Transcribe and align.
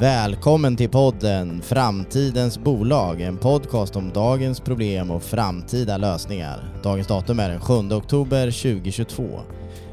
Välkommen 0.00 0.76
till 0.76 0.88
podden 0.88 1.62
Framtidens 1.62 2.58
bolag, 2.58 3.20
en 3.20 3.36
podcast 3.36 3.96
om 3.96 4.10
dagens 4.10 4.60
problem 4.60 5.10
och 5.10 5.22
framtida 5.22 5.96
lösningar. 5.96 6.80
Dagens 6.82 7.06
datum 7.06 7.40
är 7.40 7.48
den 7.48 7.60
7 7.60 7.74
oktober 7.74 8.46
2022. 8.46 9.40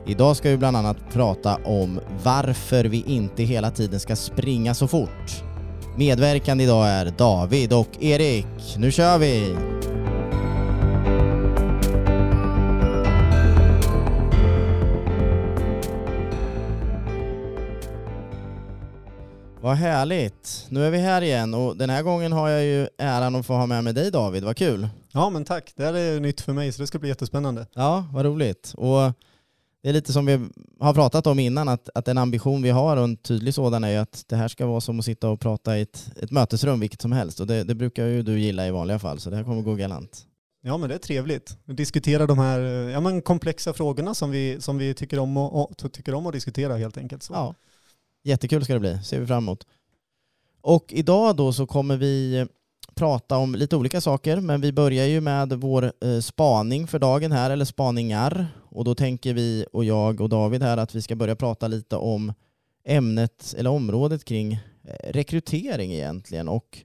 Idag 0.06 0.38
ska 0.38 0.50
vi 0.50 0.58
bland 0.58 0.78
annat 0.78 0.98
prata 1.14 1.56
om 1.56 2.00
varför 2.24 2.86
vi 2.86 3.04
inte 3.08 3.44
hela 3.44 3.72
tiden 3.72 4.00
ska 4.00 4.16
springa 4.16 4.74
så 4.74 4.88
fort. 4.88 5.44
Medverkande 5.98 6.64
idag 6.64 6.88
är 6.88 7.14
David 7.18 7.74
och 7.74 8.04
Erik. 8.04 8.78
Nu 8.78 8.92
kör 8.92 9.18
vi! 9.18 9.56
Vad 19.68 19.78
härligt! 19.78 20.66
Nu 20.70 20.86
är 20.86 20.92
vi 20.92 20.98
här 20.98 21.22
igen 21.22 21.54
och 21.54 21.78
den 21.78 21.90
här 21.90 22.04
gången 22.04 22.32
har 22.32 22.50
jag 22.50 22.64
ju 22.64 22.88
äran 22.98 23.36
att 23.36 23.46
få 23.46 23.54
ha 23.54 23.66
med 23.66 23.84
mig 23.84 23.94
dig 23.94 24.12
David, 24.12 24.44
vad 24.44 24.58
kul! 24.58 24.88
Ja 25.12 25.30
men 25.30 25.46
tack, 25.46 25.74
det 25.76 25.84
här 25.84 25.94
är 25.94 26.20
nytt 26.20 26.42
för 26.42 26.54
mig 26.54 26.72
så 26.72 26.82
det 26.82 26.88
ska 26.88 27.00
bli 27.00 27.10
jättespännande. 27.10 27.68
Ja, 27.74 28.06
vad 28.14 28.26
roligt. 28.26 28.74
Och 28.78 29.00
det 29.84 29.90
är 29.90 29.94
lite 29.94 30.14
som 30.14 30.26
vi 30.26 30.50
har 30.80 30.94
pratat 30.94 31.28
om 31.28 31.40
innan, 31.40 31.70
att, 31.70 31.90
att 31.96 32.08
en 32.08 32.18
ambition 32.18 32.62
vi 32.62 32.70
har 32.70 32.98
och 32.98 33.04
en 33.04 33.18
tydlig 33.18 33.54
sådan 33.54 33.84
är 33.84 33.90
ju 33.90 33.98
att 33.98 34.24
det 34.28 34.36
här 34.36 34.48
ska 34.48 34.66
vara 34.66 34.82
som 34.82 35.00
att 35.00 35.06
sitta 35.06 35.30
och 35.30 35.40
prata 35.40 35.78
i 35.78 35.82
ett, 35.82 36.12
ett 36.22 36.32
mötesrum 36.32 36.80
vilket 36.80 37.02
som 37.02 37.12
helst 37.12 37.40
och 37.40 37.48
det, 37.48 37.64
det 37.64 37.76
brukar 37.76 38.06
ju 38.06 38.24
du 38.24 38.40
gilla 38.40 38.68
i 38.68 38.72
vanliga 38.72 39.00
fall 39.00 39.20
så 39.20 39.30
det 39.30 39.36
här 39.36 39.44
kommer 39.44 39.62
gå 39.62 39.76
galant. 39.76 40.26
Ja 40.62 40.78
men 40.78 40.90
det 40.90 40.96
är 40.96 41.00
trevligt. 41.00 41.58
Diskutera 41.66 42.26
de 42.26 42.40
här 42.40 42.60
ja, 42.90 43.00
men 43.00 43.22
komplexa 43.22 43.74
frågorna 43.74 44.14
som 44.14 44.32
vi, 44.32 44.62
som 44.62 44.78
vi 44.78 44.94
tycker, 44.94 45.20
om 45.20 45.38
och, 45.38 45.72
och, 45.72 45.94
tycker 45.94 46.14
om 46.14 46.28
att 46.28 46.34
diskutera 46.34 46.76
helt 46.76 46.98
enkelt. 46.98 47.24
Så. 47.24 47.34
Ja, 47.34 47.56
jättekul 48.28 48.64
ska 48.64 48.74
det 48.74 48.80
bli, 48.80 49.04
ser 49.04 49.20
vi 49.20 49.28
fram 49.28 49.44
emot. 49.44 49.68
Och 50.62 50.86
idag 50.90 51.36
då 51.36 51.54
så 51.54 51.68
kommer 51.68 51.98
vi 51.98 52.38
eh, 52.40 52.46
prata 52.96 53.38
om 53.38 53.56
lite 53.56 53.76
olika 53.76 54.02
saker, 54.02 54.38
men 54.38 54.62
vi 54.62 54.72
börjar 54.72 55.06
ju 55.06 55.22
med 55.22 55.54
vår 55.54 55.84
eh, 55.84 56.20
spaning 56.20 56.88
för 56.88 57.00
dagen 57.00 57.32
här, 57.32 57.50
eller 57.50 57.66
spaningar. 57.66 58.48
Och 58.70 58.84
då 58.84 58.96
tänker 58.96 59.34
vi 59.34 59.66
och 59.74 59.86
jag 59.86 60.22
och 60.22 60.30
David 60.30 60.64
här 60.64 60.78
att 60.78 60.96
vi 60.96 61.02
ska 61.02 61.16
börja 61.16 61.36
prata 61.36 61.68
lite 61.68 61.96
om 61.96 62.34
ämnet 62.86 63.56
eller 63.58 63.70
området 63.70 64.26
kring 64.26 64.54
eh, 64.54 65.12
rekrytering 65.12 65.94
egentligen 65.94 66.48
och 66.48 66.84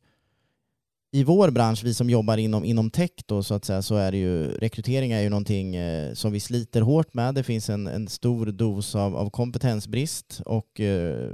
i 1.15 1.25
vår 1.25 1.51
bransch, 1.51 1.85
vi 1.85 1.95
som 1.95 2.11
jobbar 2.11 2.37
inom, 2.37 2.65
inom 2.65 2.91
tech 2.91 3.11
då, 3.27 3.43
så 3.43 3.55
att 3.55 3.65
säga, 3.65 3.83
så 3.83 3.97
är 3.97 4.13
det 4.13 4.19
ju 4.19 4.49
rekrytering 4.49 5.13
är 5.13 5.21
ju 5.21 5.29
någonting 5.29 5.77
eh, 5.77 6.15
som 6.15 6.33
vi 6.33 6.41
sliter 6.41 6.81
hårt 6.81 7.15
med. 7.15 7.35
Det 7.35 7.43
finns 7.43 7.71
en, 7.71 7.87
en 7.87 8.09
stor 8.09 8.47
dos 8.47 8.95
av, 8.95 9.17
av 9.17 9.31
kompetensbrist 9.31 10.41
och 10.45 10.81
eh, 10.81 11.31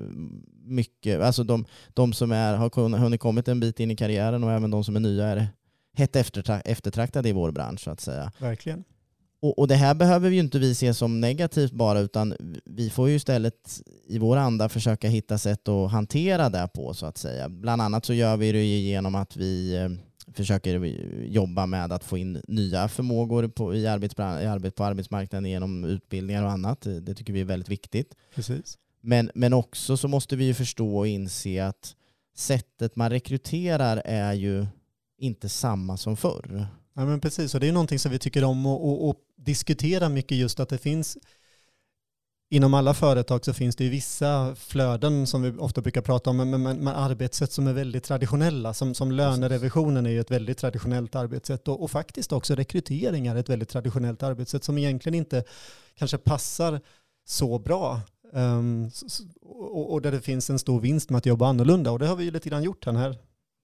mycket, 0.64 1.20
alltså 1.20 1.44
de, 1.44 1.64
de 1.94 2.12
som 2.12 2.32
är, 2.32 2.56
har 2.56 2.98
hunnit 2.98 3.20
kommit 3.20 3.48
en 3.48 3.60
bit 3.60 3.80
in 3.80 3.90
i 3.90 3.96
karriären 3.96 4.44
och 4.44 4.52
även 4.52 4.70
de 4.70 4.84
som 4.84 4.96
är 4.96 5.00
nya 5.00 5.26
är 5.26 5.48
hett 5.96 6.16
eftertraktade 6.64 7.28
i 7.28 7.32
vår 7.32 7.50
bransch 7.50 7.80
så 7.80 7.90
att 7.90 8.00
säga. 8.00 8.32
Verkligen. 8.38 8.84
Och, 9.40 9.58
och, 9.58 9.68
det 9.68 9.74
här 9.74 9.94
behöver 9.94 10.28
vi 10.30 10.36
ju 10.36 10.42
inte 10.42 10.58
vi 10.58 10.74
se 10.74 10.94
som 10.94 11.20
negativt 11.20 11.72
bara, 11.72 12.00
utan 12.00 12.34
vi 12.64 12.90
får 12.90 13.08
ju 13.08 13.14
istället 13.14 13.82
i 14.06 14.18
vår 14.18 14.36
anda 14.36 14.68
försöka 14.68 15.08
hitta 15.08 15.38
sätt 15.38 15.68
att 15.68 15.90
hantera 15.90 16.48
det 16.48 16.68
på 16.74 16.94
så 16.94 17.06
att 17.06 17.18
säga. 17.18 17.48
Bland 17.48 17.82
annat 17.82 18.04
så 18.04 18.14
gör 18.14 18.36
vi 18.36 18.52
det 18.52 18.64
genom 18.64 19.14
att 19.14 19.36
vi 19.36 19.76
eh, 19.76 19.88
försöker 20.34 20.84
jobba 21.24 21.66
med 21.66 21.92
att 21.92 22.04
få 22.04 22.18
in 22.18 22.42
nya 22.48 22.88
förmågor 22.88 23.48
på, 23.48 23.74
i, 23.74 23.86
arbets, 23.86 24.14
i 24.18 24.22
arbet, 24.22 24.74
på 24.74 24.84
arbetsmarknaden 24.84 25.50
genom 25.50 25.84
utbildningar 25.84 26.42
och 26.42 26.50
annat. 26.50 26.80
Det 26.80 27.14
tycker 27.14 27.32
vi 27.32 27.40
är 27.40 27.44
väldigt 27.44 27.68
viktigt. 27.68 28.14
Precis. 28.34 28.78
Men, 29.00 29.30
men 29.34 29.52
också 29.52 29.96
så 29.96 30.08
måste 30.08 30.36
vi 30.36 30.44
ju 30.44 30.54
förstå 30.54 30.98
och 30.98 31.08
inse 31.08 31.66
att 31.66 31.94
sättet 32.36 32.96
man 32.96 33.10
rekryterar 33.10 34.02
är 34.04 34.32
ju 34.32 34.66
inte 35.18 35.48
samma 35.48 35.96
som 35.96 36.16
förr. 36.16 36.66
Ja, 36.98 37.06
men 37.06 37.20
precis, 37.20 37.54
och 37.54 37.60
det 37.60 37.68
är 37.68 37.72
någonting 37.72 37.98
som 37.98 38.12
vi 38.12 38.18
tycker 38.18 38.44
om 38.44 38.66
att 38.66 39.16
diskutera 39.36 40.08
mycket 40.08 40.38
just 40.38 40.60
att 40.60 40.68
det 40.68 40.78
finns 40.78 41.18
Inom 42.50 42.74
alla 42.74 42.94
företag 42.94 43.44
så 43.44 43.52
finns 43.52 43.76
det 43.76 43.84
ju 43.84 43.90
vissa 43.90 44.54
flöden 44.54 45.26
som 45.26 45.42
vi 45.42 45.50
ofta 45.58 45.80
brukar 45.80 46.00
prata 46.00 46.30
om, 46.30 46.36
men, 46.36 46.50
men, 46.50 46.62
men 46.62 46.88
arbetssätt 46.88 47.52
som 47.52 47.66
är 47.66 47.72
väldigt 47.72 48.04
traditionella. 48.04 48.74
Som, 48.74 48.94
som 48.94 49.12
lönerevisionen 49.12 50.06
är 50.06 50.10
ju 50.10 50.20
ett 50.20 50.30
väldigt 50.30 50.58
traditionellt 50.58 51.14
arbetssätt 51.14 51.68
och, 51.68 51.82
och 51.82 51.90
faktiskt 51.90 52.32
också 52.32 52.54
rekrytering 52.54 53.26
är 53.26 53.36
ett 53.36 53.48
väldigt 53.48 53.68
traditionellt 53.68 54.22
arbetssätt 54.22 54.64
som 54.64 54.78
egentligen 54.78 55.14
inte 55.14 55.44
kanske 55.94 56.18
passar 56.18 56.80
så 57.26 57.58
bra. 57.58 58.00
Um, 58.32 58.90
och, 59.42 59.92
och, 59.92 60.02
där 60.02 60.12
det 60.12 60.20
finns 60.20 60.50
en 60.50 60.58
stor 60.58 60.80
vinst 60.80 61.10
med 61.10 61.18
att 61.18 61.26
jobba 61.26 61.46
annorlunda 61.46 61.90
och 61.90 61.98
det 61.98 62.06
har 62.06 62.16
vi 62.16 62.24
ju 62.24 62.30
lite 62.30 62.48
grann 62.48 62.62
gjort 62.62 62.86
här 62.86 63.16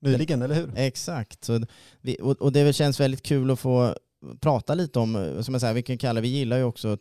nyligen, 0.05 0.43
eller 0.43 0.55
hur? 0.55 0.71
Exakt, 0.77 1.45
så 1.45 1.61
vi, 2.01 2.17
och, 2.23 2.43
och 2.43 2.53
det 2.53 2.73
känns 2.73 3.01
väldigt 3.01 3.23
kul 3.23 3.51
att 3.51 3.61
få 3.61 3.95
prata 4.41 4.75
lite 4.75 4.99
om, 4.99 5.43
som 5.43 5.55
jag 5.55 5.61
säger, 5.61 5.75
vilken 5.75 5.99
kallar 5.99 6.21
vi 6.21 6.29
gillar 6.29 6.57
ju 6.57 6.65
också 6.65 6.93
att 6.93 7.01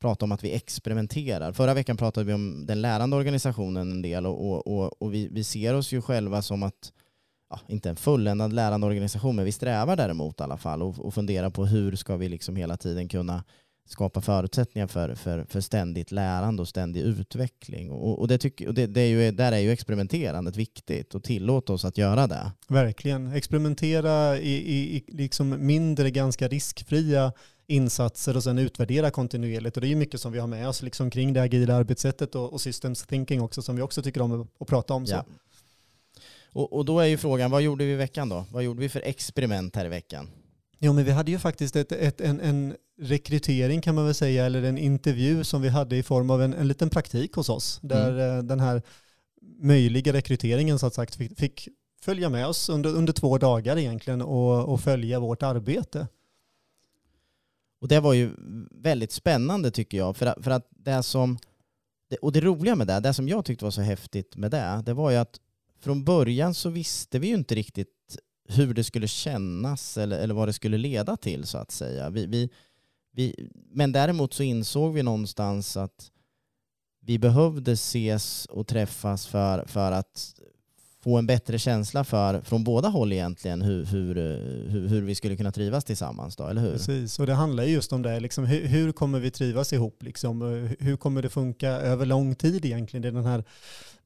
prata 0.00 0.24
om 0.24 0.32
att 0.32 0.44
vi 0.44 0.52
experimenterar. 0.52 1.52
Förra 1.52 1.74
veckan 1.74 1.96
pratade 1.96 2.26
vi 2.26 2.32
om 2.32 2.66
den 2.66 2.80
lärande 2.80 3.16
organisationen 3.16 3.90
en 3.90 4.02
del 4.02 4.26
och, 4.26 4.50
och, 4.50 4.66
och, 4.66 5.02
och 5.02 5.14
vi, 5.14 5.28
vi 5.32 5.44
ser 5.44 5.74
oss 5.74 5.92
ju 5.92 6.02
själva 6.02 6.42
som 6.42 6.62
att 6.62 6.92
ja, 7.50 7.60
inte 7.68 7.90
en 7.90 7.96
fulländad 7.96 8.52
lärande 8.52 8.86
organisation, 8.86 9.36
men 9.36 9.44
vi 9.44 9.52
strävar 9.52 9.96
däremot 9.96 10.40
i 10.40 10.42
alla 10.42 10.56
fall 10.56 10.82
och, 10.82 10.98
och 10.98 11.14
funderar 11.14 11.50
på 11.50 11.66
hur 11.66 11.96
ska 11.96 12.16
vi 12.16 12.28
liksom 12.28 12.56
hela 12.56 12.76
tiden 12.76 13.08
kunna 13.08 13.44
skapa 13.86 14.20
förutsättningar 14.20 14.86
för, 14.86 15.14
för, 15.14 15.44
för 15.48 15.60
ständigt 15.60 16.12
lärande 16.12 16.62
och 16.62 16.68
ständig 16.68 17.00
utveckling. 17.00 17.90
Och, 17.90 18.18
och, 18.18 18.28
det 18.28 18.38
tycker, 18.38 18.68
och 18.68 18.74
det, 18.74 18.86
det 18.86 19.00
är 19.00 19.06
ju, 19.06 19.30
där 19.30 19.52
är 19.52 19.58
ju 19.58 19.70
experimenterandet 19.70 20.56
viktigt 20.56 21.14
och 21.14 21.24
tillåta 21.24 21.72
oss 21.72 21.84
att 21.84 21.98
göra 21.98 22.26
det. 22.26 22.52
Verkligen. 22.68 23.32
Experimentera 23.32 24.38
i, 24.38 24.52
i, 24.52 24.96
i 24.96 25.04
liksom 25.08 25.66
mindre, 25.66 26.10
ganska 26.10 26.48
riskfria 26.48 27.32
insatser 27.66 28.36
och 28.36 28.42
sen 28.42 28.58
utvärdera 28.58 29.10
kontinuerligt. 29.10 29.76
Och 29.76 29.80
det 29.80 29.86
är 29.86 29.88
ju 29.90 29.96
mycket 29.96 30.20
som 30.20 30.32
vi 30.32 30.38
har 30.38 30.46
med 30.46 30.68
oss 30.68 30.82
liksom 30.82 31.10
kring 31.10 31.32
det 31.32 31.42
agila 31.42 31.74
arbetssättet 31.74 32.34
och, 32.34 32.52
och 32.52 32.60
systems 32.60 33.06
thinking 33.06 33.42
också 33.42 33.62
som 33.62 33.76
vi 33.76 33.82
också 33.82 34.02
tycker 34.02 34.20
om 34.20 34.48
att 34.60 34.68
prata 34.68 34.94
om. 34.94 35.06
Så. 35.06 35.14
Ja. 35.14 35.24
Och, 36.52 36.72
och 36.72 36.84
då 36.84 37.00
är 37.00 37.06
ju 37.06 37.16
frågan, 37.16 37.50
vad 37.50 37.62
gjorde 37.62 37.84
vi 37.84 37.92
i 37.92 37.96
veckan 37.96 38.28
då? 38.28 38.44
Vad 38.52 38.62
gjorde 38.62 38.80
vi 38.80 38.88
för 38.88 39.02
experiment 39.04 39.76
här 39.76 39.84
i 39.84 39.88
veckan? 39.88 40.28
Jo, 40.78 40.92
men 40.92 41.04
vi 41.04 41.10
hade 41.10 41.30
ju 41.30 41.38
faktiskt 41.38 41.76
ett, 41.76 41.92
ett, 41.92 42.20
en, 42.20 42.40
en 42.40 42.76
rekrytering 42.98 43.80
kan 43.80 43.94
man 43.94 44.04
väl 44.04 44.14
säga, 44.14 44.46
eller 44.46 44.62
en 44.62 44.78
intervju 44.78 45.44
som 45.44 45.62
vi 45.62 45.68
hade 45.68 45.96
i 45.96 46.02
form 46.02 46.30
av 46.30 46.42
en, 46.42 46.54
en 46.54 46.68
liten 46.68 46.90
praktik 46.90 47.34
hos 47.34 47.48
oss, 47.48 47.80
där 47.82 48.12
mm. 48.12 48.46
Den 48.46 48.60
här 48.60 48.82
möjliga 49.58 50.12
rekryteringen 50.12 50.78
så 50.78 50.86
att 50.86 50.94
sagt 50.94 51.16
fick, 51.16 51.38
fick 51.38 51.68
följa 52.00 52.28
med 52.28 52.46
oss 52.46 52.68
under, 52.68 52.94
under 52.94 53.12
två 53.12 53.38
dagar 53.38 53.78
egentligen 53.78 54.22
och, 54.22 54.64
och 54.64 54.80
följa 54.80 55.20
vårt 55.20 55.42
arbete. 55.42 56.06
Och 57.80 57.88
det 57.88 58.00
var 58.00 58.12
ju 58.12 58.30
väldigt 58.70 59.12
spännande 59.12 59.70
tycker 59.70 59.98
jag, 59.98 60.16
för, 60.16 60.42
för 60.42 60.50
att 60.50 60.68
det 60.70 61.02
som, 61.02 61.38
och 62.20 62.32
det 62.32 62.40
roliga 62.40 62.76
med 62.76 62.86
det, 62.86 63.00
det 63.00 63.14
som 63.14 63.28
jag 63.28 63.44
tyckte 63.44 63.64
var 63.64 63.70
så 63.70 63.80
häftigt 63.80 64.36
med 64.36 64.50
det, 64.50 64.82
det 64.86 64.94
var 64.94 65.10
ju 65.10 65.16
att 65.16 65.40
från 65.80 66.04
början 66.04 66.54
så 66.54 66.68
visste 66.70 67.18
vi 67.18 67.28
ju 67.28 67.34
inte 67.34 67.54
riktigt 67.54 67.95
hur 68.48 68.74
det 68.74 68.84
skulle 68.84 69.08
kännas 69.08 69.98
eller, 69.98 70.18
eller 70.18 70.34
vad 70.34 70.48
det 70.48 70.52
skulle 70.52 70.78
leda 70.78 71.16
till 71.16 71.46
så 71.46 71.58
att 71.58 71.70
säga. 71.70 72.10
Vi, 72.10 72.26
vi, 72.26 72.50
vi, 73.12 73.50
men 73.70 73.92
däremot 73.92 74.34
så 74.34 74.42
insåg 74.42 74.94
vi 74.94 75.02
någonstans 75.02 75.76
att 75.76 76.10
vi 77.00 77.18
behövde 77.18 77.72
ses 77.72 78.46
och 78.46 78.66
träffas 78.66 79.26
för, 79.26 79.64
för 79.66 79.92
att 79.92 80.34
få 81.06 81.18
en 81.18 81.26
bättre 81.26 81.58
känsla 81.58 82.04
för, 82.04 82.40
från 82.40 82.64
båda 82.64 82.88
håll 82.88 83.12
egentligen, 83.12 83.62
hur, 83.62 83.84
hur, 83.84 84.14
hur, 84.70 84.88
hur 84.88 85.02
vi 85.02 85.14
skulle 85.14 85.36
kunna 85.36 85.52
trivas 85.52 85.84
tillsammans. 85.84 86.36
Då, 86.36 86.46
eller 86.46 86.62
hur? 86.62 86.72
Precis, 86.72 87.18
och 87.18 87.26
det 87.26 87.34
handlar 87.34 87.64
just 87.64 87.92
om 87.92 88.02
det. 88.02 88.20
Liksom, 88.20 88.44
hur, 88.44 88.66
hur, 88.66 88.92
kommer 88.92 89.18
vi 89.18 89.30
trivas 89.30 89.72
ihop? 89.72 90.02
Liksom? 90.02 90.42
Hur 90.78 90.96
kommer 90.96 91.22
det 91.22 91.28
funka 91.28 91.68
över 91.68 92.06
lång 92.06 92.34
tid 92.34 92.64
egentligen? 92.64 93.02
Det 93.02 93.08
är 93.08 93.12
den 93.12 93.24
här 93.24 93.44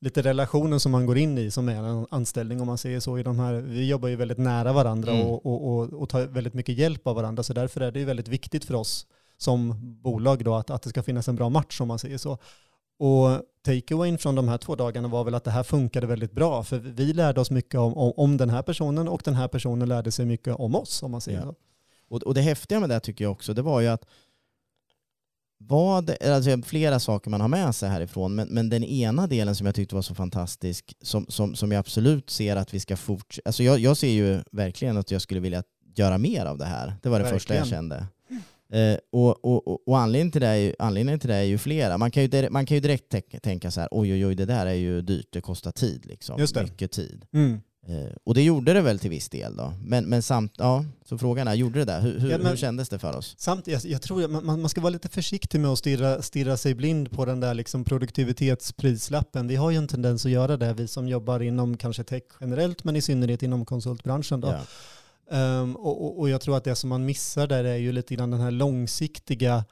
lite 0.00 0.22
relationen 0.22 0.80
som 0.80 0.92
man 0.92 1.06
går 1.06 1.18
in 1.18 1.38
i 1.38 1.50
som 1.50 1.68
är 1.68 1.74
en 1.74 2.06
anställning 2.10 2.60
om 2.60 2.66
man 2.66 2.78
säger 2.78 3.00
så. 3.00 3.18
I 3.18 3.22
de 3.22 3.38
här, 3.38 3.54
vi 3.54 3.88
jobbar 3.88 4.08
ju 4.08 4.16
väldigt 4.16 4.38
nära 4.38 4.72
varandra 4.72 5.12
mm. 5.12 5.26
och, 5.26 5.46
och, 5.46 5.72
och, 5.72 6.02
och 6.02 6.08
tar 6.08 6.26
väldigt 6.26 6.54
mycket 6.54 6.78
hjälp 6.78 7.06
av 7.06 7.16
varandra. 7.16 7.42
Så 7.42 7.52
därför 7.52 7.80
är 7.80 7.92
det 7.92 7.98
ju 7.98 8.04
väldigt 8.04 8.28
viktigt 8.28 8.64
för 8.64 8.74
oss 8.74 9.06
som 9.38 9.74
bolag 10.02 10.44
då 10.44 10.54
att, 10.54 10.70
att 10.70 10.82
det 10.82 10.88
ska 10.88 11.02
finnas 11.02 11.28
en 11.28 11.36
bra 11.36 11.48
match 11.48 11.80
om 11.80 11.88
man 11.88 11.98
säger 11.98 12.18
så. 12.18 12.38
Och 13.00 13.42
takeawayn 13.64 14.18
från 14.18 14.34
de 14.34 14.48
här 14.48 14.58
två 14.58 14.76
dagarna 14.76 15.08
var 15.08 15.24
väl 15.24 15.34
att 15.34 15.44
det 15.44 15.50
här 15.50 15.62
funkade 15.62 16.06
väldigt 16.06 16.32
bra. 16.32 16.62
För 16.62 16.78
vi 16.78 17.12
lärde 17.12 17.40
oss 17.40 17.50
mycket 17.50 17.80
om, 17.80 17.96
om, 17.96 18.12
om 18.16 18.36
den 18.36 18.50
här 18.50 18.62
personen 18.62 19.08
och 19.08 19.22
den 19.24 19.34
här 19.34 19.48
personen 19.48 19.88
lärde 19.88 20.12
sig 20.12 20.26
mycket 20.26 20.54
om 20.54 20.74
oss 20.74 21.02
om 21.02 21.10
man 21.10 21.20
säger 21.20 21.38
ja. 21.38 21.44
så. 21.44 21.54
Och, 22.08 22.22
och 22.22 22.34
det 22.34 22.40
häftiga 22.40 22.80
med 22.80 22.88
det 22.88 23.00
tycker 23.00 23.24
jag 23.24 23.32
också, 23.32 23.54
det 23.54 23.62
var 23.62 23.80
ju 23.80 23.88
att 23.88 24.04
vad, 25.58 26.22
alltså 26.22 26.62
flera 26.62 27.00
saker 27.00 27.30
man 27.30 27.40
har 27.40 27.48
med 27.48 27.74
sig 27.74 27.88
härifrån, 27.88 28.34
men, 28.34 28.48
men 28.48 28.68
den 28.68 28.84
ena 28.84 29.26
delen 29.26 29.56
som 29.56 29.66
jag 29.66 29.74
tyckte 29.74 29.94
var 29.94 30.02
så 30.02 30.14
fantastisk, 30.14 30.94
som, 31.02 31.26
som, 31.28 31.54
som 31.54 31.72
jag 31.72 31.78
absolut 31.78 32.30
ser 32.30 32.56
att 32.56 32.74
vi 32.74 32.80
ska 32.80 32.96
fortsätta, 32.96 33.48
alltså 33.48 33.62
jag, 33.62 33.78
jag 33.78 33.96
ser 33.96 34.08
ju 34.10 34.42
verkligen 34.52 34.96
att 34.96 35.10
jag 35.10 35.22
skulle 35.22 35.40
vilja 35.40 35.62
göra 35.94 36.18
mer 36.18 36.46
av 36.46 36.58
det 36.58 36.64
här. 36.64 36.96
Det 37.02 37.08
var 37.08 37.18
det 37.18 37.22
verkligen. 37.22 37.40
första 37.40 37.54
jag 37.54 37.66
kände. 37.66 38.06
Eh, 38.72 38.98
och, 39.12 39.44
och, 39.44 39.88
och, 39.88 39.98
anledningen, 39.98 40.32
till 40.32 40.40
det 40.40 40.46
är 40.46 40.54
ju, 40.54 40.74
anledningen 40.78 41.20
till 41.20 41.28
det 41.30 41.36
är 41.36 41.42
ju 41.42 41.58
flera. 41.58 41.98
Man 41.98 42.10
kan 42.10 42.22
ju, 42.22 42.28
direkt, 42.28 42.52
man 42.52 42.66
kan 42.66 42.74
ju 42.74 42.80
direkt 42.80 43.14
tänka 43.42 43.70
så 43.70 43.80
här, 43.80 43.88
oj 43.92 44.12
oj 44.12 44.26
oj, 44.26 44.34
det 44.34 44.44
där 44.44 44.66
är 44.66 44.74
ju 44.74 45.02
dyrt, 45.02 45.28
det 45.32 45.40
kostar 45.40 45.70
tid. 45.70 46.06
Liksom. 46.06 46.40
Just 46.40 46.54
det. 46.54 46.62
Mycket 46.62 46.90
tid. 46.92 47.24
Mm. 47.32 47.60
Eh, 47.88 48.12
och 48.24 48.34
det 48.34 48.42
gjorde 48.42 48.72
det 48.72 48.80
väl 48.80 48.98
till 48.98 49.10
viss 49.10 49.28
del 49.28 49.56
då. 49.56 49.72
Men, 49.84 50.04
men 50.04 50.22
samt, 50.22 50.52
ja, 50.58 50.84
så 51.04 51.18
frågan 51.18 51.48
är, 51.48 51.54
gjorde 51.54 51.78
det 51.78 51.84
det? 51.84 52.00
Hur, 52.00 52.18
hur, 52.18 52.30
Ja, 52.30 52.38
men- 52.38 52.46
hur 52.46 52.56
kändes 52.56 52.88
det 52.88 52.98
för 52.98 53.16
oss? 53.16 53.34
Samt, 53.38 53.66
jag, 53.66 53.80
jag 53.84 54.02
tror 54.02 54.24
att 54.24 54.30
man, 54.30 54.60
man 54.60 54.68
ska 54.68 54.80
vara 54.80 54.90
lite 54.90 55.08
försiktig 55.08 55.60
med 55.60 55.70
att 55.70 55.78
stirra, 55.78 56.22
stirra 56.22 56.56
sig 56.56 56.74
blind 56.74 57.10
på 57.10 57.24
den 57.24 57.40
där 57.40 57.54
liksom 57.54 57.84
produktivitetsprislappen. 57.84 59.48
Vi 59.48 59.56
har 59.56 59.70
ju 59.70 59.76
en 59.76 59.88
tendens 59.88 60.26
att 60.26 60.32
göra 60.32 60.56
det, 60.56 60.72
vi 60.72 60.88
som 60.88 61.08
jobbar 61.08 61.40
inom 61.40 61.76
kanske 61.76 62.04
tech 62.04 62.22
generellt, 62.40 62.84
men 62.84 62.96
i 62.96 63.02
synnerhet 63.02 63.42
inom 63.42 63.64
konsultbranschen. 63.64 64.40
Då. 64.40 64.48
Ja. 64.48 64.60
Ehm, 65.30 65.76
och, 65.76 66.20
och, 66.20 66.28
jag 66.28 66.40
tror 66.40 66.56
att 66.56 66.64
det 66.64 66.74
som 66.74 66.88
man 66.88 67.04
missar 67.04 67.46
där 67.46 67.64
är 67.64 67.76
ju 67.76 67.92
lite 67.92 68.14
grann 68.14 68.30
den 68.30 68.40
här 68.40 68.50
långsiktiga 68.50 69.64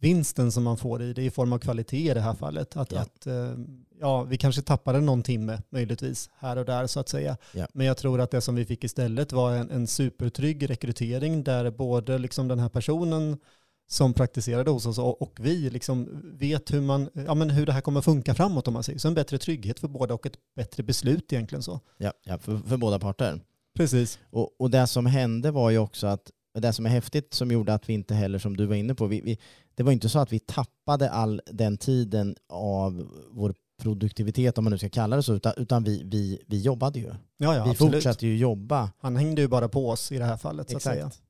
vinsten 0.00 0.52
som 0.52 0.64
man 0.64 0.76
får 0.76 1.02
i 1.02 1.12
det 1.12 1.22
i 1.22 1.30
form 1.30 1.52
av 1.52 1.58
kvalitet 1.58 2.10
i 2.10 2.14
det 2.14 2.20
här 2.20 2.34
fallet. 2.34 2.76
Att, 2.76 2.92
Ja. 2.92 3.00
att 3.00 3.26
ehm, 3.26 3.84
ja, 4.00 4.22
vi 4.22 4.38
kanske 4.38 4.62
tappade 4.62 5.00
någon 5.00 5.22
timme 5.22 5.62
möjligtvis 5.70 6.30
här 6.38 6.56
och 6.56 6.64
där 6.64 6.86
så 6.86 7.00
att 7.00 7.08
säga. 7.08 7.36
Ja. 7.54 7.66
Men 7.72 7.86
jag 7.86 7.96
tror 7.96 8.20
att 8.20 8.30
det 8.30 8.40
som 8.40 8.54
vi 8.54 8.64
fick 8.64 8.84
istället 8.84 9.32
var 9.32 9.52
en, 9.56 9.70
en 9.70 9.86
supertrygg 9.86 10.70
rekrytering 10.70 11.44
där 11.44 11.70
både 11.70 12.18
liksom 12.18 12.48
den 12.48 12.58
här 12.58 12.68
personen 12.68 13.38
som 13.88 14.14
praktiserade 14.14 14.70
hos 14.70 14.86
oss 14.86 14.98
och, 14.98 15.22
och 15.22 15.36
vi 15.40 15.70
liksom 15.70 16.22
vet 16.38 16.72
hur, 16.72 16.80
man, 16.80 17.08
ja, 17.26 17.34
men 17.34 17.50
hur 17.50 17.66
det 17.66 17.72
här 17.72 17.80
kommer 17.80 18.00
funka 18.00 18.34
framåt 18.34 18.68
om 18.68 18.74
man 18.74 18.82
säger 18.82 18.98
så. 18.98 19.08
En 19.08 19.14
bättre 19.14 19.38
trygghet 19.38 19.80
för 19.80 19.88
båda 19.88 20.14
och 20.14 20.26
ett 20.26 20.36
bättre 20.56 20.82
beslut 20.82 21.32
egentligen 21.32 21.62
så. 21.62 21.80
Ja, 21.96 22.12
ja 22.24 22.38
för, 22.38 22.58
för 22.58 22.76
båda 22.76 22.98
parter. 22.98 23.40
Precis. 23.76 24.18
Och, 24.30 24.60
och 24.60 24.70
det 24.70 24.86
som 24.86 25.06
hände 25.06 25.50
var 25.50 25.70
ju 25.70 25.78
också 25.78 26.06
att 26.06 26.30
det 26.54 26.72
som 26.72 26.86
är 26.86 26.90
häftigt 26.90 27.34
som 27.34 27.50
gjorde 27.50 27.74
att 27.74 27.88
vi 27.88 27.92
inte 27.92 28.14
heller, 28.14 28.38
som 28.38 28.56
du 28.56 28.66
var 28.66 28.74
inne 28.74 28.94
på, 28.94 29.06
vi, 29.06 29.20
vi, 29.20 29.38
det 29.74 29.82
var 29.82 29.92
inte 29.92 30.08
så 30.08 30.18
att 30.18 30.32
vi 30.32 30.38
tappade 30.38 31.10
all 31.10 31.40
den 31.46 31.78
tiden 31.78 32.36
av 32.48 33.08
vår 33.30 33.54
produktivitet, 33.82 34.58
om 34.58 34.64
man 34.64 34.70
nu 34.70 34.78
ska 34.78 34.88
kalla 34.88 35.16
det 35.16 35.22
så, 35.22 35.34
utan, 35.34 35.52
utan 35.56 35.84
vi, 35.84 36.02
vi, 36.04 36.42
vi 36.46 36.60
jobbade 36.60 36.98
ju. 36.98 37.06
Ja, 37.06 37.16
ja, 37.56 37.64
vi 37.64 37.70
absolut. 37.70 37.94
fortsatte 37.94 38.26
ju 38.26 38.36
jobba. 38.36 38.90
Han 38.98 39.16
hängde 39.16 39.42
ju 39.42 39.48
bara 39.48 39.68
på 39.68 39.88
oss 39.88 40.12
i 40.12 40.18
det 40.18 40.24
här 40.24 40.36
fallet 40.36 40.70
så 40.70 40.76
att 40.76 40.82
säga. 40.82 41.06
Exakt. 41.06 41.22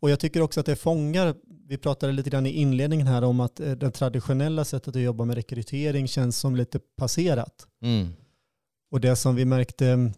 Och 0.00 0.10
jag 0.10 0.20
tycker 0.20 0.40
också 0.40 0.60
att 0.60 0.66
det 0.66 0.76
fångar, 0.76 1.34
vi 1.68 1.78
pratade 1.78 2.12
lite 2.12 2.30
grann 2.30 2.46
i 2.46 2.50
inledningen 2.50 3.06
här 3.06 3.24
om 3.24 3.40
att 3.40 3.60
eh, 3.60 3.72
det 3.72 3.90
traditionella 3.90 4.64
sättet 4.64 4.96
att 4.96 5.02
jobba 5.02 5.24
med 5.24 5.36
rekrytering 5.36 6.08
känns 6.08 6.38
som 6.38 6.56
lite 6.56 6.78
passerat. 6.96 7.66
Mm. 7.82 8.08
Och 8.90 9.00
det 9.00 9.16
som 9.16 9.34
vi 9.34 9.44
märkte 9.44 10.12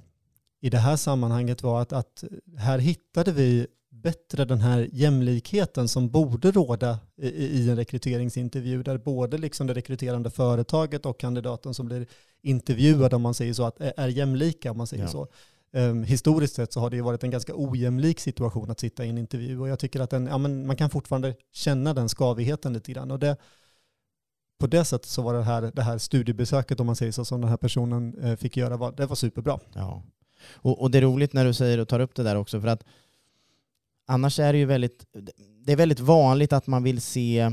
i 0.61 0.71
det 0.71 0.79
här 0.79 0.97
sammanhanget 0.97 1.63
var 1.63 1.83
att, 1.83 1.93
att 1.93 2.25
här 2.59 2.79
hittade 2.79 3.33
vi 3.33 3.67
bättre 3.91 4.45
den 4.45 4.61
här 4.61 4.89
jämlikheten 4.93 5.89
som 5.89 6.09
borde 6.11 6.51
råda 6.51 6.99
i, 7.17 7.29
i 7.29 7.71
en 7.71 7.77
rekryteringsintervju 7.77 8.83
där 8.83 8.99
både 8.99 9.39
liksom 9.39 9.67
det 9.67 9.75
rekryterande 9.75 10.31
företaget 10.31 11.07
och 11.07 11.21
kandidaten 11.21 11.75
som 11.75 11.87
blir 11.87 12.07
intervjuad 12.43 13.15
om 13.15 13.23
man 13.23 13.35
säger 13.35 13.53
så 13.55 13.65
att 13.65 13.81
är, 13.81 14.09
jämlika 14.09 14.71
om 14.71 14.77
man 14.77 14.87
säger 14.87 15.05
Ja. 15.05 15.11
så. 15.11 15.29
Um, 15.73 16.05
historiskt 16.05 16.55
sett 16.55 16.73
så 16.73 16.81
har 16.81 16.91
det 16.91 16.97
ju 16.97 17.03
varit 17.03 17.25
en 17.25 17.31
ganska 17.31 17.53
ojämlik 17.57 18.21
situation 18.21 18.71
att 18.71 18.81
sitta 18.81 19.05
i 19.05 19.09
en 19.09 19.19
intervju 19.19 19.61
och 19.61 19.69
jag 19.69 19.79
tycker 19.79 20.01
att 20.01 20.11
den, 20.11 20.27
ja, 20.27 20.39
men 20.39 20.67
man 20.67 20.77
kan 20.77 20.91
fortfarande 20.91 21.35
känna 21.53 21.95
den 21.95 22.09
skavigheten 22.09 22.73
lite 22.73 22.93
grann. 22.93 23.11
Och 23.11 23.19
det, 23.19 23.37
på 24.59 24.67
det 24.67 24.85
sättet 24.85 25.07
så 25.07 25.23
var 25.23 25.35
det 25.35 25.43
här, 25.43 25.73
det 25.75 25.83
här 25.83 25.99
studiebesöket 25.99 26.81
om 26.81 26.87
man 26.87 26.97
säger 26.97 27.13
så 27.13 27.25
som 27.25 27.41
den 27.41 27.51
här 27.51 27.57
personen 27.57 28.19
eh, 28.19 28.37
fick 28.37 28.57
göra, 28.57 28.77
var, 28.77 28.93
det 28.93 29.07
var 29.07 29.17
superbra. 29.17 29.61
Ja. 29.73 30.03
Och, 30.53 30.83
och 30.83 30.91
det 30.91 30.99
är 30.99 31.03
roligt 31.03 31.33
när 31.33 31.45
du 31.45 31.55
säger 31.55 31.79
och 31.79 31.89
tar 31.89 32.01
upp 32.01 32.15
det 32.15 32.23
där 32.23 32.37
också 32.37 32.61
för 32.61 32.69
att 32.69 32.85
annars 34.07 34.39
är 34.39 34.53
det 34.53 34.59
ju 34.59 34.65
väldigt, 34.65 35.05
det 35.67 35.73
är 35.73 35.77
väldigt 35.77 36.01
vanligt 36.01 36.53
att 36.53 36.67
man 36.67 36.83
vill 36.83 37.01
se 37.01 37.51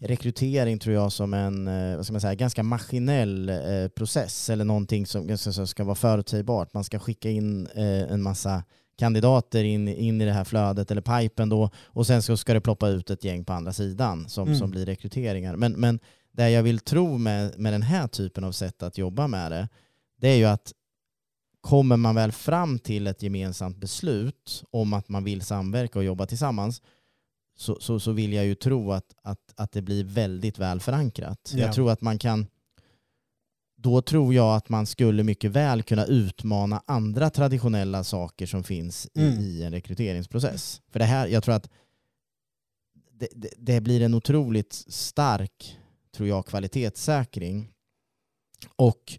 rekrytering 0.00 0.78
tror 0.78 0.94
jag 0.94 1.12
som 1.12 1.34
en 1.34 1.68
eh, 1.68 1.96
vad 1.96 2.04
ska 2.04 2.12
man 2.12 2.20
säga, 2.20 2.34
ganska 2.34 2.62
maskinell 2.62 3.48
eh, 3.48 3.88
process 3.88 4.50
eller 4.50 4.64
någonting 4.64 5.06
som 5.06 5.66
ska 5.66 5.84
vara 5.84 5.94
förutsägbart. 5.94 6.74
Man 6.74 6.84
ska 6.84 6.98
skicka 6.98 7.30
in 7.30 7.66
eh, 7.66 8.12
en 8.12 8.22
massa 8.22 8.64
kandidater 8.98 9.64
in, 9.64 9.88
in 9.88 10.20
i 10.20 10.24
det 10.24 10.32
här 10.32 10.44
flödet 10.44 10.90
eller 10.90 11.20
pipen 11.20 11.48
då 11.48 11.70
och 11.84 12.06
sen 12.06 12.22
så 12.22 12.36
ska 12.36 12.54
det 12.54 12.60
ploppa 12.60 12.88
ut 12.88 13.10
ett 13.10 13.24
gäng 13.24 13.44
på 13.44 13.52
andra 13.52 13.72
sidan 13.72 14.28
som, 14.28 14.48
Mm. 14.48 14.58
som 14.58 14.70
blir 14.70 14.86
rekryteringar. 14.86 15.56
Men, 15.56 15.72
men 15.72 15.98
det 16.32 16.50
jag 16.50 16.62
vill 16.62 16.78
tro 16.78 17.18
med, 17.18 17.58
med 17.58 17.72
den 17.72 17.82
här 17.82 18.08
typen 18.08 18.44
av 18.44 18.52
sätt 18.52 18.82
att 18.82 18.98
jobba 18.98 19.26
med 19.26 19.52
det, 19.52 19.68
det 20.20 20.28
är 20.28 20.36
ju 20.36 20.44
att 20.44 20.72
kommer 21.66 21.96
man 21.96 22.14
väl 22.14 22.32
fram 22.32 22.78
till 22.78 23.06
ett 23.06 23.22
gemensamt 23.22 23.76
beslut 23.76 24.64
om 24.70 24.92
att 24.92 25.08
man 25.08 25.24
vill 25.24 25.42
samverka 25.42 25.98
och 25.98 26.04
jobba 26.04 26.26
tillsammans 26.26 26.82
så, 27.56 27.78
så, 27.80 28.00
så 28.00 28.12
vill 28.12 28.32
jag 28.32 28.46
ju 28.46 28.54
tro 28.54 28.92
att, 28.92 29.14
att, 29.22 29.52
att 29.56 29.72
det 29.72 29.82
blir 29.82 30.04
väldigt 30.04 30.58
väl 30.58 30.80
förankrat. 30.80 31.52
Ja. 31.54 31.58
Jag 31.58 31.74
tror 31.74 31.90
att 31.90 32.00
man 32.00 32.18
kan 32.18 32.46
då 33.76 34.02
tror 34.02 34.34
jag 34.34 34.56
att 34.56 34.68
man 34.68 34.86
skulle 34.86 35.22
mycket 35.22 35.50
väl 35.50 35.82
kunna 35.82 36.04
utmana 36.04 36.82
andra 36.86 37.30
traditionella 37.30 38.04
saker 38.04 38.46
som 38.46 38.64
finns 38.64 39.08
i, 39.14 39.20
Mm. 39.20 39.40
i 39.40 39.62
en 39.62 39.72
rekryteringsprocess. 39.72 40.82
För 40.88 40.98
det 40.98 41.04
här, 41.04 41.26
jag 41.26 41.42
tror 41.44 41.54
att 41.54 41.70
det, 43.12 43.28
det, 43.34 43.50
det 43.58 43.80
blir 43.80 44.02
en 44.02 44.14
otroligt 44.14 44.72
stark, 44.88 45.78
tror 46.16 46.28
jag, 46.28 46.46
kvalitetssäkring. 46.46 47.72
Och 48.76 49.18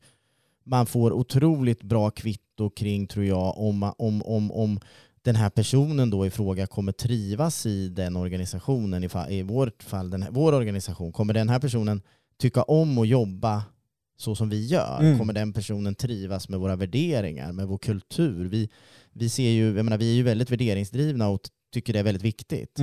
man 0.68 0.86
får 0.86 1.12
otroligt 1.12 1.84
bra 1.84 2.10
kvitto 2.10 2.70
kring, 2.70 3.08
tror 3.08 3.26
jag, 3.26 3.58
om, 3.58 3.94
om, 3.98 4.22
om, 4.22 4.52
om 4.52 4.80
den 5.22 5.36
här 5.36 5.50
personen 5.50 6.10
då 6.10 6.26
i 6.26 6.30
fråga 6.30 6.68
kommer 6.68 6.92
trivas 6.92 7.66
i 7.66 7.90
den 7.90 8.16
organisationen, 8.16 9.04
i, 9.04 9.10
i 9.30 9.42
vårt 9.42 9.84
fall 9.84 10.10
den 10.10 10.24
här, 10.24 10.32
vår 10.32 10.54
organisation. 10.54 11.12
Kommer 11.12 11.34
den 11.34 11.50
här 11.50 11.60
personen 11.60 12.02
tycka 12.40 12.64
om 12.64 12.98
att 12.98 13.08
jobba 13.08 13.64
så 14.18 14.36
som 14.36 14.50
vi 14.50 14.66
gör? 14.66 15.00
Mm. 15.00 15.20
Kommer 15.20 15.34
den 15.34 15.54
personen 15.54 15.96
trivas 15.96 16.50
med 16.50 16.60
våra 16.60 16.76
värderingar, 16.76 17.52
med 17.52 17.68
vår 17.68 17.78
kultur? 17.78 18.46
Vi, 18.46 18.70
vi, 19.14 19.30
ser 19.30 19.50
ju, 19.50 19.76
jag 19.76 19.86
menar, 19.86 19.98
vi 19.98 20.12
är 20.12 20.16
ju 20.16 20.24
väldigt 20.24 20.52
värderingsdrivna 20.52 21.28
och 21.28 21.42
tycker 21.74 21.94
det 21.94 22.00
är 22.00 22.04
väldigt 22.04 22.24
viktigt. 22.24 22.80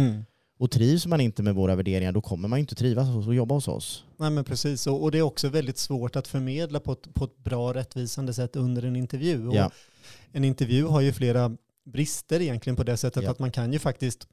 Och 0.58 0.70
trivs 0.70 1.06
man 1.06 1.20
inte 1.20 1.42
med 1.42 1.54
våra 1.54 1.74
värderingar 1.74 2.12
då 2.12 2.20
kommer 2.20 2.48
man 2.48 2.58
inte 2.58 2.74
trivas 2.74 3.26
och 3.26 3.34
jobba 3.34 3.54
hos 3.54 3.68
oss. 3.68 4.04
Nej 4.16 4.30
men 4.30 4.44
precis, 4.44 4.86
och, 4.86 5.02
och 5.02 5.10
det 5.10 5.18
är 5.18 5.22
också 5.22 5.48
väldigt 5.48 5.78
svårt 5.78 6.16
att 6.16 6.28
förmedla 6.28 6.80
på 6.80 6.92
ett, 6.92 7.14
på 7.14 7.24
ett 7.24 7.38
bra 7.38 7.74
rättvisande 7.74 8.34
sätt 8.34 8.56
under 8.56 8.82
en 8.82 8.96
intervju. 8.96 9.50
Ja. 9.52 9.70
En 10.32 10.44
intervju 10.44 10.84
har 10.84 11.00
ju 11.00 11.12
flera 11.12 11.56
brister 11.84 12.40
egentligen 12.40 12.76
på 12.76 12.82
det 12.82 12.96
sättet 12.96 13.22
Ja. 13.22 13.30
att 13.30 13.38
man 13.38 13.50
kan 13.52 13.72
ju 13.72 13.78
faktiskt 13.78 14.28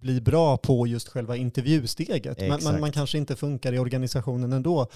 bli 0.00 0.20
bra 0.20 0.56
på 0.56 0.86
just 0.86 1.08
själva 1.08 1.36
intervjusteget. 1.36 2.40
Men, 2.40 2.60
men 2.64 2.80
man 2.80 2.92
kanske 2.92 3.18
inte 3.18 3.36
funkar 3.36 3.72
i 3.72 3.78
organisationen 3.78 4.52
ändå. 4.52 4.86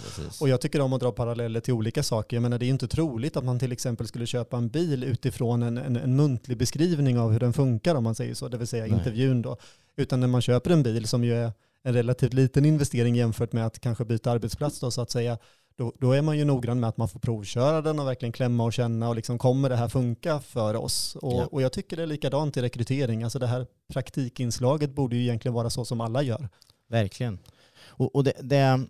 Och 0.40 0.48
jag 0.48 0.60
tycker 0.60 0.80
om 0.80 0.92
att 0.92 1.00
dra 1.00 1.12
paralleller 1.12 1.60
till 1.60 1.74
olika 1.74 2.02
saker. 2.02 2.36
Jag 2.36 2.42
menar, 2.42 2.58
det 2.58 2.64
är 2.64 2.66
ju 2.66 2.72
inte 2.72 2.88
troligt 2.88 3.36
att 3.36 3.44
man 3.44 3.58
till 3.58 3.72
exempel 3.72 4.06
skulle 4.06 4.26
köpa 4.26 4.56
en 4.56 4.68
bil 4.68 5.04
utifrån 5.04 5.62
en, 5.62 5.78
en, 5.78 5.96
en 5.96 6.16
muntlig 6.16 6.58
beskrivning 6.58 7.18
av 7.18 7.32
hur 7.32 7.40
den 7.40 7.52
funkar 7.52 7.94
om 7.94 8.04
man 8.04 8.14
säger 8.14 8.34
så, 8.34 8.48
det 8.48 8.58
vill 8.58 8.66
säga 8.66 8.86
Nej. 8.86 8.92
intervjun 8.92 9.42
då. 9.42 9.56
Utan 9.96 10.20
när 10.20 10.28
man 10.28 10.42
köper 10.42 10.70
en 10.70 10.82
bil 10.82 11.06
som 11.06 11.24
ju 11.24 11.34
är 11.34 11.52
en 11.84 11.94
relativt 11.94 12.32
liten 12.32 12.64
investering 12.64 13.16
jämfört 13.16 13.52
med 13.52 13.66
att 13.66 13.80
kanske 13.80 14.04
byta 14.04 14.30
arbetsplats 14.30 14.80
då 14.80 14.90
så 14.90 15.00
att 15.00 15.10
säga, 15.10 15.38
då, 15.76 15.92
då 16.00 16.12
är 16.12 16.22
man 16.22 16.38
ju 16.38 16.44
noggrann 16.44 16.80
med 16.80 16.88
att 16.88 16.96
man 16.96 17.08
får 17.08 17.20
provköra 17.20 17.82
den 17.82 17.98
och 17.98 18.06
verkligen 18.06 18.32
klämma 18.32 18.64
och 18.64 18.72
känna 18.72 19.08
och 19.08 19.16
liksom 19.16 19.38
kommer 19.38 19.68
det 19.68 19.76
här 19.76 19.88
funka 19.88 20.40
för 20.40 20.74
oss? 20.76 21.16
Och, 21.16 21.32
Ja. 21.32 21.46
och 21.46 21.62
jag 21.62 21.72
tycker 21.72 21.96
det 21.96 22.02
är 22.02 22.06
likadant 22.06 22.56
i 22.56 22.62
rekrytering. 22.62 23.22
Alltså 23.22 23.38
det 23.38 23.46
här 23.46 23.66
praktikinslaget 23.92 24.94
borde 24.94 25.16
ju 25.16 25.22
egentligen 25.22 25.54
vara 25.54 25.70
så 25.70 25.84
som 25.84 26.00
alla 26.00 26.22
gör. 26.22 26.48
Verkligen. 26.88 27.38
Och, 27.86 28.14
och 28.16 28.24
det, 28.24 28.32
det, 28.40 28.86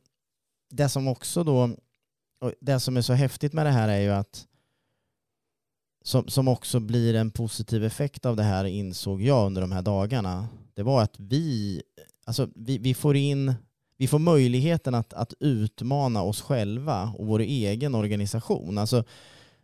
det 0.70 0.88
som 0.88 1.08
också 1.08 1.44
då, 1.44 1.70
och 2.40 2.52
det 2.60 2.80
som 2.80 2.96
är 2.96 3.02
så 3.02 3.12
häftigt 3.12 3.52
med 3.52 3.66
det 3.66 3.70
här 3.70 3.88
är 3.88 4.00
ju 4.00 4.10
att 4.10 4.46
som, 6.04 6.28
som 6.28 6.48
också 6.48 6.80
blir 6.80 7.14
en 7.14 7.30
positiv 7.30 7.84
effekt 7.84 8.26
av 8.26 8.36
det 8.36 8.42
här 8.42 8.64
insåg 8.64 9.22
jag 9.22 9.46
under 9.46 9.60
de 9.60 9.72
här 9.72 9.82
dagarna. 9.82 10.48
Det 10.74 10.82
var 10.82 11.02
att 11.02 11.14
vi, 11.18 11.82
alltså 12.24 12.48
vi, 12.54 12.78
vi 12.78 12.94
får 12.94 13.16
in, 13.16 13.54
vi 13.96 14.06
får 14.06 14.18
möjligheten 14.18 14.94
att, 14.94 15.12
att 15.12 15.34
utmana 15.40 16.22
oss 16.22 16.40
själva 16.42 17.14
och 17.18 17.26
vår 17.26 17.40
egen 17.40 17.94
organisation. 17.94 18.78
Alltså 18.78 19.04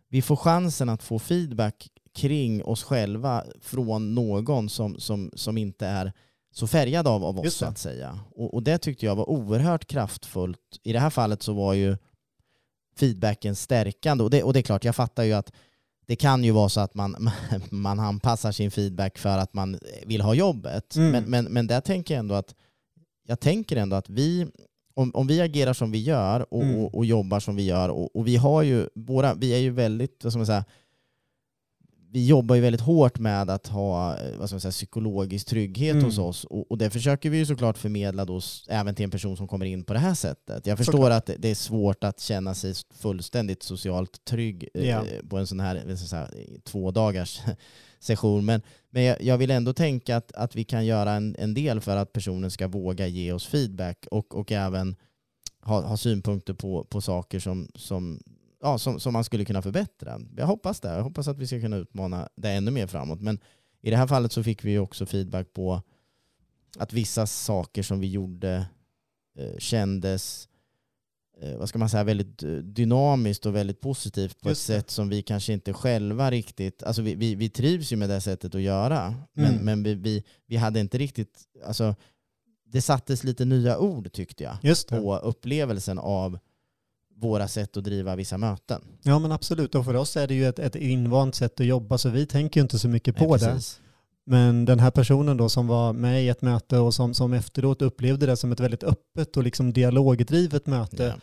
vi 0.07 0.21
får 0.21 0.35
chansen 0.35 0.89
att 0.89 1.03
få 1.03 1.19
feedback 1.19 1.89
kring 2.13 2.63
oss 2.63 2.83
själva 2.83 3.43
från 3.61 4.15
någon 4.15 4.69
som, 4.69 4.99
som, 4.99 5.31
som 5.33 5.57
inte 5.57 5.87
är 5.87 6.13
så 6.53 6.67
färgad 6.67 7.07
av, 7.07 7.23
av 7.23 7.39
oss 7.39 7.55
så 7.55 7.65
att 7.65 7.77
säga. 7.77 8.19
Och, 8.35 8.53
och 8.53 8.63
det 8.63 8.77
tyckte 8.77 9.05
jag 9.05 9.15
var 9.15 9.29
oerhört 9.29 9.87
kraftfullt. 9.87 10.79
I 10.83 10.93
det 10.93 10.99
här 10.99 11.09
fallet 11.09 11.43
så 11.43 11.53
var 11.53 11.73
ju 11.73 11.97
feedbacken 12.97 13.55
stärkande 13.55 14.23
och 14.23 14.29
det, 14.29 14.43
och 14.43 14.53
det 14.53 14.59
är 14.59 14.63
klart, 14.63 14.85
jag 14.85 14.95
fattar 14.95 15.23
ju 15.23 15.33
att 15.33 15.51
det 16.05 16.15
kan 16.15 16.43
ju 16.43 16.51
vara 16.51 16.69
så 16.69 16.81
att 16.81 16.93
man, 16.93 17.29
man 17.69 17.99
anpassar 17.99 18.51
sin 18.51 18.71
feedback 18.71 19.17
för 19.17 19.37
att 19.37 19.53
man 19.53 19.79
vill 20.05 20.21
ha 20.21 20.33
jobbet. 20.33 20.95
Mm. 20.95 21.11
Men, 21.11 21.23
men, 21.23 21.45
men 21.45 21.67
där 21.67 21.81
tänker 21.81 22.13
jag 22.13 22.19
ändå 22.19 22.35
att 22.35 22.55
jag 23.31 23.39
tänker 23.39 23.75
ändå 23.77 23.95
att 23.95 24.09
vi, 24.09 24.47
om, 24.93 25.11
om 25.15 25.27
vi 25.27 25.41
agerar 25.41 25.73
som 25.73 25.91
vi 25.91 25.97
gör 26.03 26.53
och, 26.53 26.63
Mm. 26.63 26.75
och, 26.79 26.95
och 26.95 27.05
jobbar 27.05 27.39
som 27.39 27.55
vi 27.55 27.63
gör 27.63 27.89
och, 27.89 28.15
och 28.15 28.27
vi 28.27 28.35
har 28.35 28.61
ju 28.63 28.87
våra, 28.95 29.33
vi 29.33 29.53
är 29.53 29.57
ju 29.57 29.69
väldigt, 29.69 30.23
vad 30.23 30.33
ska 30.33 30.37
man 30.37 30.45
säga, 30.45 30.65
vi 32.13 32.27
jobbar 32.27 32.55
ju 32.55 32.61
väldigt 32.61 32.81
hårt 32.81 33.19
med 33.19 33.49
att 33.49 33.67
ha 33.67 34.17
eh, 34.17 34.37
vad 34.39 34.49
ska 34.49 34.53
man 34.55 34.61
säga, 34.61 34.71
psykologisk 34.71 35.47
trygghet 35.47 35.91
Mm. 35.93 36.05
hos 36.05 36.17
oss 36.17 36.43
och, 36.43 36.71
och 36.71 36.77
det 36.77 36.89
försöker 36.89 37.29
vi 37.29 37.37
ju 37.37 37.45
såklart 37.45 37.77
förmedla 37.77 38.25
då, 38.25 38.41
även 38.69 38.95
till 38.95 39.03
en 39.03 39.11
person 39.11 39.37
som 39.37 39.47
kommer 39.47 39.65
in 39.65 39.83
på 39.83 39.93
det 39.93 39.99
här 39.99 40.13
sättet. 40.13 40.67
Jag 40.67 40.77
förstår 40.77 40.91
Såklart. 40.93 41.29
att 41.29 41.41
det- 41.41 41.49
är 41.51 41.55
svårt 41.55 42.03
att 42.03 42.19
känna 42.19 42.53
sig 42.55 42.73
fullständigt 42.95 43.63
socialt 43.63 44.25
trygg 44.25 44.69
eh, 44.73 44.89
Ja. 44.89 45.03
på 45.29 45.37
en 45.37 45.47
sån 45.47 45.59
här, 45.59 45.83
jag 45.87 45.97
säga, 45.99 46.29
två 46.63 46.91
dagars 46.91 47.41
session. 48.03 48.45
Men, 48.45 48.61
men 48.89 49.03
jag, 49.03 49.21
jag 49.21 49.37
vill 49.37 49.51
ändå 49.51 49.73
tänka 49.73 50.17
att, 50.17 50.31
att 50.31 50.55
vi 50.55 50.63
kan 50.63 50.85
göra 50.85 51.11
en, 51.11 51.35
en 51.39 51.53
del 51.53 51.81
för 51.81 51.97
att 51.97 52.13
personen 52.13 52.51
ska 52.51 52.67
våga 52.67 53.07
ge 53.07 53.33
oss 53.33 53.47
feedback 53.47 54.07
och, 54.11 54.35
och 54.35 54.51
även 54.51 54.95
ha, 55.61 55.81
ha 55.81 55.97
synpunkter 55.97 56.53
på, 56.53 56.83
på 56.83 57.01
saker 57.01 57.39
som, 57.39 57.67
som, 57.75 58.23
ja, 58.61 58.77
som, 58.77 58.99
som 58.99 59.13
man 59.13 59.23
skulle 59.23 59.45
kunna 59.45 59.61
förbättra. 59.61 60.21
Jag 60.37 60.47
hoppas 60.47 60.79
det. 60.79 60.95
Jag 60.95 61.03
hoppas 61.03 61.27
att 61.27 61.37
vi 61.37 61.47
ska 61.47 61.61
kunna 61.61 61.77
utmana 61.77 62.29
det 62.35 62.49
ännu 62.49 62.71
mer 62.71 62.87
framåt. 62.87 63.21
Men 63.21 63.39
i 63.81 63.89
det 63.89 63.97
här 63.97 64.07
fallet 64.07 64.31
så 64.31 64.43
fick 64.43 64.65
vi 64.65 64.71
ju 64.71 64.79
också 64.79 65.05
feedback 65.05 65.53
på 65.53 65.81
att 66.77 66.93
vissa 66.93 67.27
saker 67.27 67.83
som 67.83 67.99
vi 67.99 68.07
gjorde 68.07 68.65
eh, 69.37 69.57
kändes 69.57 70.45
eh, 70.45 70.50
vad 71.57 71.69
ska 71.69 71.79
man 71.79 71.89
säga, 71.89 72.03
väldigt 72.03 72.43
eh, 72.43 72.49
dynamiskt 72.51 73.45
och 73.45 73.55
väldigt 73.55 73.79
positivt 73.81 74.41
på 74.41 74.49
Just 74.49 74.69
ett 74.69 74.75
det. 74.75 74.79
sätt 74.81 74.91
som 74.91 75.09
vi 75.09 75.21
kanske 75.21 75.53
inte 75.53 75.73
själva 75.73 76.31
riktigt, 76.31 76.83
alltså 76.83 77.01
vi, 77.01 77.15
vi, 77.15 77.35
vi 77.35 77.49
trivs 77.49 77.91
ju 77.91 77.95
med 77.95 78.09
det 78.09 78.21
sättet 78.21 78.55
att 78.55 78.61
göra, 78.61 79.15
men, 79.33 79.45
Mm. 79.53 79.65
men 79.65 79.83
vi, 79.83 79.93
vi, 79.95 80.23
vi 80.47 80.55
hade 80.55 80.79
inte 80.79 80.97
riktigt, 80.97 81.39
alltså 81.65 81.95
det 82.65 82.81
sattes 82.81 83.23
lite 83.23 83.45
nya 83.45 83.77
ord 83.79 84.11
tyckte 84.11 84.43
jag 84.43 84.57
på 84.89 85.17
upplevelsen 85.17 85.99
av 85.99 86.39
våra 87.15 87.47
sätt 87.47 87.77
att 87.77 87.83
driva 87.83 88.15
vissa 88.15 88.37
möten. 88.37 88.81
Ja 89.03 89.19
men 89.19 89.31
absolut, 89.31 89.75
och 89.75 89.85
för 89.85 89.93
oss 89.95 90.17
är 90.17 90.27
det 90.27 90.33
ju 90.33 90.47
ett, 90.47 90.59
ett 90.59 90.75
invant 90.75 91.35
sätt 91.35 91.59
att 91.59 91.65
jobba 91.65 91.97
så 91.97 92.09
vi 92.09 92.25
tänker 92.25 92.59
ju 92.59 92.61
inte 92.61 92.79
så 92.79 92.87
mycket 92.87 93.15
på 93.15 93.37
Nej, 93.37 93.53
det. 93.53 93.61
Men 94.25 94.65
den 94.65 94.79
här 94.79 94.91
personen 94.91 95.37
då 95.37 95.49
som 95.49 95.67
var 95.67 95.93
med 95.93 96.23
i 96.23 96.29
ett 96.29 96.41
möte 96.41 96.79
och 96.79 96.93
som, 96.93 97.13
som 97.13 97.33
efteråt 97.33 97.81
upplevde 97.81 98.25
det 98.25 98.37
som 98.37 98.51
ett 98.51 98.59
väldigt 98.59 98.83
öppet 98.83 99.37
och 99.37 99.43
liksom 99.43 99.73
dialogdrivet 99.73 100.67
möte, 100.67 101.03
Ja. 101.03 101.13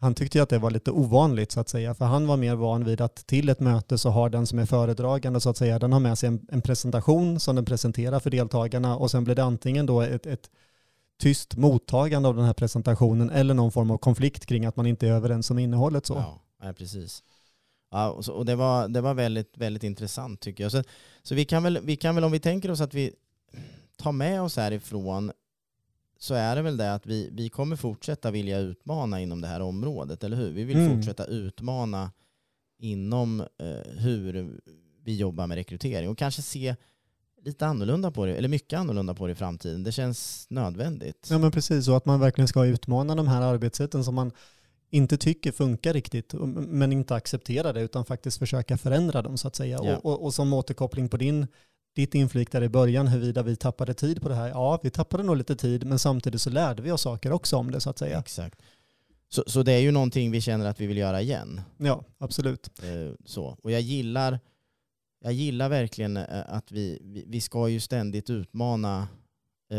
han 0.00 0.14
tyckte 0.14 0.38
ju 0.38 0.42
att 0.42 0.48
det 0.48 0.58
var 0.58 0.70
lite 0.70 0.90
ovanligt 0.90 1.52
så 1.52 1.60
att 1.60 1.68
säga, 1.68 1.94
för 1.94 2.04
han 2.04 2.26
var 2.26 2.36
mer 2.36 2.54
van 2.54 2.84
vid 2.84 3.00
att 3.00 3.26
till 3.26 3.48
ett 3.48 3.60
möte 3.60 3.98
så 3.98 4.10
har 4.10 4.28
den 4.30 4.46
som 4.46 4.58
är 4.58 4.66
föredragande 4.66 5.40
så 5.40 5.50
att 5.50 5.56
säga, 5.56 5.78
den 5.78 5.92
har 5.92 6.00
med 6.00 6.18
sig 6.18 6.26
en, 6.26 6.46
en 6.48 6.62
presentation 6.62 7.40
som 7.40 7.56
den 7.56 7.64
presenterar 7.64 8.20
för 8.20 8.30
deltagarna 8.30 8.96
och 8.96 9.10
sen 9.10 9.24
blir 9.24 9.34
det 9.34 9.44
antingen 9.44 9.86
då 9.86 10.00
ett, 10.00 10.26
ett 10.26 10.50
tyst 11.20 11.56
mottagande 11.56 12.28
av 12.28 12.36
den 12.36 12.44
här 12.44 12.52
presentationen 12.52 13.30
eller 13.30 13.54
någon 13.54 13.72
form 13.72 13.90
av 13.90 13.98
konflikt 13.98 14.46
kring 14.46 14.66
att 14.66 14.76
man 14.76 14.86
inte 14.86 15.08
är 15.08 15.12
överens 15.12 15.50
om 15.50 15.58
innehållet 15.58 16.06
så. 16.06 16.14
Ja, 16.62 16.72
precis. 16.72 17.22
Ja, 17.90 18.10
och, 18.10 18.24
så, 18.24 18.32
och 18.32 18.44
det 18.46 18.56
var, 18.56 18.88
det 18.88 19.00
var 19.00 19.14
väldigt, 19.14 19.58
väldigt 19.58 19.82
intressant 19.84 20.40
tycker 20.40 20.64
jag. 20.64 20.72
Så, 20.72 20.82
så 21.22 21.34
vi, 21.34 21.44
kan 21.44 21.62
väl, 21.62 21.78
vi 21.82 21.96
kan 21.96 22.14
väl, 22.14 22.24
om 22.24 22.32
vi 22.32 22.40
tänker 22.40 22.70
oss 22.70 22.80
att 22.80 22.94
vi 22.94 23.12
tar 23.96 24.12
med 24.12 24.42
oss 24.42 24.56
härifrån, 24.56 25.32
så 26.18 26.34
är 26.34 26.56
det 26.56 26.62
väl 26.62 26.76
det 26.76 26.94
att 26.94 27.06
vi, 27.06 27.28
vi 27.32 27.48
kommer 27.48 27.76
fortsätta 27.76 28.30
vilja 28.30 28.58
utmana 28.58 29.20
inom 29.20 29.40
det 29.40 29.48
här 29.48 29.60
området, 29.60 30.24
eller 30.24 30.36
hur? 30.36 30.52
Vi 30.52 30.64
vill 30.64 30.76
Mm. 30.76 30.96
fortsätta 30.96 31.24
utmana 31.24 32.12
inom 32.78 33.40
eh, 33.40 33.92
hur 33.98 34.60
vi 35.04 35.16
jobbar 35.16 35.46
med 35.46 35.54
rekrytering 35.54 36.08
och 36.08 36.18
kanske 36.18 36.42
se 36.42 36.76
lite 37.44 37.66
annorlunda 37.66 38.10
på 38.10 38.26
det, 38.26 38.36
eller 38.36 38.48
mycket 38.48 38.78
annorlunda 38.78 39.14
på 39.14 39.26
det 39.26 39.32
i 39.32 39.36
framtiden. 39.36 39.82
Det 39.82 39.92
känns 39.92 40.46
nödvändigt. 40.50 41.26
Ja 41.30 41.38
men 41.38 41.50
precis, 41.50 41.88
och 41.88 41.96
att 41.96 42.06
man 42.06 42.20
verkligen 42.20 42.48
ska 42.48 42.64
utmana 42.66 43.14
de 43.14 43.28
här 43.28 43.42
arbetssätten 43.42 44.04
som 44.04 44.14
man 44.14 44.32
inte 44.90 45.18
tycker 45.18 45.52
funkar 45.52 45.92
riktigt, 45.92 46.34
men 46.54 46.92
inte 46.92 47.14
acceptera 47.14 47.72
det, 47.72 47.80
utan 47.80 48.04
faktiskt 48.04 48.38
försöka 48.38 48.78
förändra 48.78 49.22
dem 49.22 49.38
så 49.38 49.48
att 49.48 49.56
säga. 49.56 49.80
Ja. 49.82 49.96
Och, 49.96 50.12
och, 50.12 50.24
och 50.24 50.34
som 50.34 50.52
återkoppling 50.52 51.08
på 51.08 51.16
din, 51.16 51.46
ditt 51.96 52.14
inflik 52.14 52.52
där 52.52 52.62
i 52.62 52.68
början, 52.68 53.08
huruvida 53.08 53.42
vi 53.42 53.56
tappade 53.56 53.94
tid 53.94 54.22
på 54.22 54.28
det 54.28 54.34
här. 54.34 54.48
Ja, 54.48 54.80
vi 54.82 54.90
tappade 54.90 55.22
nog 55.22 55.36
lite 55.36 55.56
tid, 55.56 55.86
men 55.86 55.98
samtidigt 55.98 56.40
så 56.40 56.50
lärde 56.50 56.82
vi 56.82 56.90
oss 56.90 57.02
saker 57.02 57.32
också 57.32 57.56
om 57.56 57.70
det 57.70 57.80
så 57.80 57.90
att 57.90 57.98
säga. 57.98 58.18
Exakt. 58.18 58.62
Så, 59.28 59.44
så 59.46 59.62
det 59.62 59.72
är 59.72 59.80
ju 59.80 59.90
någonting 59.90 60.30
vi 60.30 60.40
känner 60.40 60.66
att 60.66 60.80
vi 60.80 60.86
vill 60.86 60.96
göra 60.96 61.22
igen. 61.22 61.60
Ja, 61.76 62.04
absolut. 62.18 62.70
Eh, 62.82 63.14
så. 63.24 63.58
Och 63.62 63.70
jag 63.70 63.80
gillar, 63.80 64.40
jag 65.20 65.32
gillar 65.32 65.68
verkligen 65.68 66.16
eh, 66.16 66.24
att 66.46 66.72
vi, 66.72 66.98
vi, 67.02 67.24
vi 67.26 67.40
ska 67.40 67.68
ju 67.68 67.80
ständigt 67.80 68.30
utmana 68.30 69.08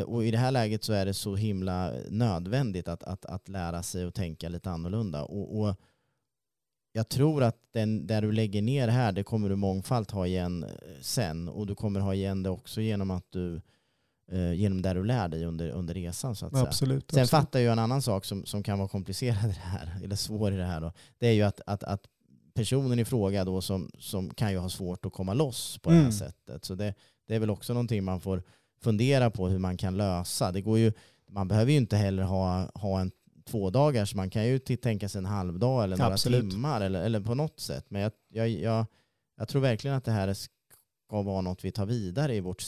och 0.06 0.26
i 0.26 0.32
det 0.32 0.38
här 0.38 0.52
läget 0.52 0.84
så 0.84 0.94
är 0.94 1.06
det 1.06 1.14
så 1.14 1.36
himla 1.36 1.94
nödvändigt 2.10 2.88
att, 2.88 3.04
att, 3.04 3.26
att 3.26 3.50
lära 3.50 3.84
sig 3.84 4.06
och 4.06 4.14
tänka 4.14 4.50
lite 4.50 4.70
annorlunda. 4.70 5.24
Och, 5.24 5.60
och 5.60 5.76
jag 6.92 7.10
tror 7.10 7.44
att 7.44 7.58
den, 7.72 8.08
där 8.08 8.22
du 8.22 8.32
lägger 8.32 8.62
ner 8.62 8.88
här, 8.88 9.12
det 9.12 9.24
kommer 9.24 9.50
du 9.50 9.56
mångfalt 9.56 10.12
ha 10.12 10.28
igen 10.28 10.64
eh, 10.64 10.70
sen. 11.02 11.50
Och 11.50 11.68
du 11.68 11.76
kommer 11.76 12.00
ha 12.00 12.14
igen 12.14 12.44
det 12.44 12.50
också 12.50 12.82
genom 12.82 13.12
att 13.12 13.26
du 13.30 13.62
eh, 14.32 14.54
genom 14.54 14.82
där 14.82 14.96
du 14.96 15.04
lär 15.04 15.28
dig 15.28 15.46
under, 15.46 15.70
under 15.70 15.94
resan 15.94 16.36
så 16.36 16.46
att 16.46 16.52
säga. 16.52 16.64
absolut. 16.64 17.12
Sen 17.12 17.22
absolut. 17.22 17.30
fattar 17.30 17.60
jag 17.60 17.72
en 17.72 17.80
annan 17.80 18.02
sak 18.02 18.26
som, 18.26 18.46
som 18.46 18.64
kan 18.64 18.80
vara 18.80 18.90
komplicerad 18.90 19.46
i 19.46 19.48
det 19.54 19.68
här, 19.70 20.00
eller 20.04 20.16
svår 20.16 20.54
i 20.54 20.58
det 20.58 20.66
här 20.66 20.82
då. 20.82 20.92
Det 21.18 21.28
är 21.28 21.34
ju 21.34 21.42
att, 21.44 21.62
att, 21.66 21.84
att 21.84 22.02
personen 22.54 23.00
i 23.00 23.06
fråga 23.06 23.46
då 23.46 23.62
som, 23.62 23.92
som 24.00 24.34
kan 24.34 24.52
ju 24.52 24.58
ha 24.58 24.70
svårt 24.70 25.06
att 25.06 25.14
komma 25.14 25.34
loss 25.34 25.78
på 25.78 25.90
det 25.90 25.96
här 25.96 26.02
Mm. 26.02 26.12
sättet. 26.12 26.66
Så 26.66 26.76
det, 26.76 26.94
det 27.28 27.36
är 27.36 27.40
väl 27.40 27.50
också 27.50 27.74
någonting 27.74 28.04
man 28.04 28.22
får 28.22 28.44
fundera 28.82 29.30
på 29.30 29.48
hur 29.48 29.60
man 29.60 29.78
kan 29.78 29.98
lösa. 29.98 30.52
Det 30.52 30.62
går 30.62 30.80
ju, 30.80 30.94
man 31.32 31.48
behöver 31.48 31.72
ju 31.72 31.78
inte 31.78 31.98
heller 31.98 32.24
ha, 32.24 32.70
ha 32.74 33.00
en 33.00 33.12
två 33.48 33.70
dagars, 33.70 34.16
man 34.16 34.30
kan 34.30 34.46
ju 34.46 34.60
tänka 34.60 35.10
sig 35.10 35.20
en 35.20 35.26
halvdag 35.26 35.84
eller 35.84 35.98
några 35.98 36.14
Absolut. 36.14 36.52
timmar 36.52 36.82
eller, 36.82 37.02
eller 37.04 37.20
på 37.20 37.36
något 37.36 37.60
sätt. 37.60 37.86
Men 37.90 38.02
jag, 38.02 38.12
jag, 38.34 38.50
jag, 38.50 38.86
jag 39.38 39.48
tror 39.48 39.62
verkligen 39.62 39.98
att 39.98 40.06
det 40.06 40.12
här 40.12 40.34
ska 40.34 41.22
vara 41.22 41.42
något 41.42 41.66
vi 41.66 41.72
tar 41.72 41.86
vidare 41.86 42.36
i 42.36 42.40
vårt, 42.40 42.64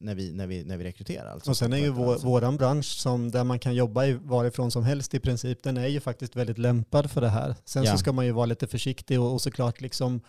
när, 0.00 0.14
vi, 0.14 0.32
när, 0.32 0.46
vi, 0.46 0.64
när 0.64 0.76
vi 0.76 0.84
rekryterar. 0.84 1.32
Alltså 1.32 1.50
Och 1.50 1.56
sen 1.56 1.72
är 1.72 1.76
ju 1.76 1.90
vår, 1.90 2.16
våran 2.18 2.56
bransch 2.56 2.86
som, 3.00 3.30
där 3.30 3.44
man 3.44 3.58
kan 3.58 3.74
jobba 3.74 4.04
i 4.06 4.12
varifrån 4.12 4.70
som 4.70 4.84
helst 4.84 5.14
i 5.14 5.20
princip, 5.20 5.62
den 5.62 5.76
är 5.76 5.86
ju 5.86 6.00
faktiskt 6.00 6.36
väldigt 6.36 6.58
lämpad 6.58 7.10
för 7.10 7.20
det 7.20 7.28
här. 7.28 7.54
Sen 7.64 7.84
Ja. 7.84 7.92
så 7.92 7.98
ska 7.98 8.12
man 8.12 8.26
ju 8.26 8.32
vara 8.32 8.46
lite 8.46 8.66
försiktig 8.66 9.20
och, 9.20 9.32
och 9.32 9.42
såklart 9.42 9.80
liksom 9.80 10.20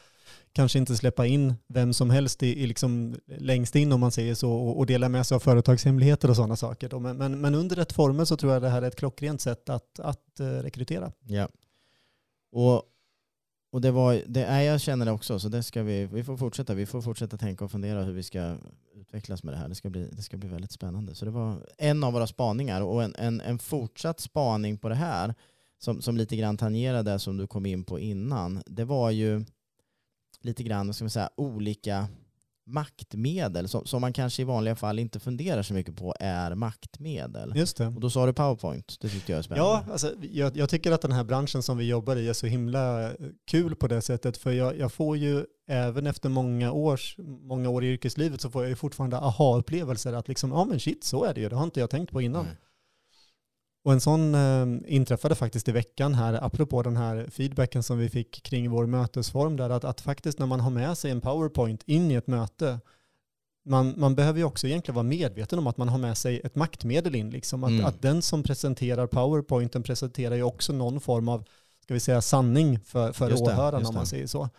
kanske 0.54 0.80
inte 0.80 0.96
släppa 0.96 1.26
in 1.26 1.54
vem 1.68 1.94
som 1.94 2.10
helst 2.10 2.44
i, 2.44 2.64
i 2.64 2.68
liksom 2.68 3.16
längst 3.26 3.76
in 3.76 3.92
om 3.92 4.00
man 4.00 4.12
säger 4.12 4.36
så 4.36 4.52
och, 4.52 4.78
och 4.78 4.86
dela 4.86 5.10
med 5.10 5.26
sig 5.26 5.36
av 5.36 5.40
företagshemligheter 5.40 6.30
och 6.30 6.36
sådana 6.36 6.56
saker. 6.56 6.90
Då. 6.90 7.00
Men, 7.00 7.18
men, 7.18 7.42
men 7.42 7.56
under 7.56 7.76
rätt 7.76 7.94
former 7.94 8.26
så 8.26 8.38
tror 8.38 8.54
jag 8.54 8.62
det 8.62 8.70
här 8.70 8.82
är 8.82 8.88
ett 8.88 8.96
klockrent 8.96 9.42
sätt 9.42 9.70
att, 9.70 10.00
att 10.00 10.40
eh, 10.40 10.46
rekrytera. 10.46 11.12
Ja. 11.28 11.50
Och, 12.52 12.84
och 13.72 13.82
det 13.82 13.92
var, 13.92 14.22
det 14.28 14.44
är, 14.44 14.62
jag 14.62 14.82
känner 14.82 15.06
det 15.06 15.12
också, 15.12 15.40
så 15.40 15.50
det 15.50 15.64
ska 15.64 15.84
vi, 15.84 16.06
vi 16.06 16.24
får 16.24 16.38
fortsätta. 16.38 16.74
Vi 16.74 16.86
får 16.86 17.02
fortsätta 17.02 17.38
tänka 17.38 17.66
och 17.66 17.72
fundera 17.72 18.04
hur 18.04 18.14
vi 18.14 18.24
ska 18.24 18.56
utvecklas 18.96 19.44
med 19.44 19.54
det 19.54 19.58
här. 19.58 19.70
Det 19.70 19.76
ska 19.76 19.90
bli, 19.90 20.10
det 20.12 20.22
ska 20.22 20.38
bli 20.38 20.50
väldigt 20.50 20.72
spännande. 20.72 21.16
Så 21.16 21.26
det 21.26 21.32
var 21.32 21.58
en 21.78 22.04
av 22.04 22.14
våra 22.14 22.28
spaningar 22.28 22.82
och 22.82 23.04
en, 23.04 23.16
en, 23.16 23.42
en 23.42 23.60
fortsatt 23.60 24.20
spaning 24.20 24.78
på 24.78 24.90
det 24.90 24.96
här 24.96 25.34
som, 25.80 26.02
som 26.02 26.18
lite 26.18 26.36
grann 26.36 26.58
tangerade 26.58 27.12
det 27.12 27.20
som 27.20 27.38
du 27.38 27.48
kom 27.48 27.66
in 27.66 27.84
på 27.84 28.00
innan. 28.00 28.64
Det 28.66 28.86
var 28.86 29.12
ju 29.12 29.46
lite 30.44 30.64
grann, 30.64 30.94
ska 30.94 31.04
man 31.04 31.10
säga, 31.10 31.30
olika 31.38 32.08
maktmedel 32.66 33.68
som, 33.68 33.86
som 33.86 34.02
man 34.02 34.14
kanske 34.14 34.42
i 34.42 34.46
vanliga 34.46 34.76
fall 34.76 35.00
inte 35.00 35.20
funderar 35.20 35.64
så 35.64 35.74
mycket 35.74 35.96
på 35.96 36.16
är 36.20 36.56
maktmedel. 36.56 37.54
Just 37.56 37.78
det. 37.78 37.88
Och 37.88 38.00
då 38.00 38.10
sa 38.10 38.26
du 38.26 38.34
PowerPoint, 38.34 38.98
det 39.02 39.10
tyckte 39.10 39.32
jag 39.32 39.40
är 39.40 39.44
spännande. 39.44 39.70
Ja, 39.70 39.92
alltså, 39.92 40.14
jag, 40.32 40.58
jag 40.58 40.70
tycker 40.70 40.92
att 40.92 41.02
den 41.02 41.12
här 41.12 41.24
branschen 41.24 41.64
som 41.64 41.78
vi 41.78 41.88
jobbar 41.88 42.16
i 42.16 42.30
är 42.30 42.34
så 42.34 42.48
himla 42.48 43.12
kul 43.46 43.76
på 43.76 43.88
det 43.88 44.02
sättet. 44.02 44.38
För 44.38 44.52
jag, 44.52 44.80
jag 44.80 44.92
får 44.94 45.18
ju, 45.18 45.46
även 45.68 46.08
efter 46.08 46.30
många, 46.30 46.72
års, 46.72 47.16
många 47.42 47.70
år 47.70 47.84
i 47.84 47.88
yrkeslivet, 47.88 48.42
så 48.42 48.50
får 48.50 48.64
jag 48.64 48.70
ju 48.70 48.76
fortfarande 48.76 49.18
aha-upplevelser. 49.18 50.14
Att 50.14 50.28
liksom, 50.28 50.52
ja 50.52 50.66
men 50.66 50.80
shit, 50.80 51.04
så 51.04 51.24
är 51.24 51.34
det 51.34 51.42
ju. 51.42 51.50
Det 51.50 51.56
har 51.56 51.64
inte 51.64 51.80
jag 51.80 51.90
tänkt 51.90 52.12
på 52.12 52.22
innan. 52.22 52.46
Nej. 52.46 52.56
Och 53.84 53.94
en 53.94 54.02
sån 54.02 54.36
eh, 54.36 54.66
inträffade 54.96 55.36
faktiskt 55.36 55.68
i 55.68 55.72
veckan 55.72 56.14
här, 56.14 56.34
apropå 56.46 56.84
den 56.84 56.98
här 56.98 57.28
feedbacken 57.32 57.84
som 57.84 57.98
vi 57.98 58.10
fick 58.10 58.44
kring 58.44 58.70
vår 58.70 58.86
mötesform 58.86 59.58
där, 59.58 59.70
att, 59.70 59.84
att 59.84 60.02
faktiskt 60.02 60.40
när 60.40 60.46
man 60.46 60.60
har 60.60 60.72
med 60.72 60.98
sig 60.98 61.12
en 61.12 61.22
powerpoint 61.22 61.84
in 61.86 62.12
i 62.12 62.14
ett 62.14 62.28
möte, 62.28 62.80
man, 63.66 63.94
man 63.98 64.16
behöver 64.16 64.40
ju 64.40 64.46
också 64.46 64.68
egentligen 64.68 64.96
vara 64.96 65.04
medveten 65.04 65.60
om 65.60 65.68
att 65.68 65.78
man 65.78 65.90
har 65.90 65.98
med 65.98 66.18
sig 66.18 66.42
ett 66.44 66.56
maktmedel 66.56 67.16
in. 67.16 67.30
Liksom. 67.30 67.64
Att, 67.64 67.70
Mm. 67.70 67.86
att 67.86 68.02
den 68.02 68.22
som 68.22 68.44
presenterar 68.44 69.08
powerpointen 69.08 69.84
presenterar 69.84 70.36
ju 70.36 70.44
också 70.44 70.74
någon 70.74 71.00
form 71.02 71.30
av, 71.30 71.44
ska 71.84 71.94
vi 71.94 72.00
säga, 72.00 72.22
sanning 72.22 72.80
för, 72.80 73.12
för 73.12 73.42
åhörarna 73.42 73.88
om 73.90 73.96
man 73.96 74.06
säger 74.06 74.28
så. 74.28 74.50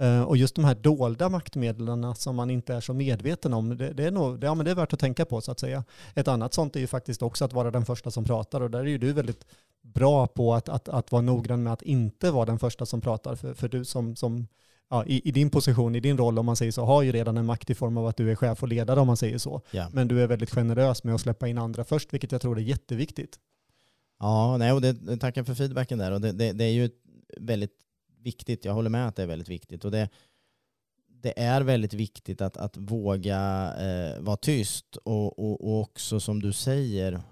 Eh, 0.00 0.22
och 0.22 0.36
just 0.36 0.54
de 0.54 0.64
här 0.64 0.74
dolda 0.74 1.28
maktmedlen 1.28 2.14
som 2.14 2.36
man 2.36 2.50
inte 2.50 2.74
är 2.74 2.80
så 2.80 2.94
medveten 2.94 3.52
om, 3.52 3.76
det, 3.76 3.92
det, 3.92 4.04
är 4.04 4.10
nog, 4.10 4.40
det, 4.40 4.46
ja, 4.46 4.54
men 4.54 4.64
det 4.64 4.70
är 4.70 4.74
värt 4.74 4.92
att 4.92 5.00
tänka 5.00 5.24
på 5.24 5.40
så 5.40 5.52
att 5.52 5.60
säga. 5.60 5.84
Ett 6.14 6.28
annat 6.28 6.54
sånt 6.54 6.76
är 6.76 6.80
ju 6.80 6.86
faktiskt 6.86 7.22
också 7.22 7.44
att 7.44 7.52
vara 7.52 7.70
den 7.70 7.84
första 7.84 8.10
som 8.10 8.24
pratar 8.24 8.60
och 8.60 8.70
där 8.70 8.78
är 8.78 8.84
ju 8.84 8.98
du 8.98 9.12
väldigt 9.12 9.46
bra 9.82 10.26
på 10.26 10.54
att, 10.54 10.68
att, 10.68 10.88
att 10.88 11.12
vara 11.12 11.22
noggrann 11.22 11.62
med 11.62 11.72
att 11.72 11.82
inte 11.82 12.30
vara 12.30 12.44
den 12.44 12.58
första 12.58 12.86
som 12.86 13.00
pratar. 13.00 13.34
För, 13.34 13.54
för 13.54 13.68
du 13.68 13.84
som, 13.84 14.16
som 14.16 14.46
ja, 14.90 15.04
i, 15.04 15.28
i 15.28 15.32
din 15.32 15.50
position, 15.50 15.94
i 15.94 16.00
din 16.00 16.18
roll 16.18 16.38
om 16.38 16.46
man 16.46 16.56
säger 16.56 16.72
så, 16.72 16.84
har 16.84 17.02
ju 17.02 17.12
redan 17.12 17.36
en 17.36 17.46
makt 17.46 17.70
i 17.70 17.74
form 17.74 17.96
av 17.96 18.06
att 18.06 18.16
du 18.16 18.30
är 18.30 18.34
chef 18.34 18.62
och 18.62 18.68
ledare 18.68 19.00
om 19.00 19.06
man 19.06 19.16
säger 19.16 19.38
så. 19.38 19.60
Ja. 19.70 19.88
Men 19.92 20.08
du 20.08 20.22
är 20.22 20.26
väldigt 20.26 20.50
generös 20.50 21.04
med 21.04 21.14
att 21.14 21.20
släppa 21.20 21.48
in 21.48 21.58
andra 21.58 21.84
först, 21.84 22.12
vilket 22.12 22.32
jag 22.32 22.40
tror 22.40 22.58
är 22.58 22.62
jätteviktigt. 22.62 23.38
Ja, 24.18 24.56
nej, 24.56 24.72
och 24.72 24.80
det, 24.80 25.16
tackar 25.16 25.44
för 25.44 25.54
feedbacken 25.54 25.98
där. 25.98 26.12
Och 26.12 26.20
det, 26.20 26.32
det, 26.32 26.52
det 26.52 26.64
är 26.64 26.72
ju 26.72 26.84
ett 26.84 26.96
väldigt 27.36 27.89
viktigt, 28.22 28.64
jag 28.64 28.74
håller 28.74 28.90
med 28.90 29.08
att 29.08 29.16
det 29.16 29.22
är 29.22 29.26
väldigt 29.26 29.48
viktigt. 29.48 29.84
Och 29.84 29.90
det, 29.90 30.08
det 31.22 31.40
är 31.40 31.60
väldigt 31.60 31.94
viktigt 31.94 32.40
att, 32.40 32.56
att 32.56 32.76
våga 32.76 33.72
eh, 33.78 34.20
vara 34.20 34.36
tyst 34.36 34.96
och, 34.96 35.38
och, 35.38 35.64
och 35.68 35.80
också 35.80 36.20
som 36.20 36.42
du 36.42 36.52
säger 36.52 37.22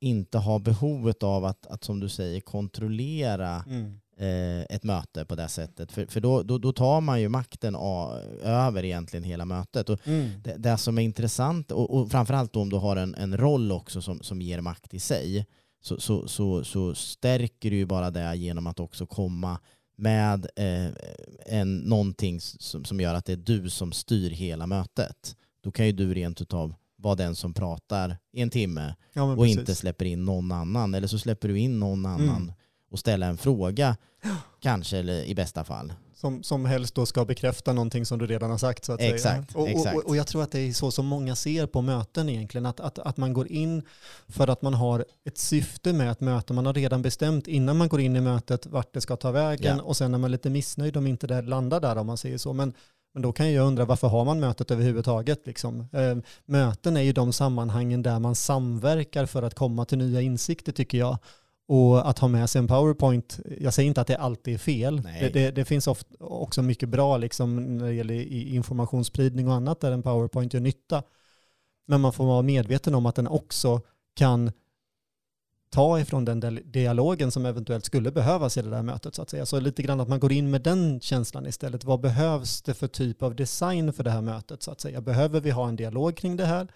inte 0.00 0.38
ha 0.38 0.58
behovet 0.58 1.22
av 1.22 1.44
att, 1.44 1.66
att 1.66 1.84
som 1.84 2.00
du 2.00 2.08
säger 2.08 2.40
kontrollera 2.40 3.64
Mm. 3.66 4.00
eh, 4.16 4.76
ett 4.76 4.82
möte 4.84 5.24
på 5.24 5.34
det 5.34 5.48
sättet. 5.48 5.92
För, 5.92 6.06
för 6.06 6.20
då, 6.20 6.42
då, 6.42 6.58
då 6.58 6.72
tar 6.72 7.00
man 7.00 7.20
ju 7.20 7.28
makten 7.28 7.74
a, 7.78 8.18
över 8.42 8.84
egentligen 8.84 9.24
hela 9.24 9.44
mötet. 9.44 9.88
Och 9.88 10.08
Mm. 10.08 10.30
det, 10.42 10.56
det 10.56 10.76
som 10.78 10.98
är 10.98 11.02
intressant, 11.02 11.72
och, 11.72 11.90
och 11.94 12.10
framförallt 12.10 12.52
då 12.52 12.60
om 12.60 12.70
du 12.70 12.76
har 12.76 12.96
en, 12.96 13.14
en 13.14 13.36
roll 13.36 13.72
också 13.72 14.02
som, 14.02 14.20
som 14.22 14.42
ger 14.42 14.60
makt 14.60 14.94
i 14.94 15.00
sig, 15.00 15.46
så, 15.82 16.00
så, 16.00 16.28
så, 16.28 16.64
så 16.64 16.94
stärker 16.94 17.70
du 17.70 17.76
ju 17.76 17.86
bara 17.86 18.10
det 18.10 18.36
genom 18.36 18.66
att 18.66 18.80
också 18.80 19.06
komma 19.06 19.58
med 19.96 20.46
eh, 20.56 20.88
en, 21.46 21.76
någonting 21.78 22.40
som, 22.40 22.84
som 22.84 23.00
gör 23.00 23.14
att 23.14 23.24
det 23.24 23.32
är 23.32 23.36
du 23.36 23.70
som 23.70 23.92
styr 23.92 24.30
hela 24.30 24.66
mötet. 24.66 25.36
Då 25.60 25.70
kan 25.72 25.86
ju 25.86 25.92
du 25.92 26.14
rent 26.14 26.40
utav 26.40 26.74
vara 26.96 27.14
den 27.14 27.36
som 27.36 27.54
pratar 27.54 28.16
i 28.32 28.40
en 28.42 28.50
timme 28.50 28.94
Ja, 29.12 29.22
och 29.22 29.38
precis. 29.38 29.58
inte 29.58 29.74
släpper 29.74 30.04
in 30.04 30.24
någon 30.24 30.52
annan. 30.52 30.94
Eller 30.94 31.08
så 31.08 31.18
släpper 31.18 31.48
du 31.48 31.58
in 31.58 31.80
någon 31.80 32.06
annan 32.06 32.28
Mm. 32.42 32.52
och 32.90 32.98
ställer 32.98 33.28
en 33.28 33.36
fråga, 33.38 33.96
kanske 34.60 34.98
eller 34.98 35.24
i 35.24 35.34
bästa 35.34 35.64
fall. 35.64 35.92
Som, 36.26 36.42
som 36.42 36.64
helst 36.64 36.94
då 36.94 37.06
ska 37.06 37.24
bekräfta 37.24 37.72
någonting 37.72 38.06
som 38.06 38.18
du 38.18 38.26
redan 38.26 38.50
har 38.50 38.58
sagt. 38.58 38.84
Så 38.84 38.92
att 38.92 39.00
Exakt, 39.00 39.52
säga. 39.52 39.62
Och, 39.62 39.68
exakt. 39.68 39.96
Och, 39.96 40.06
och 40.06 40.16
jag 40.16 40.26
tror 40.26 40.42
att 40.42 40.52
det 40.52 40.58
är 40.58 40.72
så 40.72 40.90
som 40.90 41.06
många 41.06 41.36
ser 41.36 41.66
på 41.66 41.82
möten 41.82 42.28
egentligen. 42.28 42.66
Att, 42.66 42.80
att, 42.80 42.98
att 42.98 43.16
man 43.16 43.32
går 43.32 43.52
in 43.52 43.82
för 44.28 44.48
att 44.48 44.62
man 44.62 44.74
har 44.74 45.04
ett 45.24 45.38
syfte 45.38 45.92
med 45.92 46.10
ett 46.10 46.20
möte. 46.20 46.52
Man 46.52 46.66
har 46.66 46.74
redan 46.74 47.02
bestämt 47.02 47.48
innan 47.48 47.76
man 47.76 47.88
går 47.88 48.00
in 48.00 48.16
i 48.16 48.20
mötet 48.20 48.66
vart 48.66 48.94
det 48.94 49.00
ska 49.00 49.16
ta 49.16 49.30
vägen. 49.30 49.76
Ja. 49.76 49.82
Och 49.82 49.96
sen 49.96 50.14
är 50.14 50.18
man 50.18 50.30
lite 50.30 50.50
missnöjd 50.50 50.96
om 50.96 51.06
inte 51.06 51.26
det 51.26 51.42
landar 51.42 51.80
där 51.80 51.96
om 51.96 52.06
man 52.06 52.16
säger 52.16 52.38
så. 52.38 52.52
Men, 52.52 52.72
men 53.14 53.22
då 53.22 53.32
kan 53.32 53.52
jag 53.52 53.66
undra 53.66 53.84
varför 53.84 54.08
har 54.08 54.24
man 54.24 54.40
mötet 54.40 54.70
överhuvudtaget? 54.70 55.46
Liksom? 55.46 55.80
Eh, 55.92 56.16
möten 56.46 56.96
är 56.96 57.02
ju 57.02 57.12
de 57.12 57.32
sammanhangen 57.32 58.02
där 58.02 58.18
man 58.18 58.34
samverkar 58.34 59.26
för 59.26 59.42
att 59.42 59.54
komma 59.54 59.84
till 59.84 59.98
nya 59.98 60.20
insikter 60.20 60.72
tycker 60.72 60.98
jag. 60.98 61.18
Och 61.68 62.10
att 62.10 62.18
ha 62.18 62.28
med 62.28 62.50
sig 62.50 62.58
en 62.58 62.68
powerpoint, 62.68 63.40
jag 63.60 63.74
säger 63.74 63.86
inte 63.86 64.00
att 64.00 64.06
det 64.06 64.16
alltid 64.16 64.54
är 64.54 64.58
fel. 64.58 65.02
Det, 65.02 65.28
det, 65.28 65.50
det 65.50 65.64
finns 65.64 65.86
ofta 65.86 66.24
också 66.24 66.62
mycket 66.62 66.88
bra 66.88 67.16
liksom, 67.16 67.78
när 67.78 67.86
det 67.86 67.94
gäller 67.94 68.14
informationsspridning 68.32 69.48
och 69.48 69.54
annat 69.54 69.80
där 69.80 69.92
en 69.92 70.02
powerpoint 70.02 70.54
gör 70.54 70.60
nytta. 70.60 71.02
Men 71.86 72.00
man 72.00 72.12
får 72.12 72.24
vara 72.24 72.42
medveten 72.42 72.94
om 72.94 73.06
att 73.06 73.14
den 73.14 73.26
också 73.26 73.80
kan 74.14 74.52
ta 75.70 76.00
ifrån 76.00 76.24
den 76.24 76.60
dialogen 76.64 77.30
som 77.30 77.46
eventuellt 77.46 77.84
skulle 77.84 78.10
behövas 78.10 78.56
i 78.56 78.62
det 78.62 78.70
där 78.70 78.82
mötet. 78.82 79.14
Så 79.14 79.22
att 79.22 79.30
säga. 79.30 79.46
Så 79.46 79.60
lite 79.60 79.82
grann 79.82 80.00
att 80.00 80.08
man 80.08 80.20
går 80.20 80.32
in 80.32 80.50
med 80.50 80.62
den 80.62 81.00
känslan 81.00 81.46
istället. 81.46 81.84
Vad 81.84 82.00
behövs 82.00 82.62
det 82.62 82.74
för 82.74 82.88
typ 82.88 83.22
av 83.22 83.34
design 83.34 83.92
för 83.92 84.04
det 84.04 84.10
här 84.10 84.20
mötet? 84.20 84.62
så 84.62 84.70
att 84.70 84.80
säga? 84.80 85.00
Behöver 85.00 85.40
vi 85.40 85.50
ha 85.50 85.68
en 85.68 85.76
dialog 85.76 86.16
kring 86.16 86.36
det 86.36 86.46
här? 86.46 86.68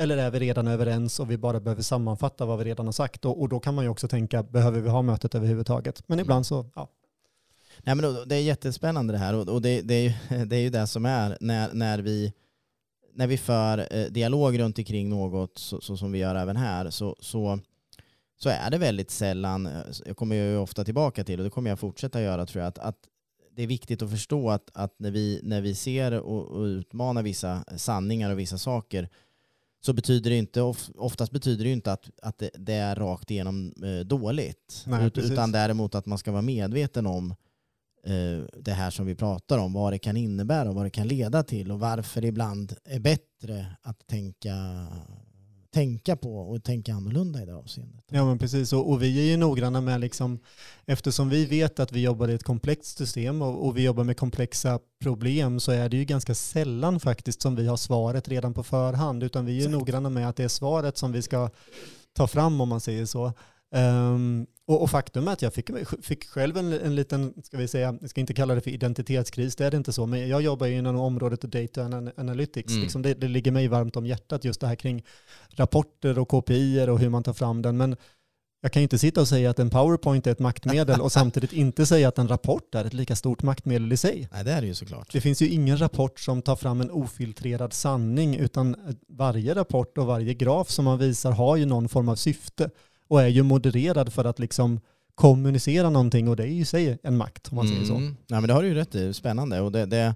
Eller 0.00 0.16
är 0.16 0.30
vi 0.30 0.38
redan 0.38 0.68
överens 0.68 1.20
och 1.20 1.30
vi 1.30 1.38
bara 1.38 1.60
behöver 1.60 1.82
sammanfatta 1.82 2.46
vad 2.46 2.58
vi 2.58 2.64
redan 2.64 2.86
har 2.86 2.92
sagt? 2.92 3.24
Och, 3.24 3.40
och 3.40 3.48
då 3.48 3.60
kan 3.60 3.74
man 3.74 3.84
ju 3.84 3.90
också 3.90 4.08
tänka, 4.08 4.42
behöver 4.42 4.80
vi 4.80 4.88
ha 4.88 5.02
mötet 5.02 5.34
överhuvudtaget? 5.34 6.08
Men 6.08 6.20
ibland 6.20 6.46
så, 6.46 6.66
ja. 6.74 6.88
Nej, 7.78 7.94
men 7.94 8.28
det 8.28 8.36
är 8.36 8.40
jättespännande 8.40 9.12
det 9.12 9.18
här 9.18 9.34
och, 9.34 9.48
och 9.48 9.62
det, 9.62 9.80
det, 9.80 9.94
är 9.94 10.02
ju, 10.02 10.44
det 10.44 10.56
är 10.56 10.60
ju 10.60 10.70
det 10.70 10.86
som 10.86 11.06
är 11.06 11.38
när, 11.40 11.70
när, 11.72 11.98
vi, 11.98 12.32
när 13.14 13.26
vi 13.26 13.38
för 13.38 13.88
eh, 13.90 14.04
dialog 14.04 14.58
runt 14.58 14.78
omkring 14.78 15.08
något 15.08 15.58
så, 15.58 15.80
så 15.80 15.96
som 15.96 16.12
vi 16.12 16.18
gör 16.18 16.34
även 16.34 16.56
här 16.56 16.90
så, 16.90 17.16
så, 17.20 17.58
så 18.36 18.48
är 18.48 18.70
det 18.70 18.78
väldigt 18.78 19.10
sällan, 19.10 19.66
eh, 19.66 19.72
jag 20.06 20.16
kommer 20.16 20.36
ju 20.36 20.56
ofta 20.56 20.84
tillbaka 20.84 21.24
till 21.24 21.40
och 21.40 21.44
det 21.44 21.50
kommer 21.50 21.70
jag 21.70 21.78
fortsätta 21.78 22.22
göra 22.22 22.46
tror 22.46 22.62
jag, 22.62 22.68
att, 22.68 22.78
att 22.78 22.98
det 23.56 23.62
är 23.62 23.66
viktigt 23.66 24.02
att 24.02 24.10
förstå 24.10 24.50
att, 24.50 24.70
att 24.74 24.94
när, 24.98 25.10
vi, 25.10 25.40
när 25.42 25.60
vi 25.60 25.74
ser 25.74 26.20
och, 26.20 26.48
och 26.48 26.64
utmanar 26.64 27.22
vissa 27.22 27.64
sanningar 27.76 28.30
och 28.30 28.38
vissa 28.38 28.58
saker 28.58 29.08
så 29.80 29.92
betyder 29.92 30.30
det 30.30 30.36
inte, 30.36 30.60
of- 30.60 30.90
oftast 30.94 31.32
betyder 31.32 31.64
det 31.64 31.70
inte 31.70 31.92
att, 31.92 32.10
att 32.22 32.42
det, 32.54 32.74
är 32.74 32.96
rakt 32.96 33.30
igenom 33.30 33.72
eh, 33.84 34.06
dåligt. 34.06 34.84
Nej, 34.86 35.06
Ut, 35.06 35.18
utan 35.18 35.52
däremot 35.52 35.94
att 35.94 36.06
man 36.06 36.18
ska 36.18 36.32
vara 36.32 36.42
medveten 36.42 37.06
om 37.06 37.30
eh, 38.04 38.44
det 38.60 38.72
här 38.72 38.90
som 38.90 39.06
vi 39.06 39.14
pratar 39.14 39.58
om, 39.58 39.72
vad 39.72 39.92
det 39.92 39.98
kan 39.98 40.16
innebära 40.16 40.68
och 40.68 40.74
vad 40.74 40.86
det 40.86 40.90
kan 40.90 41.08
leda 41.08 41.42
till 41.42 41.72
och 41.72 41.80
varför 41.80 42.20
det 42.20 42.28
ibland 42.28 42.74
är 42.84 43.00
bättre 43.00 43.66
att 43.82 44.06
tänka, 44.06 44.86
tänka 45.74 46.16
på 46.16 46.36
och 46.36 46.64
tänka 46.64 46.94
annorlunda 46.94 47.42
i 47.42 47.46
det 47.46 47.54
avseendet. 47.54 48.04
Ja 48.08 48.24
men 48.24 48.38
precis, 48.38 48.72
och, 48.72 48.90
och 48.90 49.02
vi 49.02 49.18
är 49.18 49.30
ju 49.30 49.36
noggranna 49.36 49.80
med 49.80 50.00
liksom, 50.00 50.38
eftersom 50.86 51.28
vi 51.28 51.46
vet 51.46 51.80
att 51.80 51.92
vi 51.92 52.02
jobbar 52.02 52.28
i 52.28 52.34
ett 52.34 52.42
komplext 52.42 52.98
system 52.98 53.42
och, 53.42 53.66
och 53.66 53.76
vi 53.76 53.82
jobbar 53.82 54.04
med 54.04 54.16
komplexa 54.16 54.78
problem 55.02 55.60
så 55.60 55.72
är 55.72 55.88
det 55.88 55.96
ju 55.96 56.04
ganska 56.04 56.34
sällan 56.34 57.00
faktiskt 57.00 57.42
som 57.42 57.56
vi 57.56 57.66
har 57.66 57.76
svaret 57.76 58.28
redan 58.28 58.54
på 58.54 58.62
förhand, 58.62 59.22
utan 59.22 59.46
vi 59.46 59.58
är 59.58 59.62
ju 59.62 59.68
noggranna 59.68 60.10
med 60.10 60.28
att 60.28 60.36
det 60.36 60.44
är 60.44 60.48
svaret 60.48 60.98
som 60.98 61.12
vi 61.12 61.22
ska 61.22 61.50
ta 62.12 62.26
fram 62.26 62.60
om 62.60 62.68
man 62.68 62.80
säger 62.80 63.06
så. 63.06 63.32
Ehm, 63.74 64.46
och, 64.66 64.82
och 64.82 64.90
faktum 64.90 65.28
är 65.28 65.32
att 65.32 65.42
jag 65.42 65.54
fick, 65.54 65.70
fick 66.02 66.28
själv 66.28 66.56
en, 66.56 66.72
en 66.72 66.94
liten, 66.94 67.34
ska 67.44 67.56
vi 67.56 67.68
säga, 67.68 67.98
jag 68.00 68.10
ska 68.10 68.20
inte 68.20 68.34
kalla 68.34 68.54
det 68.54 68.60
för 68.60 68.70
identitetskris, 68.70 69.56
det 69.56 69.66
är 69.66 69.70
det 69.70 69.76
inte 69.76 69.92
så, 69.92 70.06
men 70.06 70.28
jag 70.28 70.42
jobbar 70.42 70.66
ju 70.66 70.78
inom 70.78 70.96
området 70.96 71.40
data 71.40 71.84
analytics. 72.16 72.70
Mm. 72.72 72.82
Liksom 72.82 73.02
det, 73.02 73.14
det 73.14 73.28
ligger 73.28 73.52
mig 73.52 73.68
varmt 73.68 73.96
om 73.96 74.06
hjärtat 74.06 74.44
just 74.44 74.60
det 74.60 74.66
här 74.66 74.74
kring 74.74 75.04
rapporter 75.50 76.18
och 76.18 76.28
KPI 76.28 76.86
och 76.88 76.98
hur 76.98 77.08
man 77.08 77.22
tar 77.22 77.32
fram 77.32 77.62
den. 77.62 77.76
Men 77.76 77.96
jag 78.62 78.72
kan 78.72 78.82
ju 78.82 78.84
inte 78.84 78.98
sitta 78.98 79.20
och 79.20 79.28
säga 79.28 79.50
att 79.50 79.58
en 79.58 79.70
PowerPoint 79.70 80.26
är 80.26 80.32
ett 80.32 80.38
maktmedel 80.38 81.00
och 81.00 81.12
samtidigt 81.12 81.52
inte 81.52 81.86
säga 81.86 82.08
att 82.08 82.18
en 82.18 82.28
rapport 82.28 82.74
är 82.74 82.84
ett 82.84 82.92
lika 82.92 83.16
stort 83.16 83.42
maktmedel 83.42 83.92
i 83.92 83.96
sig. 83.96 84.28
Nej, 84.32 84.44
det 84.44 84.52
är 84.52 84.60
det 84.60 84.66
ju 84.66 84.74
såklart. 84.74 85.12
Det 85.12 85.20
finns 85.20 85.42
ju 85.42 85.48
ingen 85.48 85.80
rapport 85.80 86.20
som 86.20 86.42
tar 86.42 86.56
fram 86.56 86.80
en 86.80 86.90
ofiltrerad 86.90 87.72
sanning 87.72 88.36
utan 88.36 88.76
varje 89.08 89.54
rapport 89.54 89.98
och 89.98 90.06
varje 90.06 90.34
graf 90.34 90.70
som 90.70 90.84
man 90.84 90.98
visar 90.98 91.32
har 91.32 91.56
ju 91.56 91.66
någon 91.66 91.88
form 91.88 92.08
av 92.08 92.16
syfte 92.16 92.70
och 93.10 93.22
är 93.22 93.28
ju 93.28 93.42
modererad 93.42 94.12
för 94.12 94.24
att 94.24 94.38
liksom 94.38 94.80
kommunicera 95.14 95.90
någonting 95.90 96.28
och 96.28 96.36
det 96.36 96.42
är 96.42 96.46
ju 96.46 96.60
i 96.60 96.64
sig 96.64 96.98
en 97.02 97.16
makt 97.16 97.48
om 97.50 97.56
man 97.56 97.68
säger 97.68 97.84
så. 97.84 97.94
Mm. 97.94 98.16
Nej, 98.28 98.40
men 98.40 98.48
det 98.48 98.54
har 98.54 98.62
du 98.62 98.68
ju 98.68 98.74
rätt 98.74 98.94
i, 98.94 99.14
spännande. 99.14 99.60
Och 99.60 99.72
det, 99.72 99.86
det, 99.86 100.14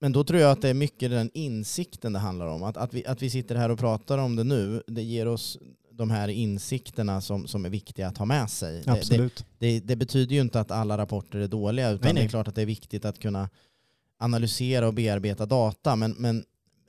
men 0.00 0.12
då 0.12 0.24
tror 0.24 0.40
jag 0.40 0.50
att 0.50 0.62
det 0.62 0.68
är 0.68 0.74
mycket 0.74 1.10
den 1.10 1.30
insikten 1.34 2.12
det 2.12 2.18
handlar 2.18 2.46
om. 2.46 2.62
Att, 2.62 2.76
att, 2.76 2.94
vi, 2.94 3.06
att 3.06 3.22
vi 3.22 3.30
sitter 3.30 3.54
här 3.54 3.70
och 3.70 3.78
pratar 3.78 4.18
om 4.18 4.36
det 4.36 4.44
nu, 4.44 4.82
det 4.86 5.02
ger 5.02 5.28
oss 5.28 5.58
de 5.90 6.10
här 6.10 6.28
insikterna 6.28 7.20
som, 7.20 7.46
som 7.46 7.64
är 7.64 7.68
viktiga 7.70 8.08
att 8.08 8.18
ha 8.18 8.24
med 8.24 8.50
sig. 8.50 8.74
Det, 8.74 8.84
det, 8.84 8.92
Absolut. 8.92 9.46
det, 9.58 9.80
det 9.80 9.96
betyder 9.96 10.34
ju 10.34 10.40
inte 10.40 10.60
att 10.60 10.70
alla 10.70 10.98
rapporter 10.98 11.38
är 11.38 11.48
dåliga, 11.48 11.90
utan 11.90 12.04
Nej, 12.04 12.14
nej. 12.14 12.22
det 12.22 12.26
är 12.26 12.30
klart 12.30 12.48
att 12.48 12.54
det 12.54 12.62
är 12.62 12.66
viktigt 12.66 13.04
att 13.04 13.18
kunna 13.18 13.48
analysera 14.18 14.86
och 14.86 14.94
bearbeta 14.94 15.46
data. 15.46 15.96
Men, 15.96 16.12
men 16.12 16.44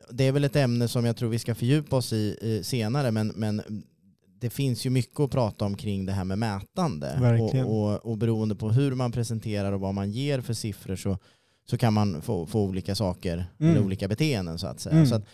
det 0.10 0.24
är 0.24 0.32
väl 0.32 0.44
ett 0.44 0.56
ämne 0.56 0.88
som 0.88 1.06
jag 1.06 1.18
tror 1.18 1.30
vi 1.30 1.40
ska 1.40 1.56
fördjupa 1.56 1.96
oss 1.96 2.14
i 2.14 2.38
eh, 2.42 2.64
senare, 2.64 3.12
men, 3.12 3.28
men 3.28 3.62
det 4.46 4.50
finns 4.50 4.86
ju 4.86 4.90
mycket 4.90 5.20
att 5.20 5.32
prata 5.32 5.66
om 5.66 5.78
kring 5.78 6.06
det 6.06 6.12
här 6.12 6.24
med 6.24 6.38
mätande. 6.40 7.18
Verkligen. 7.22 7.66
Och, 7.66 7.94
och, 7.94 8.06
och 8.06 8.18
beroende 8.18 8.56
på 8.56 8.70
hur 8.70 8.96
man 8.96 9.12
presenterar 9.12 9.72
och 9.72 9.80
vad 9.80 9.94
man 9.94 10.12
ger 10.12 10.42
för 10.42 10.54
siffror 10.54 10.96
så, 10.96 11.18
så 11.70 11.78
kan 11.78 11.94
man 11.94 12.22
få, 12.22 12.46
få 12.46 12.62
olika 12.64 12.96
saker, 12.96 13.46
Mm. 13.60 13.72
eller 13.72 13.86
olika 13.86 14.08
beteenden 14.08 14.60
så 14.60 14.68
att 14.68 14.80
säga. 14.80 14.96
Mm. 14.96 15.06
Så 15.08 15.16
att 15.16 15.26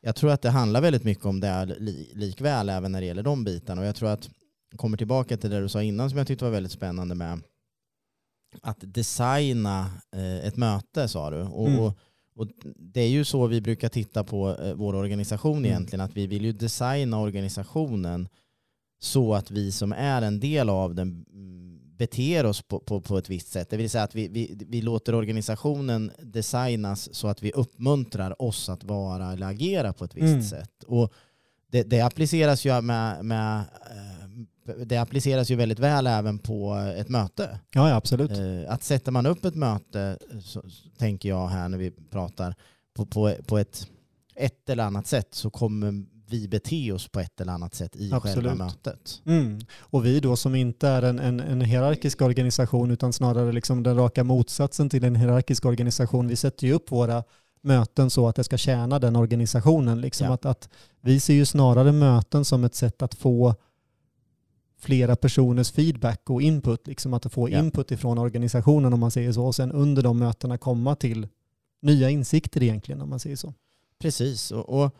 jag 0.00 0.16
tror 0.16 0.30
att 0.30 0.42
det 0.42 0.50
handlar 0.50 0.80
väldigt 0.80 1.04
mycket 1.04 1.24
om 1.24 1.40
det 1.40 1.64
li, 1.78 2.10
likväl 2.14 2.68
även 2.68 2.92
när 2.92 3.00
det 3.00 3.06
gäller 3.06 3.22
de 3.22 3.44
bitarna. 3.44 3.80
Och 3.80 3.86
jag 3.86 3.96
tror 3.96 4.08
att, 4.08 4.28
kommer 4.76 4.96
tillbaka 4.98 5.36
till 5.36 5.50
det 5.50 5.60
du 5.60 5.68
sa 5.68 5.82
innan 5.82 6.10
som 6.10 6.18
jag 6.18 6.26
tyckte 6.26 6.44
var 6.44 6.52
väldigt 6.52 6.72
spännande 6.72 7.14
med 7.14 7.40
att 8.62 8.78
designa 8.80 9.90
eh, 10.16 10.46
ett 10.46 10.56
möte 10.56 11.08
sa 11.08 11.30
du. 11.30 11.42
Och, 11.42 11.68
Mm. 11.68 11.80
och, 11.80 11.92
och 12.36 12.48
det 12.78 13.00
är 13.00 13.08
ju 13.08 13.24
så 13.24 13.46
vi 13.46 13.60
brukar 13.60 13.88
titta 13.88 14.24
på 14.24 14.56
eh, 14.62 14.74
vår 14.74 14.94
organisation 14.94 15.58
Mm. 15.58 15.64
egentligen, 15.70 16.00
att 16.00 16.16
vi 16.16 16.26
vill 16.26 16.44
ju 16.44 16.52
designa 16.52 17.20
organisationen 17.20 18.28
så 19.00 19.34
att 19.34 19.50
vi 19.50 19.72
som 19.72 19.92
är 19.92 20.22
en 20.22 20.40
del 20.40 20.68
av 20.68 20.94
den 20.94 21.24
mm, 21.32 21.78
beter 21.96 22.46
oss 22.46 22.62
på, 22.62 22.80
på, 22.80 23.00
på 23.00 23.18
ett 23.18 23.30
visst 23.30 23.48
sätt. 23.52 23.70
Det 23.70 23.76
vill 23.76 23.90
säga 23.90 24.04
att 24.04 24.14
vi, 24.14 24.28
vi, 24.28 24.58
vi 24.68 24.82
låter 24.82 25.14
organisationen 25.14 26.10
designas 26.22 27.14
så 27.14 27.28
att 27.28 27.42
vi 27.42 27.52
uppmuntrar 27.52 28.42
oss 28.42 28.68
att 28.68 28.84
vara 28.84 29.32
eller 29.32 29.46
agera 29.46 29.92
på 29.92 30.04
ett 30.04 30.14
visst 30.14 30.26
Mm. 30.26 30.42
sätt. 30.42 30.84
Och 30.86 31.12
det, 31.70 31.82
det 31.82 32.00
appliceras 32.00 32.64
ju 32.66 32.80
med, 32.80 33.24
med 33.24 33.58
eh, 33.60 34.25
det 34.86 34.96
appliceras 34.96 35.50
ju 35.50 35.54
väldigt 35.56 35.78
väl 35.78 36.06
även 36.06 36.38
på 36.38 36.74
ett 36.96 37.08
möte. 37.08 37.58
Ja, 37.74 37.88
ja 37.88 37.94
absolut. 37.96 38.30
Eh, 38.30 38.72
Att 38.72 38.82
sätter 38.82 39.12
man 39.12 39.26
upp 39.26 39.44
ett 39.44 39.54
möte, 39.54 40.18
så, 40.42 40.62
tänker 40.98 41.28
jag 41.28 41.48
här 41.48 41.68
när 41.68 41.78
vi 41.78 41.90
pratar, 41.90 42.54
på, 42.94 43.06
på, 43.06 43.34
på 43.46 43.58
ett, 43.58 43.86
ett 44.34 44.70
eller 44.70 44.84
annat 44.84 45.06
sätt 45.06 45.28
så 45.30 45.50
kommer 45.50 46.04
vi 46.28 46.48
bete 46.48 46.92
oss 46.92 47.08
på 47.08 47.20
ett 47.20 47.40
eller 47.40 47.52
annat 47.52 47.74
sätt 47.74 47.96
i 47.96 48.10
själva 48.10 48.16
Absolut. 48.16 48.58
mötet. 48.58 49.22
Mm. 49.26 49.58
Och 49.78 50.06
vi 50.06 50.20
då 50.20 50.36
som 50.36 50.54
inte 50.54 50.88
är 50.88 51.02
en, 51.02 51.18
en, 51.18 51.40
en 51.40 51.60
hierarkisk 51.60 52.22
organisation 52.22 52.90
utan 52.90 53.12
snarare 53.12 53.52
liksom 53.52 53.82
den 53.82 53.96
raka 53.96 54.24
motsatsen 54.24 54.88
till 54.88 55.04
en 55.04 55.16
hierarkisk 55.16 55.64
organisation. 55.64 56.28
Vi 56.28 56.36
sätter 56.36 56.66
ju 56.66 56.72
upp 56.72 56.92
våra 56.92 57.24
möten 57.62 58.10
så 58.10 58.28
att 58.28 58.36
det 58.36 58.44
ska 58.44 58.56
tjäna 58.56 58.98
den 58.98 59.16
organisationen. 59.16 60.00
Liksom 60.00 60.26
Ja. 60.26 60.32
att, 60.34 60.44
att 60.44 60.68
vi 61.00 61.20
ser 61.20 61.34
ju 61.34 61.44
snarare 61.44 61.92
möten 61.92 62.44
som 62.44 62.64
ett 62.64 62.74
sätt 62.74 63.02
att 63.02 63.14
få 63.14 63.54
flera 64.78 65.16
personers 65.16 65.70
feedback 65.72 66.30
och 66.30 66.42
input, 66.42 66.86
liksom 66.86 67.14
att 67.14 67.32
få 67.32 67.50
Ja. 67.50 67.58
input 67.58 67.90
ifrån 67.90 68.18
organisationen 68.18 68.92
om 68.92 69.00
man 69.00 69.10
säger 69.10 69.32
så, 69.32 69.44
och 69.46 69.54
sen 69.54 69.72
under 69.72 70.02
de 70.02 70.18
mötena 70.18 70.58
komma 70.58 70.94
till 70.96 71.28
nya 71.82 72.10
insikter 72.10 72.62
egentligen 72.62 73.00
om 73.00 73.10
man 73.10 73.18
säger 73.20 73.36
så. 73.36 73.54
Precis, 73.98 74.50
och, 74.50 74.82
och 74.82 74.94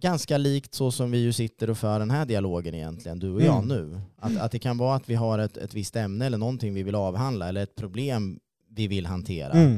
ganska 0.00 0.38
likt 0.38 0.74
så 0.74 0.90
som 0.92 1.10
vi 1.10 1.18
ju 1.18 1.32
sitter 1.32 1.70
och 1.70 1.78
för 1.78 1.98
den 1.98 2.10
här 2.10 2.26
dialogen 2.26 2.74
egentligen, 2.74 3.18
du 3.18 3.30
och 3.30 3.42
jag 3.42 3.64
Mm. 3.64 3.68
nu. 3.68 4.00
Att, 4.16 4.36
att 4.36 4.52
det 4.52 4.58
kan 4.58 4.78
vara 4.78 4.96
att 4.96 5.08
vi 5.08 5.14
har 5.14 5.38
ett, 5.38 5.56
ett 5.56 5.74
visst 5.74 5.96
ämne 5.96 6.26
eller 6.26 6.38
någonting 6.38 6.74
vi 6.74 6.82
vill 6.82 6.94
avhandla 6.94 7.48
eller 7.48 7.62
ett 7.62 7.74
problem 7.74 8.40
vi 8.68 8.86
vill 8.88 9.06
hantera. 9.06 9.52
Mm. 9.52 9.76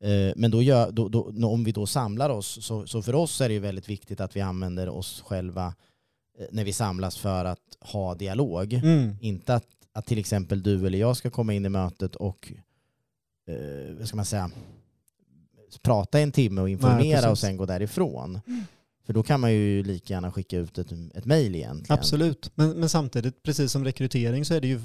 Eh, 0.00 0.32
Men 0.36 0.50
då 0.50 0.62
gör, 0.62 0.90
då, 0.90 1.08
då, 1.08 1.32
om 1.48 1.64
vi 1.64 1.72
då 1.72 1.86
samlar 1.86 2.30
oss, 2.30 2.64
så, 2.64 2.86
så 2.86 3.02
för 3.02 3.14
oss 3.14 3.40
är 3.40 3.48
det 3.48 3.54
ju 3.54 3.60
väldigt 3.60 3.88
viktigt 3.88 4.20
att 4.20 4.36
vi 4.36 4.40
använder 4.40 4.88
oss 4.88 5.22
själva 5.26 5.74
när 6.50 6.64
vi 6.64 6.72
samlas 6.72 7.18
för 7.18 7.44
att 7.44 7.76
ha 7.80 8.14
dialog. 8.14 8.72
Mm. 8.72 9.16
Inte 9.20 9.54
att, 9.54 9.66
att 9.92 10.06
till 10.06 10.18
exempel 10.18 10.62
du 10.62 10.86
eller 10.86 10.98
jag 10.98 11.16
ska 11.16 11.30
komma 11.30 11.52
in 11.54 11.66
i 11.66 11.68
mötet 11.68 12.16
och 12.16 12.52
eh, 13.46 13.94
vad 13.98 14.08
ska 14.08 14.16
man 14.16 14.24
säga, 14.24 14.50
prata 15.82 16.20
en 16.20 16.32
timme 16.32 16.60
och 16.60 16.68
informera 16.68 17.16
precis. 17.16 17.30
och 17.30 17.38
sen 17.38 17.56
gå 17.56 17.66
därifrån. 17.66 18.40
För 19.06 19.12
då 19.12 19.22
kan 19.22 19.40
man 19.40 19.52
ju 19.52 19.82
lika 19.82 20.14
gärna 20.14 20.32
skicka 20.32 20.58
ut 20.58 20.78
ett, 20.78 20.92
ett 21.14 21.24
mejl 21.24 21.54
egentligen. 21.54 21.98
Absolut, 21.98 22.50
men, 22.54 22.70
men 22.70 22.88
samtidigt, 22.88 23.42
precis 23.42 23.72
som 23.72 23.84
rekrytering 23.84 24.44
så 24.44 24.54
är 24.54 24.60
det 24.60 24.68
ju, 24.68 24.80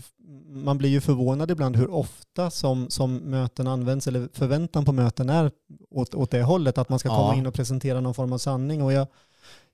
man 0.48 0.78
blir 0.78 0.90
ju 0.90 1.02
förvånad 1.02 1.52
ibland 1.52 1.76
hur 1.76 1.90
ofta 1.90 2.52
som, 2.52 2.90
som 2.90 3.16
möten 3.16 3.68
används, 3.68 4.08
eller 4.08 4.30
förväntan 4.34 4.86
på 4.86 4.92
möten 4.92 5.30
är 5.30 5.52
åt, 5.90 6.16
åt 6.16 6.32
det 6.32 6.44
hållet, 6.44 6.78
att 6.78 6.90
man 6.90 7.00
ska 7.00 7.10
komma 7.10 7.34
Ja. 7.34 7.36
in 7.36 7.48
och 7.48 7.54
presentera 7.54 8.02
någon 8.02 8.14
form 8.14 8.34
av 8.34 8.38
sanning. 8.38 8.82
Och 8.82 8.94
jag, 8.94 9.08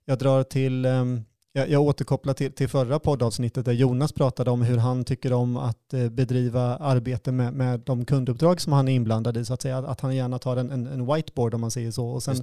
jag 0.05 0.19
drar 0.19 0.43
till, 0.43 0.85
ehm, 0.85 1.21
jag, 1.53 1.69
jag 1.69 1.81
återkopplar 1.81 2.33
till, 2.33 2.51
till 2.51 2.69
förra 2.69 2.99
poddavsnittet 2.99 3.65
där 3.65 3.71
Jonas 3.71 4.11
pratade 4.11 4.51
om 4.51 4.61
hur 4.61 4.77
han 4.77 5.03
tycker 5.05 5.33
om 5.33 5.57
att 5.57 5.93
eh, 5.93 6.09
bedriva 6.09 6.77
arbete 6.77 7.31
med, 7.31 7.53
med 7.53 7.79
de 7.79 8.05
kunduppdrag 8.05 8.61
som 8.61 8.73
han 8.73 8.87
är 8.87 8.93
inblandad 8.93 9.37
i, 9.37 9.45
så 9.45 9.53
att 9.53 9.61
säga. 9.61 9.77
Att 9.77 10.01
han 10.01 10.15
gärna 10.15 10.39
tar 10.39 10.57
en, 10.57 10.71
en, 10.71 10.87
en 10.87 11.13
whiteboard 11.13 11.53
om 11.53 11.61
man 11.61 11.71
säger 11.71 11.91
så, 11.91 12.07
och 12.07 12.23
sen 12.23 12.35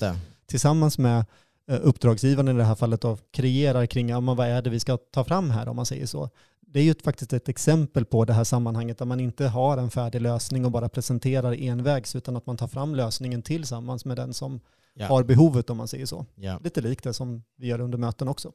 tillsammans 0.46 0.98
med 0.98 1.24
eh, 1.70 1.78
uppdragsgivaren 1.82 2.48
i 2.48 2.52
det 2.52 2.64
här 2.64 2.74
fallet 2.74 3.00
då, 3.00 3.16
kreerar 3.30 3.86
kring 3.86 4.08
ja, 4.08 4.20
vad 4.20 4.46
är 4.46 4.62
det 4.62 4.70
vi 4.70 4.80
ska 4.80 4.96
ta 4.96 5.24
fram 5.24 5.50
här 5.50 5.68
om 5.68 5.76
man 5.76 5.86
säger 5.86 6.06
så. 6.06 6.30
Det 6.72 6.80
är 6.80 6.84
ju 6.84 6.94
faktiskt 6.94 7.32
ett 7.32 7.48
exempel 7.48 8.04
på 8.04 8.24
det 8.24 8.32
här 8.32 8.44
sammanhanget 8.44 8.98
där 8.98 9.06
man 9.06 9.20
inte 9.20 9.46
har 9.46 9.78
en 9.78 9.90
färdig 9.90 10.20
lösning 10.20 10.64
och 10.64 10.70
bara 10.70 10.88
presenterar 10.88 11.62
envägs 11.62 12.16
utan 12.16 12.36
att 12.36 12.46
man 12.46 12.56
tar 12.56 12.68
fram 12.68 12.94
lösningen 12.94 13.42
tillsammans 13.42 14.04
med 14.04 14.16
den 14.16 14.34
som 14.34 14.60
Ja. 14.94 15.06
har 15.06 15.22
behovet 15.22 15.70
om 15.70 15.76
man 15.76 15.88
säger 15.88 16.06
så. 16.06 16.26
Ja. 16.34 16.60
Lite 16.64 16.80
likt 16.80 17.04
det 17.04 17.14
som 17.14 17.42
vi 17.56 17.66
gör 17.66 17.80
under 17.80 17.98
möten 17.98 18.28
också. 18.28 18.52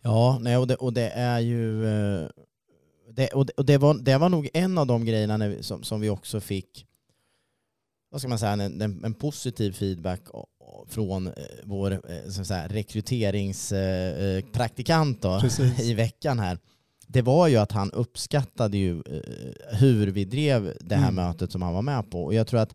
Ja, 0.00 0.38
nej, 0.40 0.56
och, 0.56 0.66
det, 0.66 0.74
och 0.74 0.92
det 0.92 1.10
är 1.10 1.40
ju... 1.40 1.86
eh, 1.86 2.26
Det, 3.14 3.28
och 3.28 3.46
det, 3.46 3.52
och 3.56 3.64
det, 3.64 3.78
var, 3.78 3.94
det 3.94 4.18
var 4.18 4.28
nog 4.28 4.48
en 4.54 4.78
av 4.78 4.86
de 4.86 5.04
grejerna 5.04 5.36
när 5.36 5.62
som, 5.62 5.82
som 5.82 6.00
vi 6.00 6.10
också 6.10 6.40
fick 6.40 6.86
vad 8.10 8.20
ska 8.20 8.28
man 8.28 8.38
säga, 8.38 8.52
en, 8.52 8.80
en, 8.82 9.04
en 9.04 9.14
positiv 9.14 9.72
feedback 9.72 10.20
från 10.88 11.26
eh, 11.26 11.32
vår 11.64 11.92
eh, 11.92 11.98
så 12.30 12.40
att 12.40 12.46
säga, 12.46 12.68
rekryteringspraktikant 12.68 15.22
då, 15.22 15.40
Precis. 15.40 15.80
i 15.80 15.94
veckan 15.94 16.38
här. 16.38 16.58
Det 17.06 17.22
var 17.22 17.48
ju 17.48 17.56
att 17.56 17.72
han 17.72 17.90
uppskattade 17.90 18.78
ju 18.78 19.02
hur 19.70 20.06
vi 20.06 20.24
drev 20.24 20.76
det 20.80 20.94
här 20.96 21.08
Mm. 21.10 21.14
mötet 21.26 21.52
som 21.52 21.62
han 21.62 21.74
var 21.74 21.82
med 21.82 22.10
på. 22.10 22.24
Och 22.24 22.34
jag 22.34 22.46
tror 22.46 22.60
att 22.60 22.74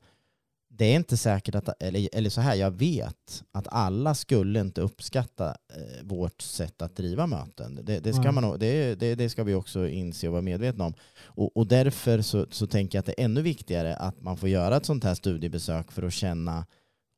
det 0.78 0.86
är 0.86 0.96
inte 0.96 1.18
säkert 1.18 1.56
att, 1.56 1.84
eller, 1.84 2.10
eller 2.14 2.30
så 2.30 2.42
här, 2.42 2.56
jag 2.56 2.72
vet 2.72 3.44
att 3.52 3.68
alla 3.68 4.16
skulle 4.16 4.60
inte 4.60 4.82
uppskatta 4.82 5.48
eh, 5.50 6.04
vårt 6.04 6.42
sätt 6.42 6.82
att 6.82 6.96
driva 6.96 7.28
möten. 7.28 7.80
Det, 7.84 8.00
det, 8.00 8.14
ska, 8.14 8.32
man, 8.32 8.60
det, 8.60 8.96
det, 8.96 9.16
det 9.16 9.30
ska 9.30 9.44
vi 9.44 9.54
också 9.54 9.88
inse 9.88 10.28
och 10.28 10.32
vara 10.32 10.42
medvetna 10.42 10.86
om. 10.86 10.94
Och, 11.24 11.58
och 11.58 11.68
därför 11.68 12.22
så, 12.22 12.46
så 12.52 12.68
tänker 12.68 12.98
jag 12.98 13.00
att 13.00 13.06
det 13.06 13.22
är 13.22 13.26
ännu 13.26 13.42
viktigare 13.42 13.96
att 13.96 14.22
man 14.22 14.38
får 14.38 14.50
göra 14.50 14.78
ett 14.78 14.86
sånt 14.86 15.04
här 15.04 15.16
studiebesök 15.16 15.92
för 15.92 16.04
att 16.04 16.14
känna 16.14 16.66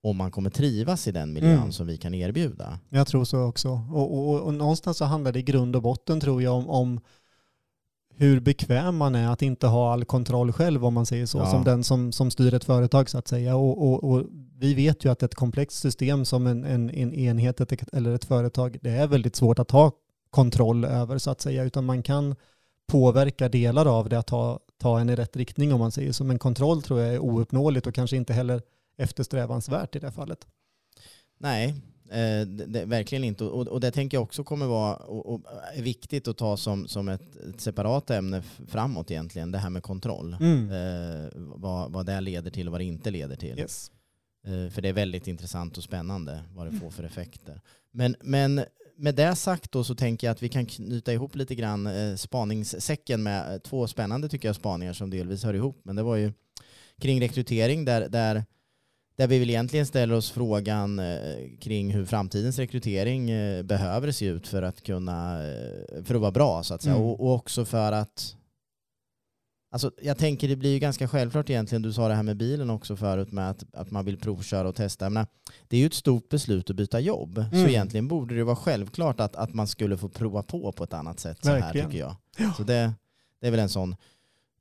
om 0.04 0.17
man 0.17 0.32
kommer 0.32 0.50
trivas 0.50 1.08
i 1.08 1.12
den 1.12 1.34
miljön 1.34 1.58
Mm. 1.58 1.72
som 1.72 1.88
vi 1.88 1.98
kan 1.98 2.13
erbjuda. 2.13 2.80
Jag 2.89 3.08
tror 3.08 3.26
så 3.26 3.39
också. 3.43 3.69
Och, 3.91 4.13
och, 4.13 4.30
och, 4.30 4.41
och 4.41 4.54
någonstans 4.54 4.98
så 4.98 5.06
handlar 5.06 5.32
det 5.32 5.39
i 5.39 5.43
grund 5.43 5.76
och 5.76 5.82
botten 5.82 6.19
tror 6.19 6.41
jag 6.43 6.54
om, 6.54 6.69
om 6.69 7.00
hur 8.19 8.39
bekväm 8.39 8.97
man 8.97 9.15
är 9.15 9.27
att 9.29 9.41
inte 9.41 9.67
ha 9.67 9.93
all 9.93 10.05
kontroll 10.05 10.51
själv 10.51 10.86
om 10.86 10.93
man 10.93 11.05
säger 11.05 11.25
så, 11.25 11.38
Ja. 11.38 11.51
som 11.51 11.63
den 11.63 11.84
som, 11.84 12.12
som 12.12 12.32
styr 12.32 12.53
ett 12.53 12.63
företag 12.63 13.10
så 13.10 13.17
att 13.17 13.27
säga. 13.27 13.55
Och, 13.55 13.88
och, 13.88 14.03
och 14.03 14.25
vi 14.58 14.73
vet 14.73 15.05
ju 15.05 15.12
att 15.12 15.23
ett 15.23 15.36
komplext 15.36 15.77
system 15.79 16.25
som 16.25 16.47
en, 16.47 16.63
en, 16.63 16.89
en 16.89 17.13
enhet 17.13 17.62
ett, 17.62 17.93
eller 17.93 18.13
ett 18.13 18.25
företag, 18.25 18.77
det 18.82 18.89
är 18.89 19.08
väldigt 19.08 19.36
svårt 19.36 19.60
att 19.60 19.71
ha 19.71 19.91
kontroll 20.29 20.86
över 20.86 21.17
så 21.17 21.32
att 21.32 21.41
säga, 21.41 21.63
utan 21.63 21.86
man 21.86 22.03
kan 22.03 22.36
påverka 22.88 23.49
delar 23.49 23.86
av 23.86 24.10
det 24.10 24.19
att 24.19 24.27
ta, 24.27 24.60
ta 24.82 24.99
en 24.99 25.10
i 25.10 25.15
rätt 25.15 25.36
riktning 25.36 25.73
om 25.73 25.79
man 25.79 25.91
säger 25.91 26.12
så. 26.12 26.23
Men 26.23 26.39
kontroll 26.39 26.82
tror 26.82 26.99
jag 26.99 27.13
är 27.13 27.19
ouppnåeligt 27.19 27.88
och 27.88 27.93
kanske 27.93 28.17
inte 28.17 28.34
heller 28.34 28.62
eftersträvansvärt 28.97 29.95
i 29.95 29.99
det 29.99 30.12
fallet. 30.12 30.47
Nej, 31.39 31.75
eh, 32.12 32.48
det, 32.48 32.65
det, 32.65 32.86
verkligen 32.86 33.24
inte. 33.24 33.43
Och, 33.43 33.67
och 33.67 33.80
det 33.80 33.91
tänker 33.91 34.17
jag 34.17 34.24
också 34.24 34.43
kommer 34.43 34.65
vara 34.65 34.95
och, 34.95 35.34
och 35.34 35.41
viktigt 35.78 36.28
att 36.28 36.38
ta 36.38 36.58
som, 36.58 36.88
som 36.88 37.10
ett, 37.10 37.36
ett 37.36 37.62
separat 37.62 38.10
ämne 38.10 38.43
framåt 38.67 39.12
egentligen, 39.12 39.52
det 39.52 39.58
här 39.58 39.69
med 39.69 39.84
kontroll. 39.84 40.38
Mm. 40.39 40.72
Eh, 40.72 41.32
vad, 41.36 41.91
vad 41.91 42.06
det 42.06 42.22
leder 42.22 42.52
till 42.52 42.67
och 42.67 42.72
vad 42.72 42.82
det 42.82 42.86
inte 42.86 43.12
leder 43.12 43.36
till. 43.36 43.60
Yes. 43.60 43.91
Eh, 44.48 44.69
för 44.69 44.82
det 44.82 44.89
är 44.89 44.93
väldigt 44.93 45.28
intressant 45.28 45.78
och 45.78 45.84
spännande 45.84 46.43
vad 46.56 46.72
det 46.72 46.80
får 46.80 46.89
för 46.89 47.04
effekter. 47.04 47.62
Men, 47.91 48.15
men 48.22 48.62
med 49.00 49.15
det 49.15 49.36
sagt 49.36 49.72
då 49.72 49.84
så 49.84 49.95
tänker 49.95 50.28
jag 50.28 50.32
att 50.32 50.43
vi 50.43 50.50
kan 50.50 50.65
knyta 50.65 51.13
ihop 51.13 51.36
lite 51.36 51.56
grann 51.56 51.88
eh, 51.88 52.15
spaningssäcken 52.15 53.24
med 53.24 53.54
eh, 53.54 53.60
två 53.60 53.88
spännande 53.88 54.30
tycker 54.30 54.48
jag 54.48 54.56
spaningar 54.56 54.93
som 54.93 55.10
delvis 55.10 55.43
hör 55.43 55.54
ihop. 55.54 55.82
Men 55.84 55.95
det 55.95 56.04
var 56.04 56.15
ju 56.15 56.34
kring 57.02 57.22
rekrytering 57.22 57.86
där, 57.86 58.10
där, 58.10 58.45
där 59.19 59.27
vi 59.27 59.39
väl 59.39 59.49
egentligen 59.49 59.86
ställer 59.86 60.15
oss 60.15 60.32
frågan 60.32 60.99
eh, 60.99 61.15
kring 61.60 61.91
hur 61.93 62.05
framtidens 62.05 62.60
rekrytering 62.60 63.29
eh, 63.29 63.63
behöver 63.63 64.12
se 64.12 64.25
ut 64.25 64.47
för 64.47 64.62
att 64.62 64.84
kunna 64.84 65.43
eh, 65.47 66.03
för 66.03 66.15
att 66.15 66.21
vara 66.21 66.32
bra 66.32 66.63
så 66.63 66.73
att 66.73 66.82
säga. 66.82 66.95
Mm. 66.95 67.08
Och, 67.08 67.19
och 67.19 67.34
också 67.36 67.65
för 67.65 67.91
att 67.91 68.36
Alltså, 69.71 69.91
jag 70.01 70.17
tänker 70.17 70.47
det 70.47 70.55
blir 70.55 70.69
ju 70.73 70.79
ganska 70.79 71.08
självklart 71.08 71.49
egentligen, 71.49 71.82
du 71.82 71.93
sa 71.93 72.08
det 72.08 72.13
här 72.13 72.23
med 72.23 72.38
bilen 72.38 72.69
också 72.69 72.95
förut 72.95 73.32
med 73.32 73.49
att, 73.49 73.63
att 73.73 73.91
man 73.91 74.05
vill 74.05 74.17
provköra 74.17 74.67
och 74.69 74.75
testa. 74.75 75.05
Jag 75.05 75.12
menar, 75.12 75.27
det 75.67 75.75
är 75.77 75.79
ju 75.79 75.86
ett 75.86 75.93
stort 75.93 76.29
beslut 76.29 76.69
att 76.69 76.75
byta 76.75 76.99
jobb, 76.99 77.36
så 77.51 77.55
Mm. 77.58 77.69
egentligen 77.69 78.08
borde 78.08 78.36
det 78.36 78.43
vara 78.43 78.55
självklart 78.55 79.19
att, 79.19 79.36
att 79.36 79.53
man 79.53 79.67
skulle 79.67 79.97
få 79.97 80.10
prova 80.10 80.43
på 80.43 80.71
på 80.71 80.84
ett 80.84 80.93
annat 80.93 81.19
sätt 81.19 81.38
så 81.41 81.49
här 81.49 81.60
Verkligen. 81.60 81.88
tycker 81.89 81.99
jag. 81.99 82.15
Ja. 82.38 82.53
Så 82.58 82.63
det, 82.63 82.93
det 83.41 83.47
är 83.47 83.51
väl 83.51 83.60
en 83.60 83.69
sån 83.69 83.95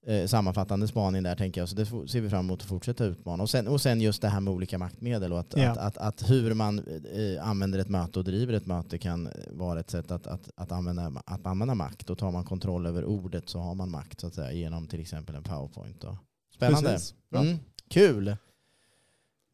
eh, 0.09 0.27
sammanfattande 0.27 0.89
spaning 0.89 1.23
där 1.23 1.37
tänker 1.37 1.61
jag, 1.61 1.69
så 1.69 1.77
det 1.77 1.87
ser 1.87 2.21
vi 2.21 2.31
fram 2.31 2.45
emot 2.45 2.63
att 2.63 2.69
fortsätta 2.69 3.05
utmana. 3.05 3.43
Och 3.43 3.51
sen, 3.51 3.69
och 3.69 3.81
sen 3.81 4.01
just 4.01 4.23
det 4.23 4.29
här 4.29 4.41
med 4.41 4.53
olika 4.55 4.79
maktmedel 4.79 5.33
och 5.33 5.41
att, 5.41 5.55
Ja. 5.57 5.71
att, 5.71 5.79
att, 5.79 5.99
att 5.99 6.31
hur 6.31 6.55
man 6.55 6.79
eh, 6.79 7.49
använder 7.49 7.79
ett 7.79 7.89
möte 7.89 8.19
och 8.19 8.25
driver 8.25 8.53
ett 8.53 8.67
möte 8.67 8.99
kan 8.99 9.29
vara 9.51 9.81
ett 9.81 9.91
sätt 9.91 10.11
att, 10.11 10.27
att, 10.27 10.51
att, 10.55 10.73
använda, 10.73 11.23
att 11.25 11.47
använda 11.47 11.75
makt. 11.75 12.11
Och 12.11 12.19
tar 12.19 12.31
man 12.31 12.45
kontroll 12.45 12.87
över 12.87 13.05
ordet 13.05 13.49
så 13.49 13.59
har 13.59 13.75
man 13.75 13.91
makt 13.91 14.21
så 14.21 14.27
att 14.27 14.35
säga 14.35 14.53
genom 14.53 14.87
till 14.87 15.01
exempel 15.01 15.35
en 15.35 15.43
powerpoint. 15.43 16.01
Då. 16.01 16.19
Spännande. 16.55 16.99
Mm, 17.35 17.59
kul. 17.89 18.37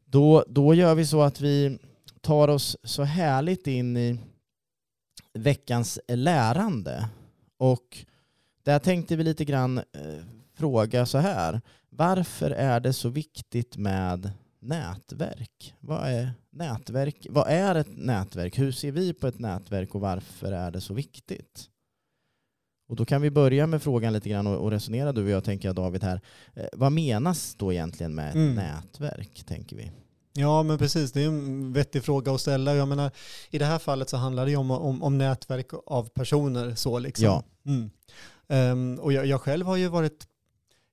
Då, 0.05 0.45
då 0.49 0.75
gör 0.75 0.95
vi 0.95 1.07
så 1.07 1.23
att 1.23 1.41
vi 1.41 1.79
tar 2.21 2.49
oss 2.49 2.77
så 2.85 3.03
härligt 3.03 3.67
in 3.67 3.97
i 3.97 4.19
veckans 5.33 5.99
lärande. 6.09 7.09
Och 7.57 8.05
där 8.63 8.79
tänkte 8.79 9.17
vi 9.17 9.25
lite 9.25 9.45
grann 9.45 9.79
eh, 9.79 10.25
fråga 10.55 11.07
så 11.07 11.19
här. 11.19 11.61
Varför 11.91 12.51
är 12.51 12.81
det 12.81 12.93
så 12.93 13.09
viktigt 13.09 13.77
med 13.77 14.31
nätverk? 14.61 15.75
Vad 15.81 16.07
är 16.09 16.31
nätverk? 16.51 17.27
Vad 17.31 17.49
är 17.49 17.75
ett 17.75 17.97
nätverk? 17.97 18.59
Hur 18.59 18.73
ser 18.73 18.93
vi 18.93 19.13
på 19.13 19.27
ett 19.27 19.39
nätverk 19.39 19.95
och 19.95 20.01
varför 20.01 20.53
är 20.53 20.71
det 20.71 20.81
så 20.81 20.95
viktigt? 20.95 21.71
Och 22.89 22.97
då 22.97 23.05
kan 23.05 23.23
vi 23.23 23.31
börja 23.31 23.67
med 23.67 23.83
frågan 23.83 24.13
lite 24.13 24.29
grann 24.29 24.47
och 24.47 24.71
resonera 24.71 25.13
du 25.13 25.25
och 25.25 25.31
jag 25.31 25.45
tänker 25.45 25.69
jag 25.69 25.75
David 25.77 26.03
här. 26.05 26.21
Eh, 26.55 26.67
vad 26.73 26.93
menas 26.93 27.55
då 27.55 27.73
egentligen 27.73 28.15
med 28.15 28.29
ett 28.29 28.35
Mm. 28.35 28.55
nätverk 28.55 29.45
tänker 29.47 29.77
vi? 29.77 29.91
Ja, 30.37 30.63
men 30.63 30.79
precis. 30.79 31.13
Det 31.13 31.23
är 31.23 31.27
en 31.27 31.73
vettig 31.73 32.03
fråga 32.05 32.33
att 32.33 32.41
ställa. 32.41 32.75
Jag 32.75 32.89
menar, 32.89 33.11
I 33.51 33.59
det 33.59 33.65
här 33.65 33.79
fallet 33.79 34.09
så 34.09 34.17
handlar 34.17 34.45
det 34.45 34.51
ju 34.51 34.57
om, 34.57 34.71
om, 34.71 35.03
om 35.03 35.19
nätverk 35.19 35.67
av 35.87 36.09
personer. 36.09 36.75
Så 36.75 36.99
liksom. 36.99 37.25
Ja. 37.25 37.43
Mm. 37.67 37.91
Ehm, 38.49 38.99
och 38.99 39.13
jag, 39.13 39.27
jag 39.27 39.41
själv 39.41 39.67
har 39.67 39.77
ju 39.77 39.89
varit, 39.89 40.27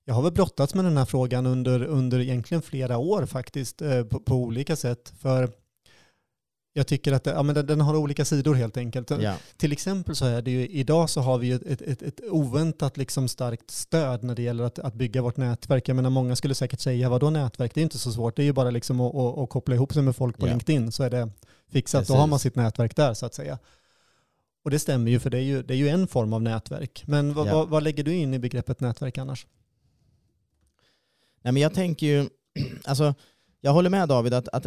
jag 0.04 0.14
har 0.14 0.22
väl 0.22 0.32
brottats 0.32 0.74
med 0.74 0.84
den 0.84 0.96
här 0.96 1.04
frågan 1.04 1.46
under, 1.46 1.82
under 1.84 2.20
egentligen 2.20 2.62
flera 2.62 2.98
år 2.98 3.26
faktiskt, 3.26 3.82
eh, 3.82 4.04
på, 4.04 4.20
på 4.20 4.34
olika 4.34 4.76
sätt. 4.76 5.12
För 5.18 5.50
jag 6.74 6.86
tycker 6.86 7.12
att 7.12 7.24
det, 7.24 7.30
ja, 7.30 7.42
men 7.42 7.54
den, 7.54 7.66
den 7.66 7.80
har 7.80 7.96
olika 7.96 8.24
sidor 8.24 8.54
helt 8.54 8.76
enkelt. 8.76 9.10
Ja. 9.10 9.34
Till 9.56 9.72
exempel 9.72 10.16
så 10.16 10.24
är 10.24 10.42
det 10.42 10.50
ju, 10.50 10.68
idag 10.68 11.10
så 11.10 11.20
har 11.20 11.38
vi 11.38 11.46
ju 11.46 11.54
ett, 11.54 11.82
ett, 11.82 12.02
ett, 12.02 12.20
oväntat 12.30 12.96
liksom 12.96 13.28
starkt 13.28 13.70
stöd 13.70 14.22
när 14.24 14.34
det 14.34 14.42
gäller 14.42 14.64
att, 14.64 14.78
att 14.78 14.94
bygga 14.94 15.22
vårt 15.22 15.36
nätverk. 15.36 15.88
Jag 15.88 15.96
menar 15.96 16.10
många 16.10 16.36
skulle 16.36 16.54
säkert 16.54 16.80
säga, 16.80 17.08
vadå 17.08 17.30
nätverk? 17.30 17.74
Det 17.74 17.80
är 17.80 17.82
inte 17.82 17.98
så 17.98 18.12
svårt, 18.12 18.36
det 18.36 18.42
är 18.42 18.44
ju 18.44 18.52
bara 18.52 18.70
liksom 18.70 19.00
att, 19.00 19.14
att, 19.14 19.38
att 19.38 19.48
koppla 19.48 19.74
ihop 19.74 19.92
sig 19.92 20.02
med 20.02 20.16
folk 20.16 20.38
på 20.38 20.46
Ja. 20.46 20.50
LinkedIn 20.50 20.92
så 20.92 21.02
är 21.02 21.10
det 21.10 21.30
fixat, 21.72 22.00
då 22.00 22.02
Precis. 22.02 22.16
har 22.20 22.26
man 22.26 22.38
sitt 22.38 22.56
nätverk 22.56 22.96
där 22.96 23.14
så 23.14 23.26
att 23.26 23.34
säga. 23.34 23.58
Och 24.64 24.70
det 24.70 24.78
stämmer 24.78 25.10
ju, 25.10 25.18
för 25.20 25.30
det 25.30 25.38
är 25.38 25.42
ju, 25.42 25.62
det 25.62 25.74
är 25.74 25.78
ju 25.78 25.88
en 25.88 26.06
form 26.06 26.32
av 26.32 26.42
nätverk. 26.42 27.04
Men 27.06 27.34
vad, 27.34 27.46
Ja. 27.48 27.54
vad, 27.54 27.68
vad 27.68 27.82
lägger 27.82 28.04
du 28.04 28.14
in 28.14 28.34
i 28.34 28.38
begreppet 28.38 28.80
nätverk 28.80 29.18
annars? 29.18 29.46
Nej, 31.42 31.52
men 31.52 31.62
jag 31.62 31.74
tänker 31.74 32.06
ju, 32.06 32.28
alltså, 32.84 33.14
jag 33.60 33.72
håller 33.72 33.90
med 33.90 34.08
David 34.08 34.34
att, 34.34 34.48
att, 34.48 34.66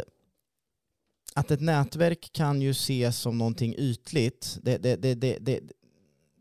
att 1.34 1.52
ett 1.52 1.62
nätverk 1.62 2.30
kan 2.32 2.62
ju 2.62 2.72
ses 2.72 3.18
som 3.18 3.38
någonting 3.38 3.76
ytligt. 3.78 4.58
Det, 4.62 4.78
det, 4.78 4.96
det, 4.96 5.14
det, 5.14 5.38
det, 5.42 5.60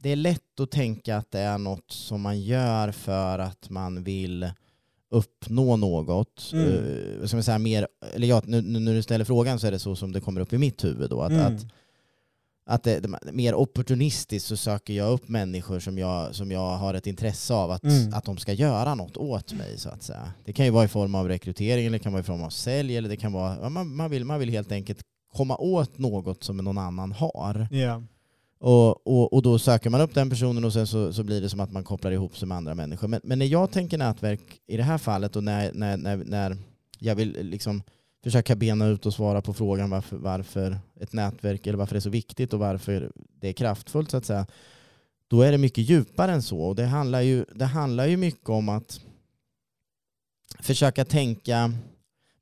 det 0.03 0.11
är 0.11 0.17
lätt 0.17 0.61
att 0.61 0.71
tänka 0.71 1.17
att 1.17 1.31
det 1.31 1.41
är 1.41 1.59
något 1.59 1.91
som 1.91 2.21
man 2.21 2.41
gör 2.41 2.93
för 2.93 3.39
att 3.39 3.71
man 3.71 4.05
vill 4.05 4.51
uppnå 5.11 5.77
något. 5.77 6.51
Mm. 6.53 6.67
Uh, 6.67 7.21
vad 7.21 7.29
ska 7.29 7.37
man 7.37 7.45
säga, 7.45 7.59
mer, 7.59 7.89
eller 8.15 8.27
ja, 8.27 8.43
nu, 8.45 8.63
nu 8.63 8.79
när 8.79 8.95
du 8.95 9.03
ställer 9.03 9.25
frågan 9.25 9.59
så 9.59 9.67
är 9.67 9.71
det 9.71 9.79
så 9.79 9.97
som 9.97 10.13
det 10.13 10.21
kommer 10.21 10.41
upp 10.41 10.53
i 10.53 10.59
mitt 10.59 10.85
huvud. 10.85 11.11
Då, 11.11 11.21
att, 11.21 11.33
Mm. 11.33 11.57
att, 11.57 11.67
att 12.67 12.83
det, 12.83 13.01
det, 13.01 13.33
mer 13.33 13.55
opportunistiskt 13.55 14.49
så 14.49 14.57
söker 14.57 14.95
jag 14.95 15.13
upp 15.13 15.29
människor 15.29 15.81
som 15.81 15.99
jag, 15.99 16.35
som 16.35 16.51
jag 16.51 16.77
har 16.77 16.95
ett 16.95 17.07
intresse 17.07 17.55
av 17.55 17.71
att, 17.71 17.85
Mm. 17.85 18.15
att 18.15 18.25
de 18.25 18.37
ska 18.39 18.53
göra 18.53 18.95
något 18.95 19.17
åt 19.17 19.53
mig. 19.53 19.79
så 19.79 19.89
att 19.89 20.03
säga. 20.03 20.33
Det 20.45 20.53
kan 20.53 20.65
ju 20.65 20.71
vara 20.71 20.85
i 20.85 20.89
form 20.89 21.15
av 21.15 21.29
rekrytering, 21.29 21.87
eller 21.87 21.99
det 21.99 22.03
kan 22.03 22.13
vara 22.13 22.21
i 22.21 22.25
form 22.25 22.43
av 22.43 22.51
sälj, 22.51 22.97
eller 22.97 23.09
det 23.09 23.17
kan 23.17 23.33
vara, 23.33 23.57
ja, 23.63 23.69
man, 23.69 23.97
man, 23.97 24.11
vill, 24.11 24.25
man 24.25 24.39
vill 24.41 24.51
helt 24.51 24.73
enkelt 24.73 25.01
komma 25.35 25.57
åt 25.57 25.99
något 25.99 26.45
som 26.45 26.57
någon 26.57 26.79
annan 26.79 27.13
har. 27.13 27.69
Ja. 27.71 28.03
Och, 28.61 29.07
och, 29.07 29.33
och 29.33 29.43
då 29.43 29.59
söker 29.59 29.91
man 29.91 30.01
upp 30.01 30.15
den 30.15 30.31
personen 30.31 30.65
och 30.65 30.73
sen 30.73 30.87
så, 30.87 31.13
så 31.13 31.23
blir 31.23 31.41
det 31.41 31.49
som 31.49 31.61
att 31.61 31.73
man 31.73 31.85
kopplar 31.85 32.11
ihop 32.11 32.39
sig 32.39 32.49
med 32.49 32.57
andra 32.57 32.75
människor. 32.75 33.09
Men, 33.09 33.21
men 33.25 33.39
när 33.39 33.47
jag 33.47 33.71
tänker 33.71 33.99
nätverk 33.99 34.41
i 34.67 34.77
det 34.77 34.83
här 34.83 34.99
fallet 34.99 35.37
och 35.37 35.45
när, 35.45 35.73
när, 35.73 35.97
när, 35.97 36.17
när 36.17 36.57
jag 36.99 37.15
vill 37.15 37.37
liksom 37.41 37.83
försöka 38.25 38.57
bena 38.57 38.87
ut 38.87 39.07
och 39.07 39.15
svara 39.15 39.43
på 39.43 39.55
frågan 39.55 39.91
varför, 39.91 40.17
varför 40.17 40.79
ett 41.01 41.13
nätverk 41.13 41.67
eller 41.67 41.79
varför 41.79 41.95
det 41.95 41.99
är 41.99 42.01
så 42.01 42.11
viktigt 42.11 42.53
och 42.53 42.59
varför 42.59 43.13
det 43.41 43.49
är 43.49 43.53
kraftfullt 43.53 44.11
så 44.11 44.17
att 44.17 44.25
säga. 44.25 44.47
Då 45.29 45.43
är 45.43 45.53
det 45.53 45.59
mycket 45.59 45.91
djupare 45.91 46.33
än 46.33 46.43
så. 46.43 46.61
Och 46.61 46.77
det 46.77 46.85
handlar 46.85 47.21
ju, 47.21 47.45
det 47.55 47.65
handlar 47.65 48.07
ju 48.07 48.17
mycket 48.17 48.49
om 48.49 48.69
att 48.69 49.01
försöka 50.61 51.05
tänka 51.05 51.73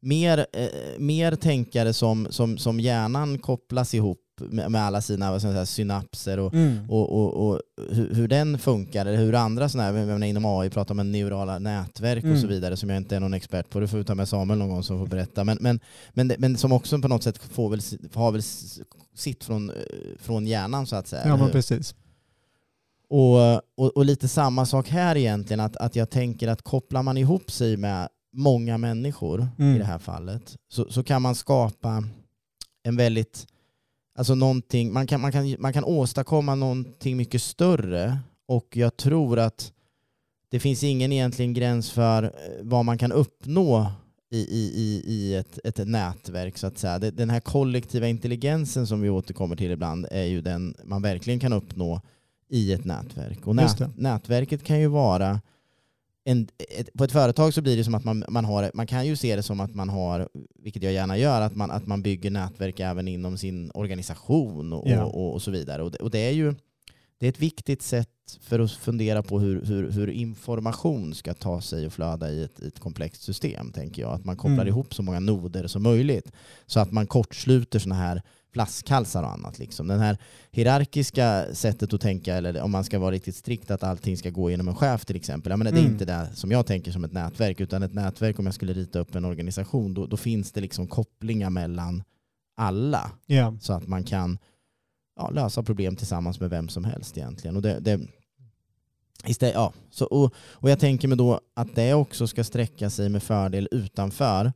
mer, 0.00 0.46
eh, 0.52 0.98
mer 0.98 1.36
tänkare 1.36 1.92
som, 1.92 2.26
som, 2.30 2.58
som 2.58 2.80
hjärnan 2.80 3.38
kopplas 3.38 3.94
ihop 3.94 4.31
med, 4.50 4.70
med 4.70 4.82
alla 4.82 5.00
sina 5.00 5.40
säga, 5.40 5.66
synapser 5.66 6.38
och, 6.38 6.54
Mm. 6.54 6.90
och, 6.90 7.12
och, 7.12 7.48
och 7.48 7.60
hur, 7.90 8.14
hur 8.14 8.28
den 8.28 8.58
funkar, 8.58 9.06
eller 9.06 9.18
hur 9.18 9.34
andra 9.34 9.68
sådana 9.68 9.98
här, 9.98 10.06
menar, 10.06 10.26
inom 10.26 10.44
AI 10.46 10.70
pratar 10.70 10.94
man 10.94 11.12
neurala 11.12 11.58
nätverk 11.58 12.24
och 12.24 12.28
Mm. 12.30 12.40
så 12.40 12.46
vidare 12.46 12.76
som 12.76 12.88
jag 12.90 12.96
inte 12.96 13.16
är 13.16 13.20
någon 13.20 13.34
expert 13.34 13.70
på. 13.70 13.80
Det 13.80 13.88
får 13.88 13.98
vi 13.98 14.04
ta 14.04 14.14
med 14.14 14.28
Samuel 14.28 14.58
någon 14.58 14.68
gång 14.68 14.82
som 14.82 14.98
får 14.98 15.06
berätta. 15.06 15.44
Men, 15.44 15.58
men, 15.60 15.80
men, 16.12 16.32
men 16.38 16.56
som 16.56 16.72
också 16.72 16.98
på 16.98 17.08
något 17.08 17.22
sätt 17.22 17.38
får 17.38 17.68
väl, 17.70 17.80
har 18.14 18.32
väl 18.32 18.42
sitt 19.14 19.44
från, 19.44 19.70
eh, 19.70 19.76
från 20.18 20.46
hjärnan 20.46 20.86
så 20.86 20.96
att 20.96 21.06
säga. 21.08 21.22
Ja, 21.26 21.36
men 21.36 21.50
precis. 21.50 21.94
Och, 23.08 23.54
och, 23.54 23.96
och 23.96 24.04
lite 24.04 24.28
samma 24.28 24.66
sak 24.66 24.88
här 24.88 25.16
egentligen, 25.16 25.60
att, 25.60 25.76
att 25.76 25.96
jag 25.96 26.10
tänker 26.10 26.48
att 26.48 26.62
kopplar 26.62 27.02
man 27.02 27.16
ihop 27.18 27.50
sig 27.50 27.76
med 27.76 28.08
många 28.34 28.78
människor 28.78 29.48
Mm. 29.58 29.76
i 29.76 29.78
det 29.78 29.84
här 29.84 29.98
fallet 29.98 30.56
så, 30.68 30.90
så 30.90 31.02
kan 31.02 31.22
man 31.22 31.34
skapa 31.34 32.04
en 32.82 32.96
väldigt, 32.96 33.46
alltså 34.14 34.34
någonting, 34.34 34.92
man 34.92 35.06
kan, 35.06 35.20
man, 35.20 35.32
kan, 35.32 35.56
man 35.58 35.72
kan 35.72 35.84
åstadkomma 35.84 36.54
någonting 36.54 37.16
mycket 37.16 37.42
större 37.42 38.18
och 38.46 38.76
jag 38.76 38.96
tror 38.96 39.38
att 39.38 39.72
det 40.48 40.60
finns 40.60 40.82
ingen 40.82 41.12
egentligen 41.12 41.54
gräns 41.54 41.90
för 41.90 42.22
eh, 42.22 42.30
vad 42.62 42.84
man 42.84 42.98
kan 42.98 43.12
uppnå 43.12 43.92
i, 44.30 44.38
i, 44.38 44.72
i, 44.74 45.02
i 45.06 45.34
ett, 45.34 45.58
ett 45.64 45.88
nätverk 45.88 46.58
så 46.58 46.66
att 46.66 46.78
säga. 46.78 46.98
Den 46.98 47.30
här 47.30 47.40
kollektiva 47.40 48.08
intelligensen 48.08 48.86
som 48.86 49.00
vi 49.00 49.10
återkommer 49.10 49.56
till 49.56 49.70
ibland 49.70 50.06
är 50.10 50.24
ju 50.24 50.40
den 50.40 50.74
man 50.84 51.02
verkligen 51.02 51.40
kan 51.40 51.52
uppnå 51.52 52.00
i 52.48 52.72
ett 52.72 52.84
nätverk. 52.84 53.46
Och 53.46 53.56
nät, 53.56 53.96
nätverket 53.96 54.64
kan 54.64 54.80
ju 54.80 54.86
vara 54.86 55.40
en, 56.24 56.48
ett, 56.78 56.92
på 56.92 57.04
ett 57.04 57.12
företag 57.12 57.54
så 57.54 57.62
blir 57.62 57.76
det 57.76 57.84
som 57.84 57.94
att 57.94 58.04
man, 58.04 58.24
man 58.28 58.44
har, 58.44 58.70
man 58.74 58.86
kan 58.86 59.06
ju 59.06 59.16
se 59.16 59.36
det 59.36 59.42
som 59.42 59.60
att 59.60 59.74
man 59.74 59.88
har, 59.88 60.28
vilket 60.62 60.82
jag 60.82 60.92
gärna 60.92 61.18
gör, 61.18 61.40
att 61.40 61.56
man, 61.56 61.70
att 61.70 61.86
man 61.86 62.02
bygger 62.02 62.30
nätverk 62.30 62.80
även 62.80 63.08
inom 63.08 63.38
sin 63.38 63.70
organisation 63.74 64.72
och, 64.72 64.88
Ja. 64.88 65.04
och, 65.04 65.32
och 65.34 65.42
så 65.42 65.50
vidare. 65.50 65.82
Och 65.82 65.90
det, 65.90 65.98
och 65.98 66.10
det 66.10 66.18
är 66.18 66.30
ju 66.32 66.54
det 67.18 67.26
är 67.26 67.30
ett 67.30 67.40
viktigt 67.40 67.82
sätt 67.82 68.08
för 68.40 68.60
att 68.60 68.70
fundera 68.72 69.22
på 69.22 69.40
hur, 69.40 69.64
hur, 69.64 69.90
hur 69.90 70.10
information 70.10 71.14
ska 71.14 71.34
ta 71.34 71.60
sig 71.60 71.86
och 71.86 71.92
flöda 71.92 72.30
i 72.30 72.42
ett, 72.44 72.60
i 72.60 72.66
ett 72.66 72.78
komplext 72.78 73.22
system, 73.22 73.72
tänker 73.72 74.02
jag. 74.02 74.12
Att 74.12 74.24
man 74.24 74.36
kopplar 74.36 74.54
Mm. 74.54 74.68
ihop 74.68 74.94
så 74.94 75.02
många 75.02 75.20
noder 75.20 75.66
som 75.66 75.82
möjligt 75.82 76.32
så 76.66 76.80
att 76.80 76.92
man 76.92 77.06
kortsluter 77.06 77.78
sådana 77.78 78.00
här 78.00 78.22
flaskhalsar 78.52 79.22
och 79.22 79.30
annat. 79.30 79.58
Liksom. 79.58 79.86
Den 79.88 80.00
här 80.00 80.18
hierarkiska 80.50 81.44
sättet 81.54 81.92
att 81.92 82.00
tänka, 82.00 82.34
eller 82.34 82.60
om 82.62 82.70
man 82.70 82.84
ska 82.84 82.98
vara 82.98 83.10
riktigt 83.10 83.36
strikt, 83.36 83.70
att 83.70 83.82
allting 83.82 84.16
ska 84.16 84.30
gå 84.30 84.50
genom 84.50 84.68
en 84.68 84.74
chef 84.74 85.04
till 85.04 85.16
exempel. 85.16 85.50
Jag 85.50 85.58
menar, 85.58 85.70
Det 85.72 85.78
är 85.78 85.80
Mm. 85.80 85.92
inte 85.92 86.04
det 86.04 86.28
som 86.34 86.50
jag 86.50 86.66
tänker 86.66 86.92
som 86.92 87.04
ett 87.04 87.12
nätverk, 87.12 87.60
utan 87.60 87.82
ett 87.82 87.94
nätverk, 87.94 88.38
om 88.38 88.44
jag 88.46 88.54
skulle 88.54 88.72
rita 88.72 88.98
upp 88.98 89.14
en 89.14 89.24
organisation, 89.24 89.94
då, 89.94 90.06
då 90.06 90.16
finns 90.16 90.52
det 90.52 90.60
liksom 90.60 90.86
kopplingar 90.86 91.50
mellan 91.50 92.02
alla 92.56 93.10
Ja. 93.26 93.56
så 93.60 93.72
att 93.72 93.86
man 93.86 94.04
kan 94.04 94.38
ja, 95.16 95.30
lösa 95.30 95.62
problem 95.62 95.96
tillsammans 95.96 96.40
med 96.40 96.50
vem 96.50 96.68
som 96.68 96.84
helst 96.84 97.18
egentligen. 97.18 97.56
Och, 97.56 97.62
det, 97.62 97.78
det, 97.80 98.00
istället, 99.26 99.54
ja, 99.54 99.72
så, 99.90 100.04
och, 100.06 100.34
och 100.36 100.70
jag 100.70 100.78
tänker 100.80 101.08
mig 101.08 101.18
då 101.18 101.40
att 101.54 101.74
det 101.74 101.94
också 101.94 102.26
ska 102.26 102.44
sträcka 102.44 102.90
sig 102.90 103.08
med 103.08 103.22
fördel 103.22 103.68
utanför 103.70 104.52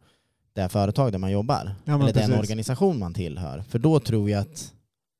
det 0.57 0.69
företag 0.69 1.13
där 1.13 1.19
man 1.19 1.31
jobbar. 1.33 1.75
Ja, 1.85 1.95
eller 1.95 2.05
den 2.13 2.15
precis. 2.15 2.39
organisation 2.39 2.99
man 2.99 3.15
tillhör. 3.15 3.65
För 3.69 3.79
då 3.79 4.01
tror 4.01 4.31
jag 4.31 4.41
att 4.41 4.73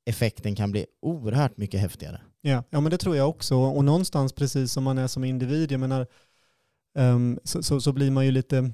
effekten 0.09 0.55
kan 0.55 0.71
bli 0.71 0.85
oerhört 1.01 1.57
mycket 1.57 1.79
häftigare. 1.81 2.21
Ja, 2.41 2.63
ja, 2.69 2.79
men 2.81 2.89
det 2.91 2.97
tror 2.97 3.15
jag 3.15 3.29
också. 3.29 3.55
Och 3.57 3.85
någonstans 3.85 4.33
precis 4.33 4.71
som 4.71 4.83
man 4.83 4.97
är 4.97 5.07
som 5.07 5.23
individ, 5.23 5.71
jag 5.71 5.79
menar, 5.79 6.07
ehm, 6.97 7.39
så, 7.43 7.63
så, 7.63 7.81
så 7.81 7.91
blir 7.93 8.11
man 8.11 8.25
ju 8.25 8.31
lite, 8.31 8.71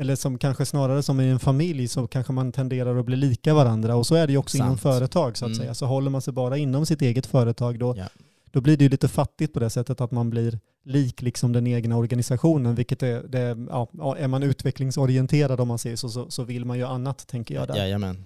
eller 0.00 0.16
som 0.16 0.38
kanske 0.38 0.66
snarare 0.66 1.02
som 1.02 1.20
i 1.20 1.28
en 1.28 1.38
familj 1.38 1.88
så 1.88 2.06
kanske 2.06 2.32
man 2.32 2.52
tenderar 2.52 2.96
att 2.96 3.04
bli 3.06 3.16
lika 3.16 3.54
varandra. 3.54 3.96
Och 3.96 4.06
så 4.06 4.14
är 4.14 4.26
det 4.26 4.32
ju 4.32 4.38
också 4.38 4.56
inom 4.56 4.68
Sant. 4.68 4.80
företag 4.80 5.36
så 5.36 5.44
att 5.44 5.48
Mm. 5.48 5.58
säga. 5.58 5.74
Så 5.74 5.86
håller 5.86 6.10
man 6.10 6.22
sig 6.22 6.32
bara 6.32 6.56
inom 6.56 6.86
sitt 6.86 7.02
eget 7.02 7.26
företag 7.26 7.78
då, 7.78 7.94
Ja. 7.96 8.06
då 8.44 8.60
blir 8.60 8.76
det 8.76 8.84
ju 8.84 8.90
lite 8.90 9.08
fattigt 9.08 9.52
på 9.52 9.60
det 9.60 9.70
sättet 9.70 10.00
att 10.00 10.10
man 10.10 10.30
blir 10.30 10.58
lik 10.84 11.22
liksom 11.22 11.52
den 11.52 11.66
egna 11.66 11.96
organisationen. 11.96 12.74
Vilket 12.74 13.02
är, 13.02 13.22
det, 13.28 13.38
är- 13.40 13.66
ja, 13.70 14.16
är 14.18 14.28
man 14.28 14.42
utvecklingsorienterad 14.42 15.60
om 15.60 15.68
man 15.68 15.78
säger 15.78 15.96
så, 15.96 16.08
så, 16.08 16.30
så 16.30 16.44
vill 16.44 16.64
man 16.64 16.78
ju 16.78 16.84
annat 16.86 17.26
tänker 17.26 17.54
jag 17.54 17.68
där. 17.68 17.76
Jajamän. 17.76 18.24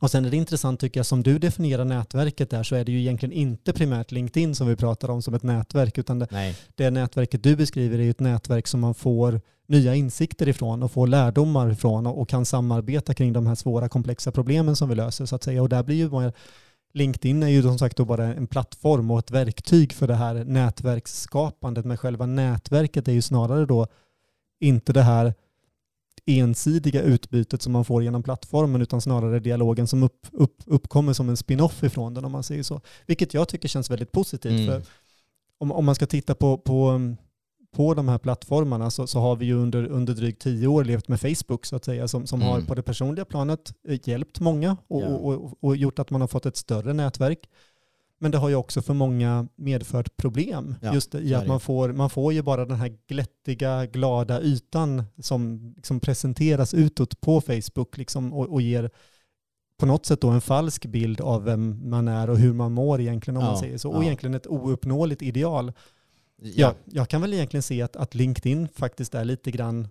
Och 0.00 0.10
sen 0.10 0.24
är 0.24 0.30
det 0.30 0.36
intressant 0.36 0.80
tycker 0.80 1.00
jag, 1.00 1.06
som 1.06 1.22
du 1.22 1.38
definierar 1.38 1.84
nätverket 1.84 2.50
där 2.50 2.62
så 2.62 2.74
är 2.74 2.84
det 2.84 2.92
ju 2.92 3.00
egentligen 3.00 3.32
inte 3.32 3.72
primärt 3.72 4.10
LinkedIn 4.12 4.54
som 4.54 4.68
vi 4.68 4.76
pratar 4.76 5.08
om 5.10 5.22
som 5.22 5.34
ett 5.34 5.42
nätverk 5.42 5.98
utan 5.98 6.18
det, 6.18 6.26
Nej. 6.30 6.56
det 6.74 6.90
nätverket 6.90 7.42
du 7.42 7.56
beskriver 7.56 7.98
är 7.98 8.02
ju 8.02 8.10
ett 8.10 8.20
nätverk 8.20 8.66
som 8.66 8.80
man 8.80 8.94
får 8.94 9.40
nya 9.66 9.94
insikter 9.94 10.48
ifrån 10.48 10.82
och 10.82 10.92
får 10.92 11.06
lärdomar 11.06 11.70
ifrån 11.72 12.06
och, 12.06 12.20
och 12.20 12.28
kan 12.28 12.44
samarbeta 12.46 13.14
kring 13.14 13.32
de 13.32 13.46
här 13.46 13.54
svåra 13.54 13.88
komplexa 13.88 14.32
problemen 14.32 14.76
som 14.76 14.88
vi 14.88 14.94
löser 14.94 15.26
så 15.26 15.36
att 15.36 15.42
säga. 15.42 15.62
Och 15.62 15.68
där 15.68 15.82
blir 15.82 15.96
ju 15.96 16.08
LinkedIn 16.92 17.42
är 17.42 17.48
ju 17.48 17.62
som 17.62 17.78
sagt 17.78 17.96
då 17.96 18.04
bara 18.04 18.34
en 18.34 18.46
plattform 18.46 19.10
och 19.10 19.18
ett 19.18 19.30
verktyg 19.30 19.92
för 19.92 20.06
det 20.06 20.14
här 20.14 20.44
nätverksskapandet 20.44 21.84
men 21.84 21.96
själva 21.96 22.26
nätverket 22.26 23.08
är 23.08 23.12
ju 23.12 23.22
snarare 23.22 23.66
då 23.66 23.86
inte 24.60 24.92
det 24.92 25.02
här 25.02 25.34
ensidiga 26.26 27.02
utbytet 27.02 27.62
som 27.62 27.72
man 27.72 27.84
får 27.84 28.02
genom 28.02 28.22
plattformen 28.22 28.82
utan 28.82 29.00
snarare 29.00 29.40
dialogen 29.40 29.86
som 29.86 30.02
upp, 30.02 30.26
upp, 30.32 30.62
uppkommer 30.66 31.12
som 31.12 31.28
en 31.28 31.36
spin-off 31.36 31.82
ifrån 31.82 32.14
den 32.14 32.24
om 32.24 32.32
man 32.32 32.42
säger 32.42 32.62
så. 32.62 32.80
Vilket 33.06 33.34
jag 33.34 33.48
tycker 33.48 33.68
känns 33.68 33.90
väldigt 33.90 34.12
positivt. 34.12 34.52
Mm. 34.52 34.66
För 34.66 34.82
om, 35.58 35.72
om 35.72 35.84
man 35.84 35.94
ska 35.94 36.06
titta 36.06 36.34
på, 36.34 36.58
på, 36.58 37.00
på 37.76 37.94
de 37.94 38.08
här 38.08 38.18
plattformarna 38.18 38.90
så, 38.90 39.06
så 39.06 39.18
har 39.20 39.36
vi 39.36 39.46
ju 39.46 39.54
under, 39.54 39.86
under 39.86 40.14
drygt 40.14 40.42
tio 40.42 40.66
år 40.66 40.84
levt 40.84 41.08
med 41.08 41.20
Facebook 41.20 41.66
så 41.66 41.76
att 41.76 41.84
säga 41.84 42.08
som, 42.08 42.26
som 42.26 42.42
har 42.42 42.54
Mm. 42.54 42.66
på 42.66 42.74
det 42.74 42.82
personliga 42.82 43.24
planet 43.24 43.72
eh, 43.88 43.98
hjälpt 44.08 44.40
många 44.40 44.76
och, 44.88 45.02
Ja. 45.02 45.06
och, 45.06 45.44
och, 45.44 45.58
och 45.64 45.76
gjort 45.76 45.98
att 45.98 46.10
man 46.10 46.20
har 46.20 46.28
fått 46.28 46.46
ett 46.46 46.56
större 46.56 46.92
nätverk. 46.92 47.48
Men 48.22 48.30
det 48.30 48.38
har 48.38 48.48
ju 48.48 48.54
också 48.54 48.82
för 48.82 48.94
många 48.94 49.48
medfört 49.56 50.16
problem. 50.16 50.74
Ja, 50.82 50.94
Just 50.94 51.14
i 51.14 51.34
att 51.34 51.46
man 51.46 51.60
får, 51.60 51.92
man 51.92 52.10
får 52.10 52.32
ju 52.32 52.42
bara 52.42 52.64
den 52.64 52.76
här 52.76 52.96
glättiga, 53.08 53.86
glada 53.86 54.40
ytan 54.42 55.04
som 55.22 55.72
liksom 55.76 56.00
presenteras 56.00 56.74
utåt 56.74 57.20
på 57.20 57.40
Facebook 57.40 57.96
liksom, 57.96 58.32
och, 58.32 58.48
och 58.52 58.62
ger 58.62 58.90
på 59.78 59.86
något 59.86 60.06
sätt 60.06 60.20
då 60.20 60.28
en 60.28 60.40
falsk 60.40 60.86
bild 60.86 61.20
av 61.20 61.44
vem 61.44 61.90
man 61.90 62.08
är 62.08 62.30
och 62.30 62.38
hur 62.38 62.52
man 62.52 62.72
mår 62.72 63.00
egentligen 63.00 63.36
om 63.36 63.42
Ja, 63.44 63.50
man 63.50 63.58
säger 63.60 63.78
så. 63.78 63.90
Och 63.90 64.02
ja. 64.02 64.06
egentligen 64.06 64.34
ett 64.34 64.46
ouppnåeligt 64.46 65.22
ideal. 65.22 65.72
Ja. 66.42 66.52
Ja, 66.56 66.74
jag 66.84 67.08
kan 67.08 67.20
väl 67.20 67.34
egentligen 67.34 67.62
se 67.62 67.82
att, 67.82 67.96
att 67.96 68.14
LinkedIn 68.14 68.68
faktiskt 68.68 69.14
är 69.14 69.24
lite 69.24 69.50
grann 69.50 69.88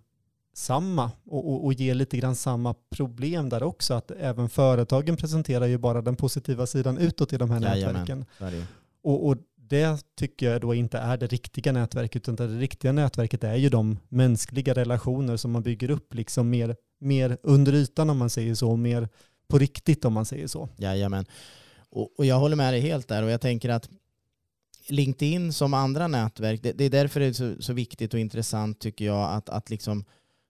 samma 0.54 1.12
och, 1.26 1.52
och, 1.52 1.66
och 1.66 1.74
ger 1.74 1.94
lite 1.94 2.18
grann 2.18 2.36
samma 2.36 2.76
problem 2.90 3.50
där 3.50 3.64
också. 3.64 3.94
Att 3.94 4.12
även 4.12 4.50
företagen 4.50 5.18
presenterar 5.18 5.66
ju 5.66 5.78
bara 5.78 6.02
den 6.02 6.16
positiva 6.16 6.66
sidan 6.66 6.98
utåt 6.98 7.34
i 7.34 7.38
de 7.38 7.52
här 7.52 7.62
Jajamän. 7.62 7.94
nätverken. 7.94 8.26
Det. 8.40 8.66
Och, 9.02 9.28
och 9.28 9.38
det 9.56 10.06
tycker 10.16 10.52
jag 10.52 10.62
då 10.62 10.74
inte 10.74 10.98
är 10.98 11.18
det 11.18 11.28
riktiga 11.28 11.72
nätverket, 11.72 12.30
utan 12.30 12.36
det 12.36 12.60
riktiga 12.60 12.92
nätverket 12.92 13.44
är 13.44 13.56
ju 13.56 13.70
de 13.70 14.00
mänskliga 14.10 14.74
relationer 14.74 15.38
som 15.38 15.52
man 15.52 15.64
bygger 15.64 15.92
upp 15.92 16.14
liksom 16.14 16.50
mer, 16.50 16.76
mer 17.00 17.38
under 17.44 17.74
ytan 17.74 18.10
om 18.10 18.18
man 18.18 18.30
säger 18.30 18.56
så, 18.56 18.76
mer, 18.76 19.10
på 19.48 19.58
riktigt 19.58 20.06
om 20.06 20.14
man 20.14 20.26
säger 20.26 20.48
så. 20.48 20.70
Jajamän. 20.78 21.26
Och, 21.90 22.10
och 22.18 22.26
jag 22.26 22.40
håller 22.40 22.56
med 22.56 22.74
dig 22.74 22.82
helt 22.82 23.08
där 23.08 23.24
och 23.24 23.30
jag 23.30 23.42
tänker 23.42 23.70
att 23.70 23.90
LinkedIn 24.92 25.54
som 25.54 25.74
andra 25.74 26.08
nätverk, 26.08 26.64
det, 26.64 26.72
det 26.72 26.86
är 26.86 26.90
därför 26.90 27.20
det 27.20 27.26
är 27.26 27.34
så, 27.34 27.56
så, 27.60 27.74
viktigt 27.74 28.14
och 28.14 28.20
intressant 28.20 28.80
tycker 28.80 29.06
jag 29.06 29.34
att, 29.34 29.50
att 29.50 29.70
liksom 29.70 30.06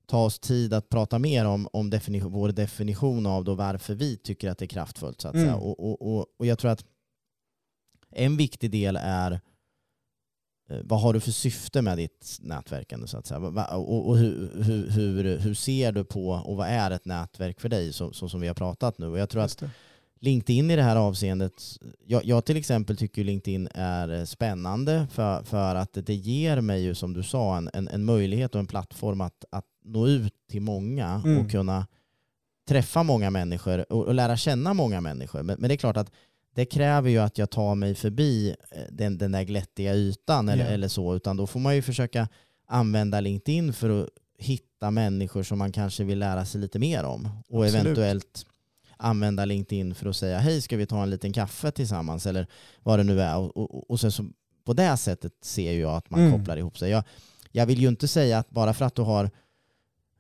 ta 0.06 0.26
oss 0.26 0.40
tid 0.40 0.74
att 0.74 0.90
prata 0.90 1.20
mer 1.20 1.46
om, 1.46 1.68
om 1.74 1.90
definition, 1.90 2.32
vår 2.32 2.50
definition 2.50 3.26
av 3.26 3.44
då 3.44 3.56
varför 3.56 3.96
vi 3.96 4.18
tycker 4.18 4.50
att 4.50 4.58
det 4.58 4.66
är 4.66 4.68
kraftfullt. 4.68 5.22
Så 5.22 5.28
att 5.28 5.34
mm. 5.34 5.46
säga. 5.46 5.56
Och, 5.56 5.80
och, 5.80 6.16
och, 6.16 6.26
och 6.38 6.46
jag 6.46 6.60
tror 6.60 6.72
att 6.72 6.86
en 8.12 8.38
viktig 8.38 8.72
del 8.72 8.98
är 9.02 9.32
eh, 10.70 10.80
vad 10.84 11.02
har 11.02 11.14
du 11.14 11.20
för 11.20 11.32
syfte 11.32 11.82
med 11.82 11.98
ditt 11.98 12.38
nätverkande 12.40 13.08
så 13.08 13.18
att 13.18 13.28
säga? 13.28 13.40
Och, 13.76 14.10
och 14.10 14.18
hur, 14.18 14.64
hur, 14.64 14.90
hur, 14.90 15.38
hur, 15.38 15.54
ser 15.54 15.92
du 15.92 16.04
på 16.04 16.30
och 16.30 16.58
vad 16.58 16.68
är 16.68 16.92
ett 16.92 17.06
nätverk 17.06 17.60
för 17.60 17.70
dig 17.70 17.94
så, 17.94 18.14
så 18.14 18.30
som 18.30 18.42
vi 18.42 18.48
har 18.48 18.56
pratat 18.56 18.98
nu? 18.98 19.08
Och 19.08 19.20
jag 19.20 19.30
tror 19.30 19.42
att 19.42 19.64
LinkedIn 20.22 20.72
i 20.72 20.76
det 20.76 20.84
här 20.84 20.96
avseendet, 20.96 21.54
jag, 22.06 22.26
jag, 22.26 22.46
till 22.46 22.58
exempel 22.58 22.98
tycker 22.98 23.24
LinkedIn 23.24 23.68
är 23.76 24.26
spännande 24.26 25.08
för, 25.12 25.44
för 25.44 25.76
att 25.76 25.94
det 25.94 26.14
ger 26.14 26.62
mig 26.62 26.84
ju 26.84 26.96
som 26.96 27.14
du 27.14 27.24
sa 27.24 27.58
en, 27.58 27.70
en, 27.74 27.88
en 27.88 28.06
möjlighet 28.06 28.56
och 28.56 28.60
en 28.60 28.68
plattform 28.68 29.22
att, 29.22 29.46
att 29.52 29.66
nå 29.86 30.08
ut 30.08 30.34
till 30.50 30.62
många 30.62 31.22
mm. 31.26 31.38
och 31.38 31.52
kunna 31.52 31.88
träffa 32.68 33.04
många 33.04 33.30
människor 33.30 33.94
och, 33.94 34.06
och 34.06 34.14
lära 34.14 34.38
känna 34.38 34.74
många 34.74 35.02
människor. 35.02 35.44
Men, 35.44 35.60
men, 35.60 35.68
det 35.68 35.76
är 35.76 35.78
klart 35.78 35.98
att 35.98 36.12
det 36.56 36.66
kräver 36.66 37.10
ju 37.10 37.18
att 37.18 37.38
jag 37.38 37.50
tar 37.50 37.76
mig 37.76 37.96
förbi 37.96 38.56
eh, 38.72 38.82
den, 38.92 39.18
den 39.18 39.32
där 39.32 39.44
glättiga 39.44 39.94
ytan 39.96 40.50
eller, 40.50 40.64
yeah. 40.64 40.74
eller 40.74 40.88
så, 40.88 41.16
utan 41.16 41.38
då 41.38 41.48
får 41.48 41.60
man 41.60 41.76
ju 41.76 41.82
försöka 41.82 42.28
använda 42.68 43.20
LinkedIn 43.20 43.74
för 43.74 44.04
att 44.04 44.10
hitta 44.38 44.92
människor 44.92 45.44
som 45.44 45.58
man 45.58 45.72
kanske 45.72 46.04
vill 46.04 46.20
lära 46.20 46.46
sig 46.46 46.62
lite 46.62 46.80
mer 46.80 47.04
om 47.04 47.30
och 47.50 47.66
Absolut. 47.66 47.86
eventuellt 47.86 48.46
använda 49.00 49.46
LinkedIn 49.46 49.96
för 49.96 50.10
att 50.10 50.16
säga 50.16 50.40
hej, 50.40 50.62
ska 50.62 50.78
vi 50.78 50.86
ta 50.86 51.04
en 51.04 51.10
liten 51.10 51.34
kaffe 51.34 51.72
tillsammans 51.72 52.26
eller 52.26 52.48
vad 52.84 53.00
det 53.00 53.04
nu 53.04 53.22
är. 53.22 53.38
Och, 53.38 53.58
och, 53.58 53.92
och 53.92 54.00
sen 54.00 54.12
så, 54.12 54.26
på 54.66 54.74
det 54.74 54.98
sättet 54.98 55.34
ser 55.42 55.80
jag 55.80 55.96
att 55.96 56.10
man 56.10 56.20
mm. 56.20 56.32
kopplar 56.32 56.58
ihop 56.58 56.78
sig. 56.78 56.92
Jag, 56.92 57.04
jag 57.52 57.66
vill 57.66 57.82
ju 57.82 57.88
inte 57.88 58.08
säga 58.08 58.38
att 58.38 58.50
bara 58.50 58.74
för 58.74 58.86
att 58.86 58.96
du 58.96 59.02
har 59.02 59.30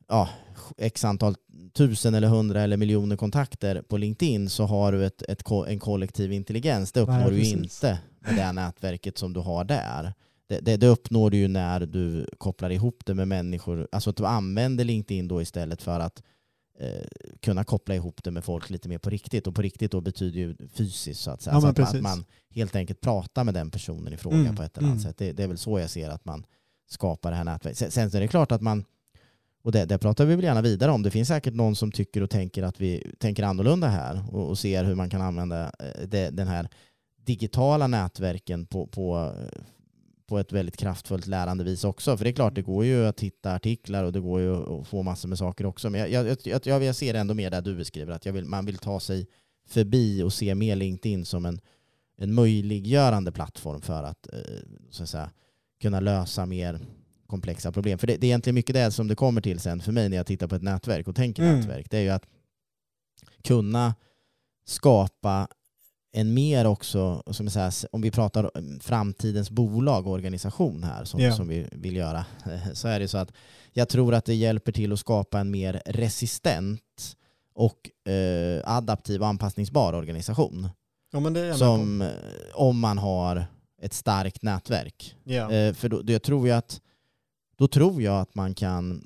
ja, 0.08 0.30
x 0.78 1.06
antal 1.06 1.36
tusen 1.74 2.14
eller 2.14 2.28
hundra 2.28 2.62
eller 2.62 2.78
miljoner 2.78 3.16
kontakter 3.16 3.82
på 3.82 3.98
LinkedIn 3.98 4.50
så 4.50 4.66
har 4.66 4.92
du 4.92 5.06
ett, 5.06 5.22
ett, 5.22 5.44
en 5.68 5.80
kollektiv 5.80 6.32
intelligens. 6.32 6.92
Det 6.92 7.02
uppnår 7.02 7.18
Nej, 7.18 7.32
du 7.32 7.42
inte 7.42 8.00
med 8.20 8.36
det 8.36 8.52
nätverket 8.52 9.18
som 9.18 9.34
du 9.34 9.40
har 9.40 9.64
där. 9.64 10.14
Det, 10.48 10.60
det, 10.60 10.78
det, 10.78 10.88
uppnår 10.88 11.30
du 11.30 11.38
ju 11.38 11.48
när 11.48 11.80
du 11.80 12.30
kopplar 12.38 12.70
ihop 12.70 13.06
det 13.06 13.14
med 13.14 13.28
människor, 13.28 13.88
alltså 13.92 14.10
att 14.10 14.18
du 14.18 14.26
använder 14.26 14.84
LinkedIn 14.84 15.28
då 15.28 15.42
istället 15.42 15.82
för 15.82 16.00
att 16.00 16.24
eh, 16.80 17.06
kunna 17.40 17.64
koppla 17.64 17.96
ihop 17.96 18.24
det 18.24 18.32
med 18.32 18.44
folk 18.44 18.70
lite 18.70 18.90
mer 18.90 18.98
på 18.98 19.10
riktigt. 19.10 19.48
Och 19.48 19.56
på 19.56 19.62
riktigt 19.62 19.92
då 19.92 20.02
betyder 20.02 20.40
ju 20.40 20.56
fysiskt 20.74 21.22
så 21.22 21.32
att 21.32 21.42
säga. 21.42 21.54
Ja, 21.54 21.62
så 21.62 21.68
att, 21.68 21.78
man, 21.78 21.88
att 21.88 22.02
man 22.02 22.26
helt 22.50 22.76
enkelt 22.76 23.02
pratar 23.02 23.44
med 23.44 23.54
den 23.54 23.72
personen 23.72 24.14
i 24.14 24.18
fråga 24.18 24.38
mm, 24.38 24.56
på 24.56 24.64
ett 24.64 24.78
eller 24.78 24.88
annat 24.88 25.02
mm. 25.02 25.12
sätt. 25.12 25.18
Det, 25.18 25.32
det, 25.32 25.44
är 25.44 25.48
väl 25.48 25.58
så 25.58 25.80
jag 25.80 25.90
ser 25.90 26.10
att 26.10 26.26
man 26.26 26.46
skapar 26.90 27.32
det 27.32 27.38
här 27.38 27.44
nätverket. 27.44 27.78
Sen, 27.78 27.92
sen 27.92 28.18
är 28.18 28.22
det 28.22 28.28
klart 28.28 28.52
att 28.52 28.62
man 28.62 28.86
och 29.62 29.72
det, 29.72 29.86
det 29.86 29.98
pratar 29.98 30.26
vi 30.26 30.36
väl 30.36 30.46
gärna 30.46 30.62
vidare 30.62 30.92
om. 30.92 31.04
Det 31.04 31.12
finns 31.12 31.28
säkert 31.28 31.54
någon 31.54 31.76
som 31.76 31.92
tycker 31.92 32.24
och 32.24 32.30
tänker 32.30 32.64
att 32.64 32.82
vi 32.82 33.12
tänker 33.20 33.44
annorlunda 33.44 33.88
här 33.88 34.24
och, 34.32 34.50
och 34.50 34.60
ser 34.60 34.84
hur 34.84 34.96
man 34.96 35.10
kan 35.10 35.22
använda 35.22 35.72
eh, 35.80 36.08
det, 36.08 36.30
den 36.30 36.48
här 36.48 36.70
digitala 37.26 37.88
nätverken 37.88 38.66
på, 38.66 38.88
på, 38.88 39.34
på 40.30 40.40
ett 40.40 40.52
väldigt 40.52 40.78
kraftfullt 40.78 41.28
lärande 41.28 41.64
vis 41.64 41.84
också. 41.84 42.18
För 42.18 42.24
det 42.24 42.30
är 42.30 42.34
klart, 42.34 42.56
det 42.56 42.62
går 42.62 42.86
ju 42.86 43.06
att 43.06 43.20
hitta 43.20 43.54
artiklar 43.54 44.04
och 44.04 44.14
det 44.14 44.20
går 44.20 44.42
ju 44.42 44.80
att 44.80 44.88
få 44.88 45.04
massor 45.04 45.30
med 45.30 45.38
saker 45.38 45.66
också. 45.66 45.90
Men 45.90 46.12
jag, 46.12 46.28
jag, 46.28 46.38
jag, 46.66 46.84
jag 46.84 46.96
ser 46.96 47.14
ändå 47.14 47.34
mer 47.34 47.50
det 47.50 47.62
du 47.62 47.76
beskriver, 47.76 48.14
att 48.14 48.26
vill, 48.26 48.46
man 48.46 48.66
vill 48.66 48.78
ta 48.78 49.00
sig 49.00 49.28
förbi 49.68 50.24
och 50.24 50.34
se 50.34 50.56
mer 50.56 50.76
LinkedIn 50.76 51.26
som 51.26 51.46
en, 51.46 51.60
en 52.18 52.34
möjliggörande 52.34 53.32
plattform 53.32 53.82
för 53.82 54.04
att, 54.04 54.28
eh, 54.34 54.40
så 54.90 55.04
att 55.04 55.10
säga, 55.10 55.32
kunna 55.82 56.00
lösa 56.00 56.46
mer 56.46 56.80
komplexa 57.28 57.72
problem. 57.72 58.00
För 58.00 58.08
det, 58.08 58.18
det, 58.18 58.26
är 58.26 58.30
egentligen 58.30 58.56
mycket 58.56 58.74
det 58.74 58.92
som 58.92 59.08
det 59.08 59.16
kommer 59.16 59.42
till 59.42 59.60
sen 59.60 59.82
för 59.82 59.92
mig 59.92 60.10
när 60.10 60.18
jag 60.18 60.26
tittar 60.26 60.48
på 60.48 60.56
ett 60.56 60.64
nätverk 60.64 61.08
och 61.08 61.16
tänker 61.16 61.44
mm. 61.44 61.60
nätverk. 61.60 61.90
Det 61.90 61.98
är 61.98 62.02
ju 62.02 62.10
att 62.10 62.26
kunna 63.44 63.96
skapa 64.66 65.48
en 66.12 66.34
mer 66.34 66.66
också, 66.68 67.24
som 67.32 67.46
jag 67.46 67.54
säger, 67.54 67.96
om 67.96 68.02
vi 68.02 68.12
pratar 68.12 68.52
framtidens 68.80 69.50
bolag 69.52 70.08
och 70.08 70.14
organisation 70.14 70.84
här 70.84 71.06
som, 71.06 71.20
yeah. 71.20 71.36
som 71.36 71.48
vi 71.48 71.68
vill 71.72 71.96
göra, 71.96 72.26
så 72.74 72.88
är 72.88 73.00
det 73.00 73.08
så 73.08 73.18
att 73.18 73.32
jag 73.74 73.90
tror 73.90 74.14
att 74.14 74.26
det 74.26 74.36
hjälper 74.36 74.72
till 74.72 74.94
att 74.94 75.00
skapa 75.00 75.40
en 75.40 75.52
mer 75.52 75.82
resistent 75.86 77.16
och 77.54 78.10
eh, 78.12 78.62
adaptiv 78.64 79.22
och 79.22 79.28
anpassningsbar 79.28 79.94
organisation. 79.94 80.70
Ja, 81.12 81.54
som, 81.54 82.02
eh, 82.02 82.10
om 82.54 82.80
man 82.80 82.98
har 82.98 83.46
ett 83.82 83.94
starkt 83.94 84.42
nätverk. 84.42 85.16
Yeah. 85.26 85.54
Eh, 85.54 85.74
för 85.74 85.90
då, 85.90 86.04
jag 86.06 86.24
tror 86.24 86.48
ju 86.48 86.54
att 86.54 86.82
då 87.58 87.68
tror 87.68 88.02
jag 88.02 88.20
att 88.20 88.36
man 88.36 88.54
kan 88.54 89.04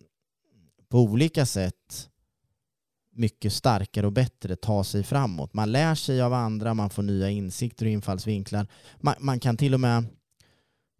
på 0.89 0.99
olika 0.99 1.45
sätt 1.45 2.09
mycket 3.13 3.53
starkare 3.53 4.05
och 4.05 4.11
bättre 4.11 4.55
ta 4.55 4.83
sig 4.83 5.03
framåt. 5.03 5.53
Man 5.53 5.71
lär 5.71 5.95
sig 5.95 6.21
av 6.21 6.33
andra, 6.33 6.73
man 6.73 6.89
får 6.89 7.03
nya 7.03 7.29
insikter 7.29 7.85
och 7.85 7.91
infallsvinklar. 7.91 8.67
Man, 9.01 9.15
man 9.19 9.39
kan 9.39 9.57
till 9.57 9.73
och 9.73 9.79
med, 9.79 10.05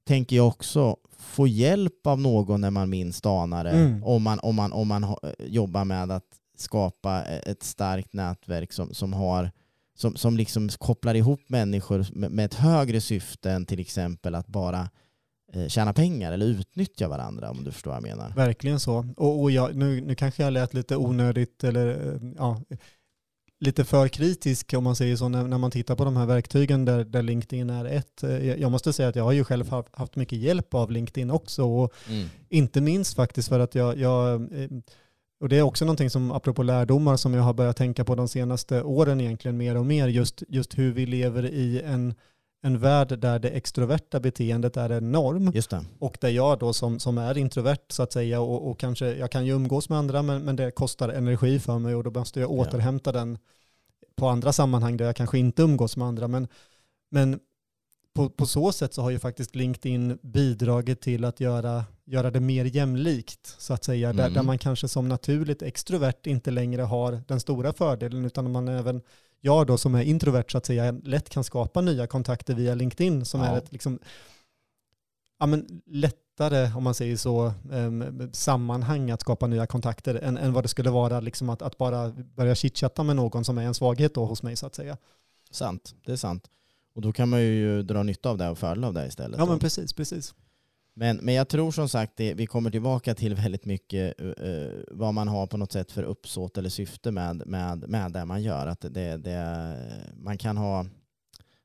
tänker 0.08 0.36
jag 0.36 0.47
också, 0.47 0.97
få 1.17 1.47
hjälp 1.47 2.08
av 2.08 2.21
någon 2.21 2.62
när 2.62 2.71
man 2.71 2.89
minst 2.89 3.26
anar 3.26 3.63
det. 3.63 3.69
Mm. 3.69 4.04
Om, 4.04 4.23
man, 4.23 4.39
om, 4.39 4.56
man, 4.56 4.73
om 4.73 4.88
man 4.88 5.15
jobbar 5.39 5.86
med 5.86 6.12
att 6.12 6.28
skapa 6.58 7.23
ett 7.23 7.63
starkt 7.63 8.13
nätverk 8.13 8.73
som, 8.73 8.93
som, 8.93 9.13
har, 9.13 9.52
som, 9.95 10.15
som 10.15 10.38
liksom 10.38 10.69
kopplar 10.69 11.15
ihop 11.15 11.41
människor 11.47 12.06
med, 12.12 12.32
med 12.32 12.45
ett 12.45 12.54
högre 12.54 13.02
syfte 13.02 13.52
än 13.52 13.65
till 13.65 13.80
exempel 13.80 14.36
att 14.36 14.47
bara 14.47 14.89
tjäna 15.67 15.93
pengar 15.93 16.31
eller 16.31 16.45
utnyttja 16.45 17.07
varandra 17.07 17.51
om 17.51 17.63
du 17.63 17.71
förstår 17.71 17.91
vad 17.91 17.97
jag 17.97 18.17
menar. 18.17 18.33
Verkligen 18.35 18.79
så. 18.79 19.05
Och, 19.17 19.41
och 19.41 19.51
jag, 19.51 19.75
nu, 19.75 20.01
nu 20.01 20.15
kanske 20.15 20.43
jag 20.43 20.53
lät 20.53 20.73
lite 20.73 20.95
onödigt 20.95 21.63
eller 21.63 21.87
eh, 21.87 22.31
ja, 22.37 22.61
lite 23.59 23.85
för 23.85 24.07
kritisk 24.07 24.73
om 24.73 24.83
man 24.83 24.95
säger 24.95 25.15
så 25.15 25.29
när, 25.29 25.47
när 25.47 25.57
man 25.57 25.71
tittar 25.71 25.95
på 25.95 26.05
de 26.05 26.17
här 26.17 26.25
verktygen 26.25 26.85
där, 26.85 27.03
där 27.03 27.23
LinkedIn 27.23 27.69
är 27.69 27.85
ett. 27.85 28.23
Eh, 28.23 28.53
jag 28.53 28.71
måste 28.71 28.93
säga 28.93 29.09
att 29.09 29.15
jag 29.15 29.23
har 29.23 29.31
ju 29.31 29.43
själv 29.43 29.71
haft 29.91 30.15
mycket 30.15 30.39
hjälp 30.39 30.73
av 30.73 30.91
LinkedIn 30.91 31.31
också 31.31 31.63
och 31.63 31.93
mm. 32.09 32.27
inte 32.49 32.81
minst 32.81 33.15
faktiskt 33.15 33.49
för 33.49 33.59
att 33.59 33.75
jag, 33.75 33.97
jag 33.97 34.41
och 35.43 35.49
det 35.49 35.57
är 35.57 35.61
också 35.61 35.85
någonting 35.85 36.09
som, 36.09 36.31
apropå 36.31 36.63
lärdomar, 36.63 37.17
som 37.17 37.33
jag 37.33 37.43
har 37.43 37.53
börjat 37.53 37.77
tänka 37.77 38.05
på 38.05 38.15
de 38.15 38.27
senaste 38.27 38.83
åren 38.83 39.21
egentligen 39.21 39.57
mer 39.57 39.77
och 39.77 39.85
mer, 39.85 40.07
just, 40.07 40.43
just 40.47 40.77
hur 40.77 40.93
vi 40.93 41.05
lever 41.05 41.45
i 41.45 41.81
en 41.81 42.13
en 42.65 42.80
värld 42.80 43.19
där 43.19 43.39
det 43.39 43.49
extroverta 43.49 44.19
beteendet 44.19 44.78
är 44.78 44.89
en 44.89 45.12
norm. 45.12 45.52
Och 45.99 46.17
där 46.21 46.30
jag 46.30 46.60
då 46.60 46.73
som, 46.73 46.99
som 46.99 47.17
är 47.17 47.38
introvert 47.38 47.86
så 47.89 48.04
att 48.04 48.13
säga 48.13 48.41
och, 48.41 48.69
och 48.69 48.80
kanske, 48.80 49.15
jag 49.15 49.32
kan 49.32 49.45
ju 49.45 49.54
umgås 49.54 49.89
med 49.89 49.97
andra 49.97 50.21
men, 50.21 50.43
men 50.43 50.56
det 50.56 50.71
kostar 50.71 51.10
energi 51.10 51.60
för 51.60 51.80
mig 51.80 51.95
och 51.95 52.04
då 52.04 52.12
måste 52.12 52.39
jag 52.39 52.52
återhämta 52.52 53.10
ja. 53.10 53.19
den 53.19 53.38
på 54.15 54.28
andra 54.28 54.54
sammanhang 54.54 54.97
där 54.97 55.06
jag 55.06 55.15
kanske 55.15 55.38
inte 55.38 55.62
umgås 55.62 55.97
med 55.97 56.08
andra. 56.08 56.28
Men, 56.28 56.47
men 57.12 57.39
på, 58.15 58.30
på 58.30 58.45
så 58.45 58.71
sätt 58.71 58.93
så 58.93 59.02
har 59.02 59.10
ju 59.10 59.19
faktiskt 59.19 59.56
LinkedIn 59.56 60.19
bidragit 60.21 61.02
till 61.02 61.26
att 61.26 61.39
göra, 61.39 61.86
göra 62.06 62.32
det 62.32 62.39
mer 62.39 62.65
jämlikt 62.65 63.56
så 63.58 63.73
att 63.73 63.84
säga. 63.84 64.10
Mm. 64.10 64.17
Där, 64.17 64.30
där 64.30 64.43
man 64.43 64.58
kanske 64.58 64.88
som 64.88 65.10
naturligt 65.10 65.62
extrovert 65.62 66.28
inte 66.28 66.52
längre 66.52 66.82
har 66.82 67.21
den 67.28 67.39
stora 67.39 67.73
fördelen 67.73 68.26
utan 68.26 68.52
man 68.52 68.67
även 68.67 69.02
jag 69.45 69.67
då 69.67 69.77
som 69.77 69.95
är 69.95 70.01
introvert 70.03 70.45
så 70.49 70.58
att 70.58 70.65
säga 70.65 70.91
lätt 70.91 71.29
kan 71.29 71.43
skapa 71.43 71.82
nya 71.82 72.08
kontakter 72.08 72.53
via 72.53 72.75
LinkedIn 72.75 73.25
som 73.25 73.41
ja. 73.41 73.47
är 73.47 73.58
ett 73.58 73.71
liksom, 73.71 73.99
ja, 75.39 75.45
men 75.45 75.82
lättare, 75.86 76.73
om 76.73 76.84
man 76.84 76.93
säger 76.93 77.17
så, 77.17 77.53
um, 77.71 78.29
sammanhang 78.34 79.12
att 79.12 79.21
skapa 79.21 79.47
nya 79.47 79.67
kontakter 79.67 80.15
än, 80.15 80.38
än 80.38 80.53
vad 80.53 80.63
det 80.63 80.67
skulle 80.67 80.89
vara 80.89 81.19
liksom 81.19 81.49
att, 81.49 81.62
att 81.62 81.77
bara 81.77 82.10
börja 82.10 82.56
chitchatta 82.56 83.03
med 83.03 83.15
någon 83.15 83.45
som 83.45 83.58
är 83.58 83.63
en 83.63 83.73
svaghet 83.73 84.13
då 84.13 84.25
hos 84.25 84.43
mig 84.43 84.56
så 84.56 84.65
att 84.65 84.75
säga. 84.75 84.97
Sant, 85.51 85.95
det 86.06 86.12
är 86.12 86.15
sant. 86.15 86.49
Och 86.95 87.01
då 87.01 87.12
kan 87.12 87.29
man 87.29 87.41
ju 87.41 87.84
dra 87.84 88.03
nytta 88.03 88.29
av 88.29 88.38
det 88.38 88.49
och 88.49 88.58
fördel 88.58 88.84
av 88.84 88.93
det 88.93 89.07
istället. 89.07 89.39
Ja 89.39 89.45
men 89.45 89.59
precis, 89.59 89.93
precis. 89.93 90.34
Men, 90.95 91.17
men 91.17 91.33
jag 91.33 91.47
tror 91.47 91.71
som 91.71 91.89
sagt, 91.89 92.13
det, 92.15 92.33
vi 92.33 92.45
kommer 92.45 92.71
tillbaka 92.71 93.15
till 93.15 93.35
väldigt 93.35 93.65
mycket 93.65 94.21
uh, 94.21 94.83
vad 94.91 95.13
man 95.13 95.27
har 95.27 95.47
på 95.47 95.57
något 95.57 95.71
sätt 95.71 95.91
för 95.91 96.03
uppsåt 96.03 96.57
eller 96.57 96.69
syfte 96.69 97.11
med, 97.11 97.47
med, 97.47 97.89
med 97.89 98.11
det 98.11 98.25
man 98.25 98.43
gör. 98.43 98.67
Att 98.67 98.81
det, 98.81 99.17
det, 99.17 99.77
man, 100.15 100.37
kan 100.37 100.57
ha, 100.57 100.85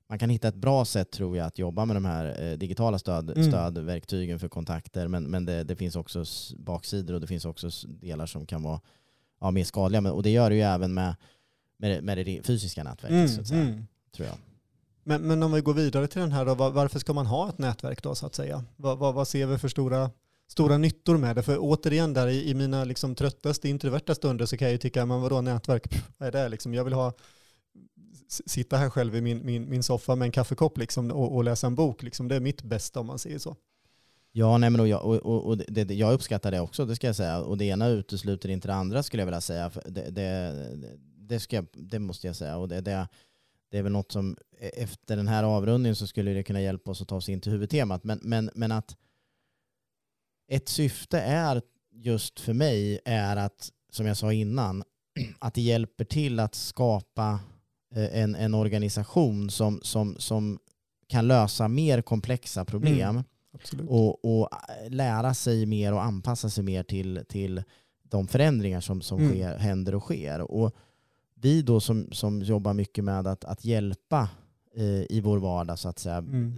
man 0.08 0.18
kan 0.18 0.30
hitta 0.30 0.48
ett 0.48 0.54
bra 0.54 0.84
sätt 0.84 1.10
tror 1.10 1.36
jag 1.36 1.46
att 1.46 1.58
jobba 1.58 1.84
med 1.84 1.96
de 1.96 2.04
här 2.04 2.50
uh, 2.50 2.58
digitala 2.58 2.98
stöd, 2.98 3.30
mm. 3.30 3.50
stödverktygen 3.50 4.38
för 4.38 4.48
kontakter. 4.48 5.08
Men, 5.08 5.24
men 5.24 5.44
det, 5.44 5.64
det, 5.64 5.76
finns 5.76 5.96
också 5.96 6.24
baksidor 6.56 7.14
och 7.14 7.20
det 7.20 7.26
finns 7.26 7.44
också 7.44 7.70
delar 7.86 8.26
som 8.26 8.46
kan 8.46 8.62
vara 8.62 8.80
ja, 9.40 9.50
mer 9.50 9.64
skadliga. 9.64 10.00
Men, 10.00 10.12
och 10.12 10.22
det 10.22 10.30
gör 10.30 10.50
det 10.50 10.56
ju 10.56 10.62
även 10.62 10.94
med, 10.94 11.16
med, 11.76 12.04
med 12.04 12.18
det 12.18 12.42
fysiska 12.42 12.84
nätverket 12.84 13.16
mm. 13.16 13.28
så 13.28 13.40
att 13.40 13.46
säga, 13.46 13.62
mm. 13.62 13.86
tror 14.16 14.28
jag. 14.28 14.36
Men, 15.08 15.22
men 15.22 15.42
om 15.42 15.52
vi 15.52 15.60
går 15.60 15.74
vidare 15.74 16.06
till 16.06 16.20
den 16.20 16.32
här 16.32 16.44
då, 16.44 16.54
varför 16.54 16.98
ska 16.98 17.12
man 17.12 17.26
ha 17.26 17.48
ett 17.48 17.58
nätverk 17.58 18.02
då 18.02 18.14
så 18.14 18.26
att 18.26 18.34
säga? 18.34 18.64
Vad, 18.76 18.98
vad, 18.98 19.14
vad 19.14 19.28
ser 19.28 19.46
vi 19.46 19.58
för 19.58 19.68
stora, 19.68 20.10
stora 20.48 20.78
nyttor 20.78 21.16
med 21.16 21.36
det. 21.36 21.42
För 21.42 21.56
återigen 21.60 22.14
där 22.14 22.26
i, 22.26 22.50
i 22.50 22.54
mina 22.54 22.84
liksom 22.84 23.14
tröttaste 23.14 23.68
introverta 23.68 24.14
stunder 24.14 24.46
så 24.46 24.56
kan 24.56 24.66
jag 24.66 24.72
ju 24.72 24.78
tycka, 24.78 25.06
men 25.06 25.20
vadå 25.20 25.40
nätverk, 25.40 25.90
pff, 25.90 26.10
vad 26.18 26.26
är 26.26 26.32
det 26.32 26.48
liksom? 26.48 26.74
Jag 26.74 26.84
vill 26.84 26.92
ha 26.92 27.12
sitta 28.46 28.76
här 28.76 28.90
själv 28.90 29.16
i 29.16 29.20
min, 29.20 29.46
min, 29.46 29.70
min 29.70 29.82
soffa 29.82 30.14
med 30.14 30.26
en 30.26 30.32
kaffekopp 30.32 30.78
liksom, 30.78 31.10
och, 31.10 31.36
och 31.36 31.44
läsa 31.44 31.66
en 31.66 31.74
bok. 31.74 32.02
Liksom. 32.02 32.28
Det 32.28 32.36
är 32.36 32.40
mitt 32.40 32.62
bästa 32.62 33.00
om 33.00 33.06
man 33.06 33.18
säger 33.18 33.38
så. 33.38 33.56
Ja, 34.32 34.58
nej, 34.58 34.70
men 34.70 34.80
och 34.80 34.88
jag, 34.88 35.04
och, 35.04 35.16
och, 35.16 35.46
och 35.46 35.58
det, 35.58 35.84
det, 35.84 35.94
jag 35.94 36.12
uppskattar 36.12 36.50
det 36.50 36.60
också, 36.60 36.86
det 36.86 36.96
ska 36.96 37.06
jag 37.06 37.16
säga. 37.16 37.38
Och 37.38 37.58
det 37.58 37.64
ena 37.64 37.88
utesluter 37.88 38.48
inte 38.48 38.68
det 38.68 38.74
andra 38.74 39.02
skulle 39.02 39.20
jag 39.20 39.26
vilja 39.26 39.40
säga. 39.40 39.70
Det, 39.84 40.10
det, 40.10 40.54
det, 41.18 41.40
ska, 41.40 41.64
det 41.72 41.98
måste 41.98 42.26
jag 42.26 42.36
säga. 42.36 42.56
Och 42.56 42.68
det, 42.68 42.80
det, 42.80 43.08
det 43.70 43.78
är 43.78 43.82
väl 43.82 43.92
något 43.92 44.12
som 44.12 44.36
e, 44.58 44.68
efter 44.68 45.16
den 45.16 45.28
här 45.28 45.44
avrundningen 45.44 45.96
så 45.96 46.06
skulle 46.06 46.32
det 46.32 46.42
kunna 46.42 46.60
hjälpa 46.60 46.90
oss 46.90 47.02
att 47.02 47.08
ta 47.08 47.16
oss 47.16 47.28
in 47.28 47.40
till 47.40 47.52
huvudtemat. 47.52 48.04
Men, 48.04 48.20
men, 48.22 48.50
men 48.54 48.72
att 48.72 48.96
ett 50.50 50.68
syfte 50.68 51.20
är 51.20 51.62
just 51.92 52.40
för 52.40 52.52
mig 52.52 53.00
är 53.04 53.36
att, 53.36 53.70
som 53.92 54.06
jag 54.06 54.16
sa 54.16 54.32
innan, 54.32 54.84
att 55.38 55.54
det 55.54 55.60
hjälper 55.62 56.04
till 56.04 56.40
att 56.40 56.54
skapa 56.54 57.40
eh, 57.94 58.22
en, 58.22 58.34
en 58.34 58.54
organisation 58.54 59.50
som, 59.50 59.80
som, 59.82 60.16
som 60.18 60.58
kan 61.06 61.28
lösa 61.28 61.68
mer 61.68 62.02
komplexa 62.02 62.64
problem. 62.64 63.10
Mm 63.10 63.24
och, 63.88 64.24
och, 64.24 64.48
lära 64.88 65.34
sig 65.34 65.66
mer 65.66 65.92
och 65.92 66.04
anpassa 66.04 66.50
sig 66.50 66.64
mer 66.64 66.82
till, 66.82 67.24
till 67.28 67.62
de 68.02 68.28
förändringar 68.28 68.80
som, 68.80 69.00
som 69.00 69.18
mm. 69.18 69.30
sker, 69.30 69.58
händer 69.58 69.94
och 69.94 70.02
sker. 70.02 70.40
Och 70.40 70.76
vi 71.40 71.62
då 71.62 71.80
som, 71.80 72.12
som 72.12 72.42
jobbar 72.42 72.74
mycket 72.74 73.04
med 73.04 73.26
att, 73.26 73.44
att 73.44 73.64
hjälpa 73.64 74.28
eh, 74.74 75.02
i 75.12 75.20
vår 75.24 75.38
vardag 75.38 75.78
så 75.78 75.88
att 75.88 75.98
säga, 75.98 76.16
mm. 76.16 76.54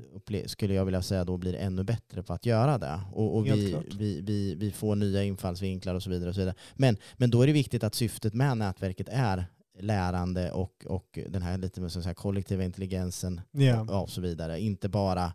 skulle 0.47 0.75
jag 0.75 0.85
vilja 0.85 1.03
säga 1.03 1.25
då 1.25 1.37
blir 1.37 1.55
ännu 1.55 1.85
bättre 1.85 2.23
på 2.23 2.33
att 2.33 2.47
göra 2.47 2.79
det. 2.79 3.01
Och, 3.13 3.37
och 3.37 3.47
vi, 3.47 3.77
vi, 3.99 4.21
vi, 4.21 4.55
vi, 4.55 4.71
får 4.71 4.97
nya 4.97 5.23
infallsvinklar 5.23 5.95
och 5.95 6.03
så 6.03 6.11
vidare. 6.11 6.29
Och 6.29 6.35
så 6.35 6.41
vidare. 6.41 6.57
Men, 6.75 6.97
men 7.17 7.31
då 7.31 7.43
är 7.43 7.47
det 7.47 7.53
viktigt 7.53 7.85
att 7.85 7.95
syftet 7.95 8.35
med 8.35 8.57
nätverket 8.57 9.09
är 9.09 9.47
lärande 9.79 10.51
och, 10.51 10.87
och 10.87 11.19
den 11.29 11.43
här 11.43 11.59
lite 11.59 11.81
med 11.81 11.93
så 11.93 12.03
säga, 12.03 12.15
kollektiva 12.15 12.65
intelligensen 12.65 13.41
yeah. 13.53 13.91
och, 13.91 14.03
och 14.03 14.11
så 14.11 14.21
vidare. 14.21 14.61
Inte 14.61 14.89
bara 14.89 15.33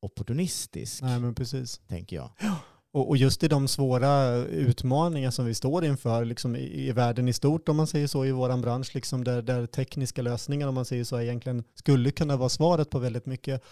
opportunistisk. 0.00 1.02
Nej, 1.02 1.20
men 1.20 1.34
precis. 1.34 1.80
Tänker 1.88 2.16
jag. 2.16 2.30
Ja. 2.40 2.56
Och, 2.96 3.16
just 3.16 3.42
i 3.42 3.48
de 3.48 3.68
svåra 3.68 4.36
utmaningar 4.36 5.30
som 5.30 5.46
vi 5.46 5.54
står 5.54 5.84
inför 5.84 6.24
liksom 6.24 6.56
i, 6.56 6.92
världen 6.92 7.28
i 7.28 7.32
stort, 7.32 7.68
om 7.68 7.76
man 7.76 7.86
säger 7.86 8.06
så, 8.06 8.24
i 8.24 8.30
vår 8.30 8.62
bransch, 8.62 8.94
liksom 8.94 9.24
där, 9.24 9.42
där 9.42 9.66
tekniska 9.66 10.22
lösningar, 10.22 10.68
om 10.68 10.74
man 10.74 10.84
säger 10.84 11.04
så, 11.04 11.20
egentligen 11.20 11.64
skulle 11.74 12.10
kunna 12.10 12.36
vara 12.36 12.48
svaret 12.48 12.90
på 12.90 12.98
väldigt 12.98 13.26
mycket. 13.26 13.62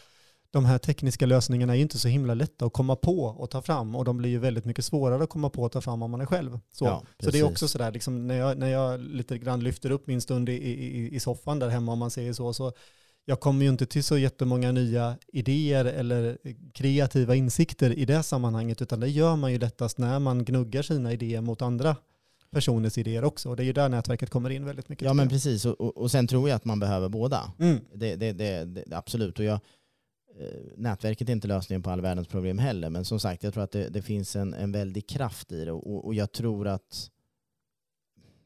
De 0.51 0.65
här 0.65 0.79
tekniska 0.79 1.27
lösningarna 1.27 1.77
är 1.77 1.81
inte 1.81 1.99
så 1.99 2.09
himla 2.09 2.35
lätta 2.35 2.67
att 2.67 2.73
komma 2.73 2.97
på 2.97 3.25
och 3.25 3.51
ta 3.51 3.63
fram 3.63 3.95
och 3.95 4.05
de 4.05 4.17
blir 4.17 4.31
ju 4.31 4.39
väldigt 4.39 4.65
mycket 4.65 4.85
svårare 4.85 5.25
att 5.25 5.31
komma 5.31 5.51
på 5.51 5.63
och 5.63 5.73
ta 5.73 5.81
fram 5.81 6.03
om 6.03 6.11
man 6.11 6.21
är 6.21 6.27
själv. 6.27 6.59
Så, 6.73 6.85
ja, 6.85 7.03
så 7.19 7.31
det 7.31 7.39
är 7.39 7.45
också 7.45 7.69
sådär, 7.69 7.93
liksom, 7.93 8.27
när, 8.27 8.37
jag, 8.37 8.59
när 8.59 8.69
jag 8.69 9.01
lite 9.01 9.39
grann 9.39 9.61
lyfter 9.61 9.91
upp 9.91 10.07
min 10.07 10.21
stund 10.21 10.49
i, 10.49 10.53
i, 10.53 11.15
i 11.15 11.21
soffan 11.21 11.59
där 11.59 11.69
hemma, 11.69 11.93
om 11.93 11.99
man 11.99 12.11
säger 12.11 12.33
så, 12.33 12.55
så 12.55 12.73
jag 13.25 13.41
kommer 13.41 13.65
ju 13.65 13.71
inte 13.71 13.87
till 13.87 14.05
så 14.05 14.19
jättemånga 14.19 14.73
nya 14.73 15.17
idéer 15.33 15.85
eller 15.85 16.39
kreativa 16.75 17.35
insikter 17.35 17.99
i 17.99 18.05
det 18.05 18.23
sammanhanget, 18.23 18.83
utan 18.83 19.01
det 19.01 19.09
gör 19.09 19.37
man 19.37 19.53
ju 19.53 19.59
lättast 19.59 19.99
när 19.99 20.19
man 20.19 20.45
gnuggar 20.45 20.83
sina 20.83 21.13
idéer 21.13 21.41
mot 21.41 21.63
andra 21.63 21.97
personers 22.51 22.99
idéer 22.99 23.25
också. 23.25 23.51
Och 23.51 23.57
det 23.57 23.63
är 23.63 23.65
ju 23.65 23.73
där 23.73 23.89
nätverket 23.89 24.31
kommer 24.31 24.51
in 24.51 24.65
väldigt 24.65 24.89
mycket. 24.89 25.05
Ja, 25.05 25.15
men 25.15 25.29
precis. 25.29 25.65
Och, 25.65 25.81
och, 25.81 25.97
och 25.97 26.11
sen 26.11 26.27
tror 26.27 26.49
jag 26.49 26.57
att 26.57 26.65
man 26.65 26.81
behöver 26.81 27.09
båda. 27.09 27.53
Mm. 27.59 27.81
Det, 27.95 28.17
det, 28.17 28.33
det, 28.33 28.65
det, 28.65 28.97
absolut. 28.97 29.39
Och 29.39 29.45
jag, 29.45 29.61
eh, 30.41 30.61
nätverket 30.77 31.29
är 31.29 31.33
inte 31.33 31.49
lösningen 31.49 31.83
på 31.83 31.91
all 31.91 32.01
världens 32.01 32.29
problem 32.29 32.59
heller, 32.59 32.91
men 32.91 33.05
som 33.05 33.21
sagt, 33.21 33.43
jag 33.43 33.55
tror 33.55 33.65
att 33.65 33.73
det, 33.73 33.89
det 33.89 34.03
finns 34.03 34.37
en, 34.37 34.55
en 34.55 34.73
väldig 34.73 35.09
kraft 35.09 35.53
i 35.53 35.65
det. 35.65 35.73
Och, 35.73 36.07
och 36.07 36.15
jag 36.15 36.33
tror 36.33 36.69
att 36.69 37.11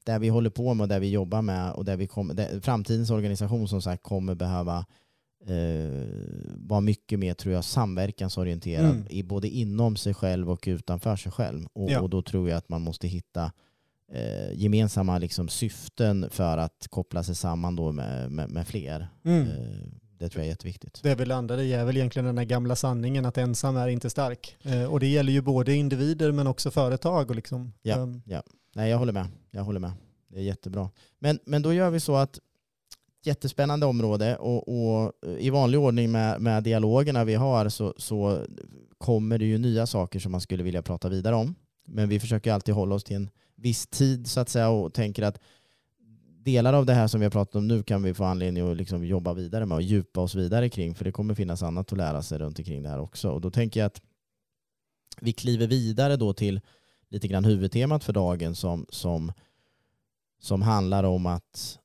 där 0.09 0.19
vi 0.19 0.29
håller 0.29 0.51
på 0.51 0.75
med 0.75 0.85
och 0.85 0.89
där 0.89 1.01
vi 1.01 1.11
jobbar 1.11 1.43
med 1.43 1.73
och 1.73 1.85
där 1.85 1.97
vi 1.97 2.07
kommer, 2.07 2.35
där, 2.35 2.61
framtidens 2.61 3.11
organisation 3.11 3.69
som 3.69 3.83
sagt 3.83 4.03
kommer 4.03 4.35
behöva 4.35 4.87
eh, 5.47 6.07
vara 6.57 6.81
mycket 6.81 7.19
mer 7.19 7.35
tror 7.35 7.55
jag 7.55 7.65
samverkansorienterad 7.65 8.91
mm. 8.91 9.07
i 9.11 9.23
både 9.23 9.49
inom 9.49 9.97
sig 9.97 10.15
själv 10.15 10.51
och 10.51 10.65
utanför 10.67 11.17
sig 11.17 11.33
själv. 11.33 11.67
Och, 11.73 11.91
ja. 11.91 12.01
och 12.01 12.11
då 12.11 12.23
tror 12.23 12.49
jag 12.49 12.59
att 12.59 12.69
man 12.69 12.83
måste 12.83 13.09
hitta 13.09 13.53
eh, 14.13 14.53
gemensamma 14.53 15.19
liksom, 15.19 15.49
syften 15.49 16.31
för 16.31 16.59
att 16.59 16.87
koppla 16.91 17.23
sig 17.23 17.35
samman 17.35 17.77
då 17.77 17.93
med, 17.93 18.31
med, 18.33 18.51
med 18.51 18.67
fler. 18.69 19.09
Mm. 19.25 19.43
Eh, 19.43 19.89
det 20.19 20.29
tror 20.29 20.41
jag 20.41 20.47
är 20.47 20.51
jätteviktigt. 20.51 21.01
Det 21.03 21.15
vi 21.15 21.25
landade 21.25 21.63
i 21.63 21.73
är 21.73 21.85
väl 21.85 21.97
egentligen 21.97 22.27
den 22.27 22.39
här 22.39 22.45
gamla 22.45 22.77
sanningen 22.77 23.27
att 23.27 23.39
ensam 23.39 23.77
är 23.77 23.89
inte 23.89 24.11
stark. 24.11 24.57
Eh, 24.63 24.85
och 24.85 25.01
det 25.01 25.07
gäller 25.07 25.33
ju 25.33 25.43
både 25.43 25.75
individer 25.75 26.33
men 26.33 26.47
också 26.47 26.71
företag. 26.71 27.31
Och 27.31 27.37
liksom, 27.37 27.73
ja, 27.83 27.97
um, 27.97 28.23
ja. 28.27 28.43
Nej, 28.79 28.91
jag 28.91 28.99
håller 28.99 29.13
med. 29.13 29.27
Jag 29.51 29.63
håller 29.63 29.81
med. 29.81 29.93
Det 30.29 30.39
är 30.39 30.43
jättebra. 30.43 30.91
Men, 31.19 31.39
men 31.45 31.63
då 31.63 31.73
gör 31.73 31.91
vi 31.91 32.01
så 32.01 32.17
att 32.17 32.39
jättespännande 33.23 33.87
område 33.87 34.37
och, 34.37 34.69
och 34.69 35.13
eh, 35.27 35.39
i 35.39 35.51
vanlig 35.51 35.81
ordning 35.81 36.13
med, 36.13 36.41
med 36.41 36.63
dialogerna 36.63 37.25
vi 37.25 37.35
har 37.35 37.69
så, 37.69 37.95
så 37.97 38.45
kommer 38.99 39.39
det 39.39 39.45
ju 39.45 39.59
nya 39.59 39.87
saker 39.87 40.19
som 40.19 40.33
man 40.33 40.41
skulle 40.41 40.63
vilja 40.63 40.83
prata 40.83 41.09
vidare 41.09 41.35
om. 41.35 41.55
Men 41.87 42.09
vi 42.09 42.21
försöker 42.21 42.53
alltid 42.53 42.75
hålla 42.75 42.95
oss 42.95 43.05
till 43.05 43.17
en 43.17 43.31
viss 43.57 43.87
tid 43.87 44.27
så 44.27 44.41
att 44.41 44.49
säga 44.49 44.69
och 44.69 44.95
tänker 44.95 45.23
att 45.23 45.41
delar 46.45 46.73
av 46.73 46.87
det 46.87 46.95
här 46.95 47.07
som 47.07 47.21
vi 47.21 47.27
har 47.27 47.31
pratat 47.31 47.55
om 47.55 47.69
nu 47.69 47.83
kan 47.83 48.03
vi 48.03 48.15
få 48.15 48.25
anledning 48.25 48.71
att 48.71 48.77
liksom 48.77 49.05
jobba 49.05 49.35
vidare 49.35 49.67
med 49.67 49.77
och 49.77 49.83
djupa 49.83 50.21
oss 50.21 50.35
vidare 50.35 50.69
kring 50.69 50.95
för 50.95 51.05
det 51.05 51.13
kommer 51.13 51.35
finnas 51.35 51.63
annat 51.63 51.93
att 51.93 51.99
lära 51.99 52.23
sig 52.23 52.39
runt 52.39 52.59
omkring 52.59 52.83
det 52.83 52.89
här 52.89 53.01
också. 53.01 53.31
Och 53.31 53.41
då 53.41 53.51
tänker 53.51 53.81
jag 53.81 53.87
att 53.87 54.03
vi 55.21 55.33
kliver 55.33 55.67
vidare 55.67 56.17
då 56.17 56.33
till 56.33 56.61
lite 57.11 57.29
grann 57.29 57.45
huvudtemat 57.45 58.05
för 58.05 58.13
dagen 58.13 58.55
som, 58.55 58.87
som, 58.89 59.33
som 60.41 60.63
handlar 60.63 61.05
om 61.05 61.27
att 61.27 61.79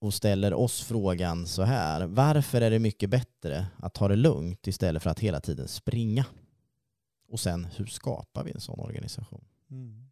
och 0.00 0.14
ställer 0.14 0.54
oss 0.54 0.82
frågan 0.82 1.46
så 1.46 1.62
här. 1.62 2.06
Varför 2.06 2.60
är 2.60 2.70
det 2.70 2.78
mycket 2.78 3.10
bättre 3.10 3.66
att 3.76 3.94
ta 3.94 4.08
det 4.08 4.16
lugnt 4.16 4.66
istället 4.66 5.02
för 5.02 5.10
att 5.10 5.20
hela 5.20 5.40
tiden 5.40 5.68
springa? 5.68 6.24
Och 7.28 7.40
sen, 7.40 7.64
hur 7.76 7.86
skapar 7.86 8.44
vi 8.44 8.50
en 8.50 8.60
sån 8.60 8.80
organisation? 8.80 9.44
Mm. 9.70 10.08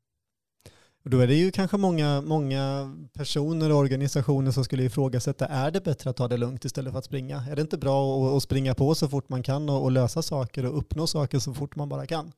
Och 1.05 1.11
då 1.11 1.21
är 1.21 1.27
det 1.27 1.35
ju 1.35 1.51
kanske 1.51 1.77
många, 1.77 2.21
många 2.21 2.95
personer 3.13 3.73
och 3.73 3.79
organisationer 3.79 4.51
som 4.51 4.65
skulle 4.65 4.83
ifrågasätta, 4.83 5.47
är 5.47 5.71
det 5.71 5.81
bättre 5.81 6.11
att 6.11 6.17
ta 6.17 6.29
det 6.29 6.37
lugnt 6.37 6.65
istället 6.65 6.93
för 6.93 6.99
att 6.99 7.05
springa? 7.05 7.45
Är 7.51 7.57
det 7.57 7.63
inte 7.63 7.79
bra 7.79 8.27
att, 8.29 8.37
att 8.37 8.43
springa 8.43 8.75
på 8.75 8.95
så 8.95 9.09
fort 9.09 9.29
man 9.29 9.43
kan 9.43 9.69
och, 9.69 9.83
och 9.83 9.91
lösa 9.91 10.23
saker 10.23 10.67
och 10.67 10.79
uppnå 10.79 11.07
saker 11.07 11.39
så 11.39 11.55
fort 11.55 11.77
man 11.77 11.89
bara 11.89 12.07
kan? 12.07 12.33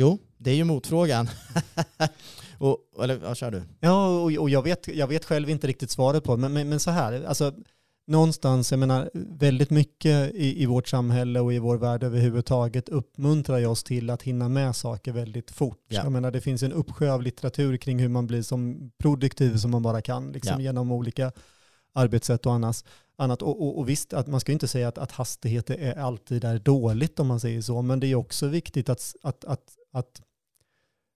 Jo, 0.00 0.18
det 0.36 0.50
är 0.50 0.54
ju 0.54 0.64
motfrågan. 0.64 1.28
och, 2.58 2.78
eller 3.02 3.16
vad 3.16 3.36
kör 3.36 3.50
du? 3.50 3.62
Ja, 3.80 4.08
och, 4.08 4.32
och, 4.32 4.50
jag, 4.50 4.62
vet, 4.62 4.88
jag 4.88 5.06
vet 5.06 5.24
själv 5.24 5.50
inte 5.50 5.66
riktigt 5.66 5.90
svaret 5.90 6.24
på 6.24 6.36
det, 6.36 6.40
men, 6.40 6.52
men, 6.52 6.68
men 6.68 6.80
så 6.80 6.90
här, 6.90 7.24
alltså 7.24 7.52
någonstans, 8.06 8.70
jag 8.70 8.78
menar, 8.78 9.10
väldigt 9.14 9.70
mycket 9.70 10.34
i, 10.34 10.62
i 10.62 10.66
vårt 10.66 10.88
samhälle 10.88 11.40
och 11.40 11.52
i 11.52 11.58
vår 11.58 11.76
värld 11.76 12.02
överhuvudtaget 12.02 12.88
uppmuntrar 12.88 13.66
oss 13.66 13.84
till 13.84 14.10
att 14.10 14.22
hinna 14.22 14.48
med 14.48 14.76
saker 14.76 15.12
väldigt 15.12 15.50
fort. 15.50 15.84
Ja. 15.88 16.02
Jag 16.02 16.12
menar, 16.12 16.30
det 16.30 16.40
finns 16.40 16.62
en 16.62 16.72
uppsjö 16.72 17.12
av 17.12 17.22
litteratur 17.22 17.76
kring 17.76 17.98
hur 17.98 18.08
man 18.08 18.26
blir 18.26 18.42
så 18.42 18.74
produktiv 18.98 19.56
som 19.56 19.70
man 19.70 19.82
bara 19.82 20.02
kan, 20.02 20.32
liksom 20.32 20.54
ja. 20.56 20.60
genom 20.60 20.92
olika 20.92 21.32
arbetssätt 21.92 22.46
och 22.46 22.52
annat. 22.52 22.84
annat. 23.16 23.42
Och, 23.42 23.62
och, 23.62 23.78
och, 23.78 23.88
visst, 23.88 24.12
att 24.12 24.26
man 24.26 24.40
ska 24.40 24.52
inte 24.52 24.68
säga 24.68 24.88
att, 24.88 24.98
att 24.98 25.12
hastighet 25.12 25.70
är 25.70 25.98
alltid 25.98 26.44
är 26.44 26.58
dåligt 26.58 27.20
om 27.20 27.26
man 27.26 27.40
säger 27.40 27.62
så, 27.62 27.82
men 27.82 28.00
det 28.00 28.06
är 28.06 28.14
också 28.14 28.46
viktigt 28.46 28.88
att, 28.88 29.14
att, 29.22 29.44
att, 29.44 29.77
att 29.92 30.22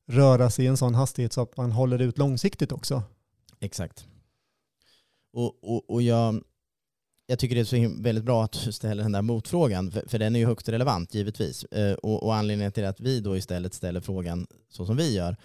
röra 0.08 0.50
sig 0.50 0.64
i 0.64 0.68
en 0.68 0.76
sån 0.76 0.94
hastighet 0.94 1.32
så 1.32 1.40
att 1.40 1.56
man 1.56 1.72
håller 1.72 1.98
ut 1.98 2.18
långsiktigt 2.18 2.72
också. 2.72 3.02
Exakt. 3.60 4.06
Och, 5.32 5.64
och, 5.64 5.90
och 5.90 6.02
jag, 6.02 6.42
jag 7.26 7.38
tycker 7.38 7.54
det 7.54 7.60
är 7.60 7.64
så 7.64 8.02
väldigt 8.02 8.24
bra 8.24 8.44
att 8.44 8.64
du 8.64 8.72
ställer 8.72 9.02
den 9.02 9.12
där 9.12 9.22
motfrågan, 9.22 9.90
för, 9.90 10.08
för 10.08 10.18
den 10.18 10.36
är 10.36 10.40
ju 10.40 10.46
högst 10.46 10.68
relevant 10.68 11.14
givetvis. 11.14 11.64
Eh, 11.64 11.94
och, 11.94 12.22
och, 12.22 12.34
anledningen 12.34 12.72
till 12.72 12.84
att 12.84 13.00
vi 13.00 13.20
då 13.20 13.36
istället 13.36 13.74
ställer 13.74 14.00
frågan 14.00 14.46
så 14.68 14.86
som 14.86 14.96
vi 14.96 15.14
gör, 15.14 15.36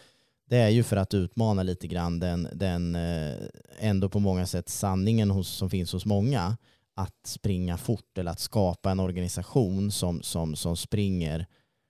det 0.50 0.58
är 0.58 0.70
ju 0.70 0.84
för 0.84 0.98
att 0.98 1.14
utmana 1.14 1.64
lite 1.64 1.88
grann 1.88 2.20
den, 2.20 2.48
den 2.54 2.96
eh, 2.96 3.36
ändå 3.80 4.10
på 4.10 4.20
många 4.20 4.46
sätt 4.46 4.70
sanningen 4.70 5.32
hos, 5.32 5.48
som 5.50 5.70
finns 5.70 5.94
hos 5.94 6.06
många, 6.06 6.58
att 6.96 7.26
springa 7.26 7.78
fort 7.78 8.18
eller 8.18 8.32
att 8.32 8.40
skapa 8.40 8.92
en 8.92 9.00
organisation 9.00 9.92
som, 9.92 10.22
som, 10.22 10.56
som 10.56 10.78
springer 10.78 11.48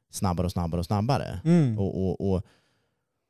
snabbare 0.09 0.45
och 0.45 0.51
snabbare 0.51 0.79
och 0.79 0.85
snabbare. 0.85 1.41
Mm. 1.45 1.79
Och, 1.79 2.03
och, 2.03 2.33
och, 2.33 2.45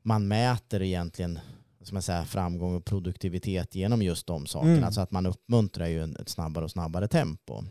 man 0.02 0.28
mäter 0.28 0.82
egentligen 0.82 1.38
som 1.82 1.96
jag 1.96 2.04
säger, 2.04 2.24
framgång 2.24 2.74
och 2.74 2.84
produktivitet 2.84 3.74
genom 3.74 4.02
just 4.02 4.26
de 4.26 4.46
sakerna. 4.46 4.72
Mm. 4.72 4.84
Alltså 4.84 5.00
att 5.00 5.10
man 5.10 5.26
uppmuntrar 5.26 5.86
ju 5.86 6.04
ett 6.04 6.28
snabbare 6.28 6.64
och 6.64 6.70
snabbare 6.70 7.08
tempo. 7.08 7.64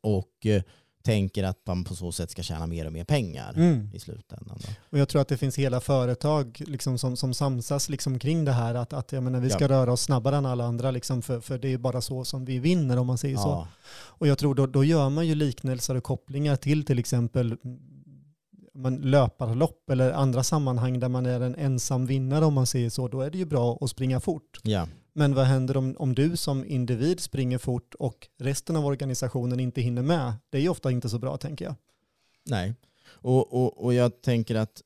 Och 0.00 0.46
eh, 0.46 0.62
tänker 1.02 1.44
att 1.44 1.66
man 1.66 1.84
på 1.84 1.94
så 1.94 2.12
sätt 2.12 2.30
ska 2.30 2.42
tjäna 2.42 2.66
mer 2.66 2.86
och 2.86 2.92
mer 2.92 3.04
pengar 3.04 3.52
mm. 3.56 3.90
i 3.94 3.98
slutändan. 3.98 4.58
Då. 4.62 4.68
Och 4.90 4.98
jag 4.98 5.08
tror 5.08 5.22
att 5.22 5.28
det 5.28 5.36
finns 5.36 5.58
hela 5.58 5.80
företag 5.80 6.62
liksom 6.66 6.98
som, 6.98 7.16
som 7.16 7.34
samsas 7.34 7.88
liksom 7.88 8.18
kring 8.18 8.44
det 8.44 8.52
här 8.52 8.74
att, 8.74 8.92
att 8.92 9.12
jag 9.12 9.22
menar, 9.22 9.40
vi 9.40 9.50
ska 9.50 9.64
ja. 9.64 9.68
röra 9.68 9.92
oss 9.92 10.02
snabbare 10.02 10.36
än 10.36 10.46
alla 10.46 10.64
andra 10.64 10.90
liksom 10.90 11.22
för, 11.22 11.40
för 11.40 11.58
det 11.58 11.72
är 11.72 11.78
bara 11.78 12.00
så 12.00 12.24
som 12.24 12.44
vi 12.44 12.58
vinner 12.58 12.98
om 12.98 13.06
man 13.06 13.18
säger 13.18 13.34
ja. 13.34 13.42
så. 13.42 13.66
Och 13.92 14.26
jag 14.26 14.38
tror 14.38 14.54
då, 14.54 14.66
då 14.66 14.84
gör 14.84 15.08
man 15.08 15.26
ju 15.26 15.34
liknelser 15.34 15.94
och 15.94 16.04
kopplingar 16.04 16.56
till 16.56 16.84
till 16.84 16.98
exempel 16.98 17.56
man 18.74 18.96
löparlopp 18.96 19.90
eller 19.90 20.12
andra 20.12 20.42
sammanhang 20.42 21.00
där 21.00 21.08
man 21.08 21.26
är 21.26 21.40
en 21.40 21.54
ensam 21.54 22.06
vinnare 22.06 22.44
om 22.44 22.54
man 22.54 22.66
säger 22.66 22.90
så, 22.90 23.08
då 23.08 23.20
är 23.20 23.30
det 23.30 23.38
ju 23.38 23.44
bra 23.44 23.78
att 23.80 23.90
springa 23.90 24.20
fort. 24.20 24.58
Ja. 24.62 24.86
Men 25.20 25.34
vad 25.34 25.46
händer 25.46 25.76
om, 25.76 25.96
om 25.98 26.14
du 26.14 26.36
som 26.36 26.64
individ 26.64 27.20
springer 27.20 27.58
fort 27.58 27.94
och 27.94 28.28
resten 28.38 28.76
av 28.76 28.86
organisationen 28.86 29.60
inte 29.60 29.80
hinner 29.80 30.02
med? 30.02 30.32
Det 30.50 30.58
är 30.58 30.62
ju 30.62 30.68
ofta 30.68 30.90
inte 30.90 31.08
så 31.08 31.18
bra 31.18 31.36
tänker 31.36 31.64
jag. 31.64 31.74
Nej, 32.44 32.74
och, 33.06 33.54
och, 33.54 33.84
och 33.84 33.94
jag 33.94 34.22
tänker 34.22 34.54
att 34.54 34.82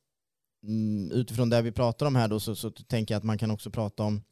mm, 0.62 1.10
utifrån 1.12 1.50
det 1.50 1.62
vi 1.62 1.72
pratar 1.72 2.06
om 2.06 2.16
här 2.16 2.28
då 2.28 2.40
så, 2.40 2.54
så 2.56 2.70
tänker 2.70 3.14
jag 3.14 3.18
att 3.18 3.24
man 3.24 3.38
kan 3.38 3.50
också 3.50 3.70
prata 3.70 4.02
om 4.02 4.22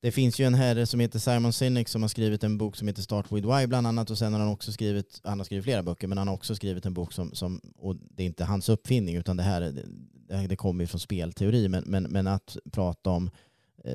det 0.00 0.12
finns 0.12 0.40
ju 0.40 0.44
en 0.44 0.54
herre 0.54 0.86
som 0.86 1.00
heter 1.00 1.18
Simon 1.18 1.52
Sinek 1.52 1.88
som 1.88 2.02
har 2.02 2.08
skrivit 2.08 2.44
en 2.44 2.58
bok 2.58 2.76
som 2.76 2.88
heter 2.88 3.02
Start 3.02 3.32
with 3.32 3.48
Why 3.48 3.66
bland 3.66 3.86
annat 3.86 4.10
och 4.10 4.18
sen 4.18 4.32
har 4.32 4.40
han 4.40 4.48
också 4.48 4.72
skrivit, 4.72 5.20
han 5.24 5.40
har 5.40 5.44
skrivit 5.44 5.64
flera 5.64 5.82
böcker 5.82 6.08
men 6.08 6.18
han 6.18 6.28
har 6.28 6.34
också 6.34 6.54
skrivit 6.54 6.86
en 6.86 6.94
bok 6.94 7.12
som, 7.12 7.34
som 7.34 7.60
och 7.76 7.96
det 7.96 8.22
är 8.22 8.26
inte 8.26 8.44
hans 8.44 8.68
uppfinning 8.68 9.16
utan 9.16 9.36
det 9.36 9.42
här 9.42 9.60
det, 9.60 10.46
det 10.46 10.56
kommer 10.56 10.84
ju 10.84 10.88
från 10.88 11.00
spelteori 11.00 11.68
men, 11.68 11.84
men, 11.86 12.02
men 12.02 12.26
att 12.26 12.56
prata 12.72 13.10
om 13.10 13.26
eh, 13.26 13.32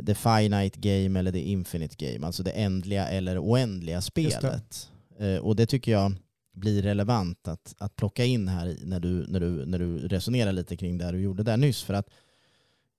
the 0.06 0.16
finite 0.16 0.80
game 0.80 1.20
eller 1.20 1.32
the 1.32 1.40
infinite 1.40 1.96
game, 1.98 2.26
alltså 2.26 2.44
det 2.44 2.52
ändliga 2.52 3.08
eller 3.08 3.44
oändliga 3.44 4.02
spelet. 4.02 4.90
Det. 5.18 5.40
Och 5.40 5.56
det 5.56 5.66
tycker 5.66 5.92
jag 5.92 6.14
blir 6.54 6.82
relevant 6.82 7.48
att, 7.48 7.76
att 7.78 7.96
plocka 7.96 8.26
in 8.26 8.48
här 8.48 8.78
när 8.82 9.00
du, 9.00 9.26
när, 9.28 9.40
du, 9.40 9.66
när 9.66 9.80
du 9.80 10.08
resonerar 10.08 10.52
lite 10.52 10.78
kring 10.78 10.98
det 10.98 11.12
du 11.12 11.22
gjorde 11.22 11.44
där 11.44 11.58
nyss. 11.58 11.84
För 11.84 11.94
att 11.94 12.10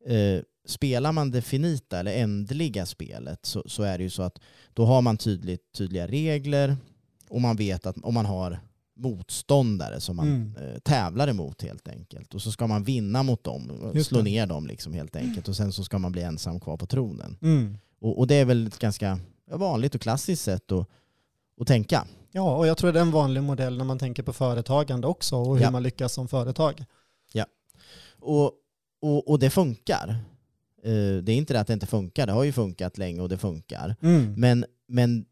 eh, 0.06 0.42
spelar 0.66 1.12
man 1.12 1.30
det 1.30 1.42
finita 1.42 2.00
eller 2.00 2.14
ändliga 2.14 2.86
spelet 2.86 3.46
så, 3.46 3.62
så, 3.66 3.82
är 3.82 3.98
det 3.98 4.04
ju 4.04 4.10
så 4.10 4.22
att 4.22 4.38
då 4.74 4.84
har 4.84 5.02
man 5.02 5.16
tydligt, 5.16 5.72
tydliga 5.72 6.06
regler 6.06 6.76
och 7.28 7.40
man 7.40 7.56
vet 7.56 7.86
att 7.86 7.96
om 8.02 8.14
man 8.14 8.26
har 8.26 8.60
motståndare 9.00 10.00
som 10.00 10.16
man 10.16 10.26
mm. 10.26 10.56
eh, 10.56 10.78
tävlar 10.78 11.28
emot 11.28 11.62
helt 11.62 11.88
enkelt. 11.88 12.34
Och 12.34 12.42
så 12.42 12.52
ska 12.52 12.66
man 12.66 12.84
vinna 12.84 13.22
mot 13.22 13.44
dem, 13.44 13.70
och 13.70 14.06
slå 14.06 14.22
ner 14.22 14.46
dem 14.46 14.66
liksom 14.66 14.92
helt 14.92 15.16
enkelt. 15.16 15.48
Och 15.48 15.56
sen 15.56 15.72
så 15.72 15.84
ska 15.84 15.98
man 15.98 16.12
bli 16.12 16.22
ensam 16.22 16.60
kvar 16.60 16.76
på 16.76 16.86
tronen. 16.86 17.36
Mm. 17.42 17.78
Och, 18.00 18.18
och, 18.18 18.26
det 18.26 18.34
är 18.34 18.44
väl 18.44 18.66
ett 18.66 18.78
ganska 18.78 19.18
vanligt 19.50 19.94
och 19.94 20.00
klassiskt 20.00 20.42
sätt 20.42 20.72
att, 20.72 20.86
att 21.60 21.66
tänka. 21.66 22.06
Ja, 22.32 22.56
och 22.56 22.66
jag 22.66 22.76
tror 22.76 22.92
det 22.92 22.98
är 22.98 23.02
en 23.02 23.10
vanlig 23.10 23.42
modell 23.42 23.78
när 23.78 23.84
man 23.84 23.98
tänker 23.98 24.22
på 24.22 24.32
företagande 24.32 25.06
också 25.06 25.36
och 25.36 25.56
hur 25.56 25.64
ja. 25.64 25.70
man 25.70 25.82
lyckas 25.82 26.12
som 26.12 26.28
företag. 26.28 26.84
Ja, 27.32 27.46
och, 28.18 28.52
och, 29.00 29.28
och 29.28 29.38
det 29.38 29.50
funkar. 29.50 30.08
Uh, 30.86 31.22
det 31.22 31.32
är 31.32 31.36
inte 31.36 31.54
det 31.54 31.60
att 31.60 31.66
det 31.66 31.72
inte 31.72 31.86
funkar, 31.86 32.26
det 32.26 32.32
har 32.32 32.44
ju 32.44 32.52
funkat 32.52 32.98
länge 32.98 33.20
och 33.20 33.28
det 33.28 33.38
funkar. 33.38 33.96
Mm. 34.00 34.34
Men, 34.36 34.64
men 34.88 35.24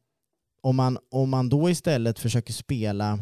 om, 0.60 0.76
man, 0.76 0.98
om 1.10 1.30
man 1.30 1.48
då 1.48 1.70
istället 1.70 2.18
försöker 2.18 2.52
spela 2.52 3.18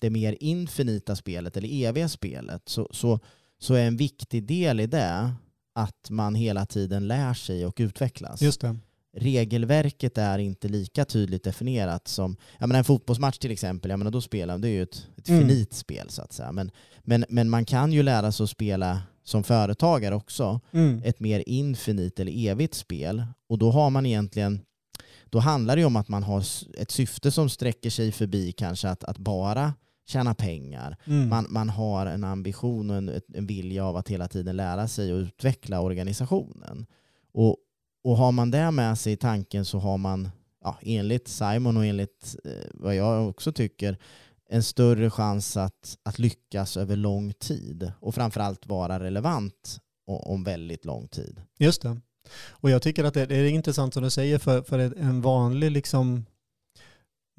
det 0.00 0.10
mer 0.10 0.36
infinita 0.40 1.16
spelet 1.16 1.56
eller 1.56 1.84
eviga 1.84 2.08
spelet 2.08 2.62
så, 2.68 2.88
så, 2.90 3.20
så 3.58 3.74
är 3.74 3.86
en 3.86 3.96
viktig 3.96 4.46
del 4.46 4.80
i 4.80 4.86
det 4.86 5.32
att 5.74 6.10
man 6.10 6.34
hela 6.34 6.66
tiden 6.66 7.08
lär 7.08 7.34
sig 7.34 7.66
och 7.66 7.76
utvecklas. 7.78 8.42
Just 8.42 8.60
det 8.60 8.76
regelverket 9.12 10.18
är 10.18 10.38
inte 10.38 10.68
lika 10.68 11.04
tydligt 11.04 11.44
definierat 11.44 12.08
som, 12.08 12.36
jag 12.58 12.68
menar 12.68 12.78
en 12.78 12.84
fotbollsmatch 12.84 13.38
till 13.38 13.50
exempel, 13.50 13.90
jag 13.90 13.98
menar 13.98 14.10
då 14.10 14.20
spelar 14.20 14.58
det 14.58 14.68
är 14.68 14.72
ju 14.72 14.82
ett, 14.82 15.06
ett 15.16 15.28
mm. 15.28 15.40
finit 15.40 15.72
spel 15.72 16.10
så 16.10 16.22
att 16.22 16.32
säga. 16.32 16.52
Men, 16.52 16.70
men, 17.02 17.24
men 17.28 17.50
man 17.50 17.64
kan 17.64 17.92
ju 17.92 18.02
lära 18.02 18.32
sig 18.32 18.44
att 18.44 18.50
spela 18.50 19.02
som 19.24 19.44
företagare 19.44 20.14
också, 20.14 20.60
mm. 20.72 21.02
ett 21.04 21.20
mer 21.20 21.42
infinit 21.46 22.20
eller 22.20 22.48
evigt 22.48 22.74
spel. 22.74 23.24
Och 23.48 23.58
då 23.58 23.70
har 23.70 23.90
man 23.90 24.06
egentligen, 24.06 24.60
då 25.24 25.38
handlar 25.38 25.76
det 25.76 25.80
ju 25.80 25.86
om 25.86 25.96
att 25.96 26.08
man 26.08 26.22
har 26.22 26.44
ett 26.78 26.90
syfte 26.90 27.30
som 27.30 27.50
sträcker 27.50 27.90
sig 27.90 28.12
förbi 28.12 28.52
kanske 28.52 28.88
att, 28.88 29.04
att 29.04 29.18
bara 29.18 29.74
tjäna 30.10 30.34
pengar. 30.34 30.96
Mm. 31.04 31.28
Man, 31.28 31.46
man 31.48 31.68
har 31.68 32.06
en 32.06 32.24
ambition 32.24 32.90
och 32.90 32.96
en, 32.96 33.20
en 33.34 33.46
vilja 33.46 33.84
av 33.84 33.96
att 33.96 34.08
hela 34.08 34.28
tiden 34.28 34.56
lära 34.56 34.88
sig 34.88 35.12
och 35.12 35.18
utveckla 35.18 35.80
organisationen. 35.80 36.86
Och, 37.32 37.56
och 38.04 38.16
har 38.16 38.32
man 38.32 38.50
det 38.50 38.70
med 38.70 38.98
sig 38.98 39.12
i 39.12 39.16
tanken 39.16 39.64
så 39.64 39.78
har 39.78 39.98
man, 39.98 40.28
ja, 40.64 40.78
enligt 40.82 41.28
Simon 41.28 41.76
och 41.76 41.86
enligt 41.86 42.36
eh, 42.44 42.70
vad 42.74 42.94
jag 42.94 43.28
också 43.28 43.52
tycker, 43.52 43.98
en 44.50 44.62
större 44.62 45.10
chans 45.10 45.56
att, 45.56 45.98
att 46.02 46.18
lyckas 46.18 46.76
över 46.76 46.96
lång 46.96 47.32
tid 47.32 47.92
och 48.00 48.14
framförallt 48.14 48.66
vara 48.66 49.00
relevant 49.00 49.80
om 50.06 50.44
väldigt 50.44 50.84
lång 50.84 51.08
tid. 51.08 51.40
Just 51.58 51.82
det. 51.82 52.00
Och 52.50 52.70
jag 52.70 52.82
tycker 52.82 53.04
att 53.04 53.14
det, 53.14 53.30
är 53.30 53.44
intressant 53.44 53.94
som 53.94 54.02
du 54.02 54.10
säger 54.10 54.38
för, 54.38 54.62
för 54.62 54.78
en 54.78 55.20
vanlig 55.20 55.70
liksom 55.70 56.24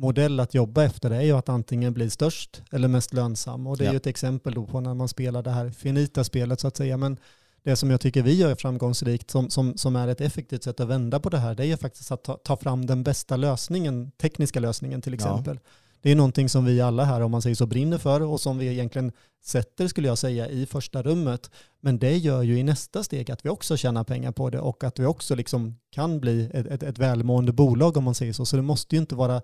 modell 0.01 0.39
att 0.39 0.53
jobba 0.53 0.83
efter 0.83 1.09
det 1.09 1.15
är 1.15 1.21
ju 1.21 1.31
att 1.31 1.49
antingen 1.49 1.93
bli 1.93 2.09
störst 2.09 2.61
eller 2.71 2.87
mest 2.87 3.13
lönsam. 3.13 3.67
Och 3.67 3.77
det 3.77 3.83
är 3.83 3.85
ja. 3.85 3.91
ju 3.91 3.97
ett 3.97 4.07
exempel 4.07 4.53
då 4.53 4.65
på 4.65 4.79
när 4.79 4.93
man 4.93 5.07
spelar 5.07 5.43
det 5.43 5.51
här 5.51 5.69
finita 5.69 6.23
spelet 6.23 6.59
så 6.59 6.67
att 6.67 6.77
säga. 6.77 6.97
Men 6.97 7.17
det 7.63 7.75
som 7.75 7.91
jag 7.91 8.01
tycker 8.01 8.23
vi 8.23 8.33
gör 8.33 8.55
framgångsrikt, 8.55 9.31
som, 9.31 9.49
som, 9.49 9.77
som 9.77 9.95
är 9.95 10.07
ett 10.07 10.21
effektivt 10.21 10.63
sätt 10.63 10.79
att 10.79 10.87
vända 10.87 11.19
på 11.19 11.29
det 11.29 11.37
här, 11.37 11.55
det 11.55 11.63
är 11.63 11.67
ju 11.67 11.77
faktiskt 11.77 12.11
att 12.11 12.23
ta, 12.23 12.37
ta 12.37 12.57
fram 12.57 12.85
den 12.85 13.03
bästa 13.03 13.37
lösningen, 13.37 14.11
tekniska 14.11 14.59
lösningen 14.59 15.01
till 15.01 15.13
exempel. 15.13 15.59
Ja. 15.63 15.69
Det 16.01 16.11
är 16.11 16.15
någonting 16.15 16.49
som 16.49 16.65
vi 16.65 16.81
alla 16.81 17.03
här, 17.03 17.21
om 17.21 17.31
man 17.31 17.41
säger 17.41 17.55
så, 17.55 17.65
brinner 17.65 17.97
för 17.97 18.21
och 18.21 18.41
som 18.41 18.57
vi 18.57 18.67
egentligen 18.67 19.11
sätter, 19.43 19.87
skulle 19.87 20.07
jag 20.07 20.17
säga, 20.17 20.49
i 20.49 20.65
första 20.65 21.03
rummet. 21.03 21.51
Men 21.81 21.99
det 21.99 22.17
gör 22.17 22.41
ju 22.41 22.59
i 22.59 22.63
nästa 22.63 23.03
steg 23.03 23.31
att 23.31 23.45
vi 23.45 23.49
också 23.49 23.77
tjänar 23.77 24.03
pengar 24.03 24.31
på 24.31 24.49
det 24.49 24.59
och 24.59 24.83
att 24.83 24.99
vi 24.99 25.05
också 25.05 25.35
liksom 25.35 25.77
kan 25.89 26.19
bli 26.19 26.49
ett, 26.53 26.67
ett, 26.67 26.83
ett 26.83 26.97
välmående 26.97 27.53
bolag 27.53 27.97
om 27.97 28.03
man 28.03 28.15
säger 28.15 28.33
så. 28.33 28.45
Så 28.45 28.55
det 28.55 28.61
måste 28.61 28.95
ju 28.95 29.01
inte 29.01 29.15
vara 29.15 29.41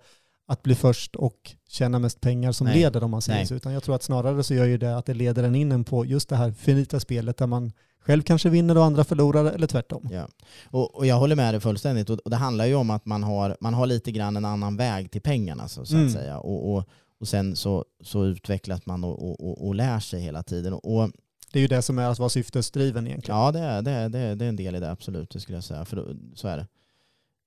att 0.48 0.64
bli 0.64 0.76
först 0.76 1.16
och 1.16 1.56
tjäna 1.68 2.00
mest 2.00 2.22
pengar 2.22 2.52
som 2.52 2.68
Nej. 2.68 2.80
leder 2.80 3.04
om 3.04 3.12
man 3.12 3.22
säger 3.22 3.40
Nej. 3.40 3.48
så. 3.48 3.56
Utan 3.56 3.74
jag 3.74 3.84
tror 3.84 3.96
att 3.96 4.04
snarare 4.04 4.44
så 4.44 4.54
gör 4.54 4.66
ju 4.66 4.78
det 4.78 4.98
att 4.98 5.06
det 5.06 5.14
leder 5.14 5.44
en 5.44 5.56
in 5.56 5.84
på 5.84 6.06
just 6.06 6.30
det 6.30 6.36
här 6.36 6.52
finita 6.52 7.00
spelet 7.00 7.38
där 7.38 7.48
man 7.48 7.72
själv 8.00 8.22
kanske 8.22 8.50
vinner 8.50 8.78
och 8.78 8.84
andra 8.84 9.04
förlorar 9.04 9.46
eller 9.46 9.68
tvärtom. 9.68 10.10
Ja. 10.12 10.28
Och, 10.66 10.96
och 10.96 11.06
jag 11.06 11.16
håller 11.16 11.36
med 11.36 11.54
dig 11.54 11.62
fullständigt. 11.62 12.10
Och, 12.10 12.20
och, 12.20 12.32
det 12.32 12.38
handlar 12.38 12.66
ju 12.66 12.76
om 12.76 12.90
att 12.90 13.06
man 13.06 13.24
har, 13.24 13.58
man 13.60 13.74
har 13.74 13.86
lite 13.86 14.12
grann 14.12 14.38
en 14.38 14.46
annan 14.46 14.78
väg 14.78 15.12
till 15.12 15.22
pengarna 15.22 15.68
så, 15.68 15.86
så 15.86 15.96
att 15.96 16.02
mm. 16.02 16.14
säga. 16.14 16.38
Och, 16.38 16.74
och, 16.74 16.90
och 17.20 17.28
sen 17.28 17.56
så, 17.56 17.86
så 18.04 18.26
utvecklas 18.26 18.86
man 18.86 19.04
och, 19.04 19.30
och, 19.30 19.68
och, 19.68 19.76
lär 19.76 20.00
sig 20.00 20.22
hela 20.22 20.44
tiden. 20.44 20.74
Och, 20.74 21.12
det 21.52 21.60
är 21.60 21.62
ju 21.62 21.68
det 21.68 21.82
som 21.82 22.00
är 22.00 22.08
att 22.08 22.20
vara 22.20 22.30
syftesdriven 22.30 23.08
egentligen. 23.08 23.40
Ja, 23.40 23.52
det 23.52 23.60
är, 23.60 23.82
det, 23.82 23.92
är, 23.92 24.10
det, 24.10 24.20
är, 24.20 24.36
det 24.36 24.46
är 24.46 24.50
en 24.50 24.56
del 24.56 24.76
i 24.76 24.80
det, 24.80 24.92
absolut. 24.92 25.30
Det 25.30 25.40
skulle 25.40 25.58
jag 25.58 25.64
säga. 25.64 25.86
För 25.86 25.96
då, 25.96 26.06
så 26.36 26.48
är 26.48 26.58
det. 26.58 26.68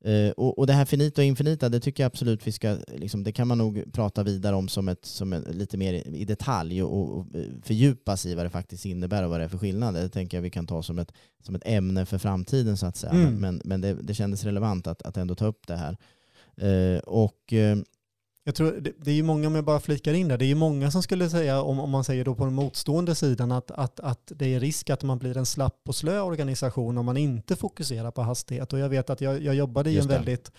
Uh, 0.07 0.31
och, 0.31 0.59
och, 0.59 0.67
det 0.67 0.73
här 0.73 0.85
finita 0.85 1.21
och 1.21 1.25
infinita, 1.25 1.69
det 1.69 1.81
tycker 1.81 2.03
jag 2.03 2.07
absolut 2.07 2.47
vi 2.47 2.53
ska, 2.53 2.77
liksom, 2.89 3.25
det 3.25 3.33
kan 3.33 3.49
man 3.49 3.59
nog 3.59 3.93
prata 3.93 4.23
vidare 4.23 4.57
om 4.57 4.69
som, 4.69 4.89
ett, 4.89 5.05
som 5.05 5.33
ett, 5.33 5.55
lite 5.55 5.77
mer 5.77 5.93
i 6.09 6.25
detalj 6.25 6.83
och, 6.83 7.19
och 7.19 7.27
fördjupa 7.63 8.17
sig 8.17 8.33
i 8.33 8.35
vad 8.35 8.47
det 8.47 8.51
faktiskt 8.51 8.87
innebär 8.87 9.25
och 9.25 9.31
vad 9.31 9.41
det 9.41 9.45
är 9.45 9.49
för 9.49 9.59
skillnader. 9.59 10.03
Det 10.03 10.09
tänker 10.09 10.37
jag 10.37 10.43
vi 10.43 10.51
kan 10.51 10.67
ta 10.67 10.83
som 10.83 10.99
ett, 10.99 11.13
som 11.43 11.55
ett 11.55 11.63
ämne 11.65 12.07
för 12.07 12.19
framtiden 12.19 12.77
så 12.77 12.87
att 12.87 12.97
säga. 12.97 13.13
Mm. 13.13 13.35
Men, 13.35 13.61
men 13.65 13.81
det, 13.81 13.95
det 13.95 14.15
kändes 14.15 14.45
relevant 14.45 14.87
att, 14.87 15.03
att 15.03 15.17
ändå 15.17 15.35
ta 15.35 15.47
upp 15.47 15.67
det 15.67 15.77
här. 15.77 15.97
Uh, 16.63 16.99
och 16.99 17.53
uh, 17.53 17.77
jag 18.45 18.55
tror 18.55 18.73
det, 18.73 18.93
det 18.99 19.11
är 19.11 19.15
ju 19.15 19.23
många, 19.23 19.47
om 19.47 19.55
jag 19.55 19.65
bara 19.65 19.81
flikar 19.81 20.15
in 20.15 20.29
där, 20.29 20.39
det 20.39 20.45
är 20.45 20.49
ju 20.49 20.55
många 20.55 20.91
som 20.91 21.03
skulle 21.03 21.31
säga, 21.31 21.63
om, 21.63 21.81
om 21.81 21.91
man 21.91 22.05
säger 22.05 22.25
då 22.25 22.35
på 22.35 22.45
den 22.45 22.55
motstående 22.55 23.15
sidan, 23.15 23.53
att, 23.53 23.71
att, 23.71 24.01
att 24.01 24.33
det 24.35 24.55
är 24.55 24.61
risk 24.61 24.91
att 24.91 25.03
man 25.03 25.19
blir 25.19 25.37
en 25.37 25.47
slapp 25.47 25.81
och 25.89 25.95
slö 25.95 26.21
organisation 26.21 26.99
om 26.99 27.07
man 27.07 27.17
inte 27.17 27.57
fokuserar 27.57 28.11
på 28.11 28.23
hastighet. 28.23 28.73
Och 28.73 28.79
jag 28.79 28.89
vet 28.89 29.11
att 29.11 29.21
jag, 29.21 29.43
jag 29.43 29.55
jobbade 29.55 29.91
i 29.91 29.99
en 29.99 30.09
väldigt 30.09 30.53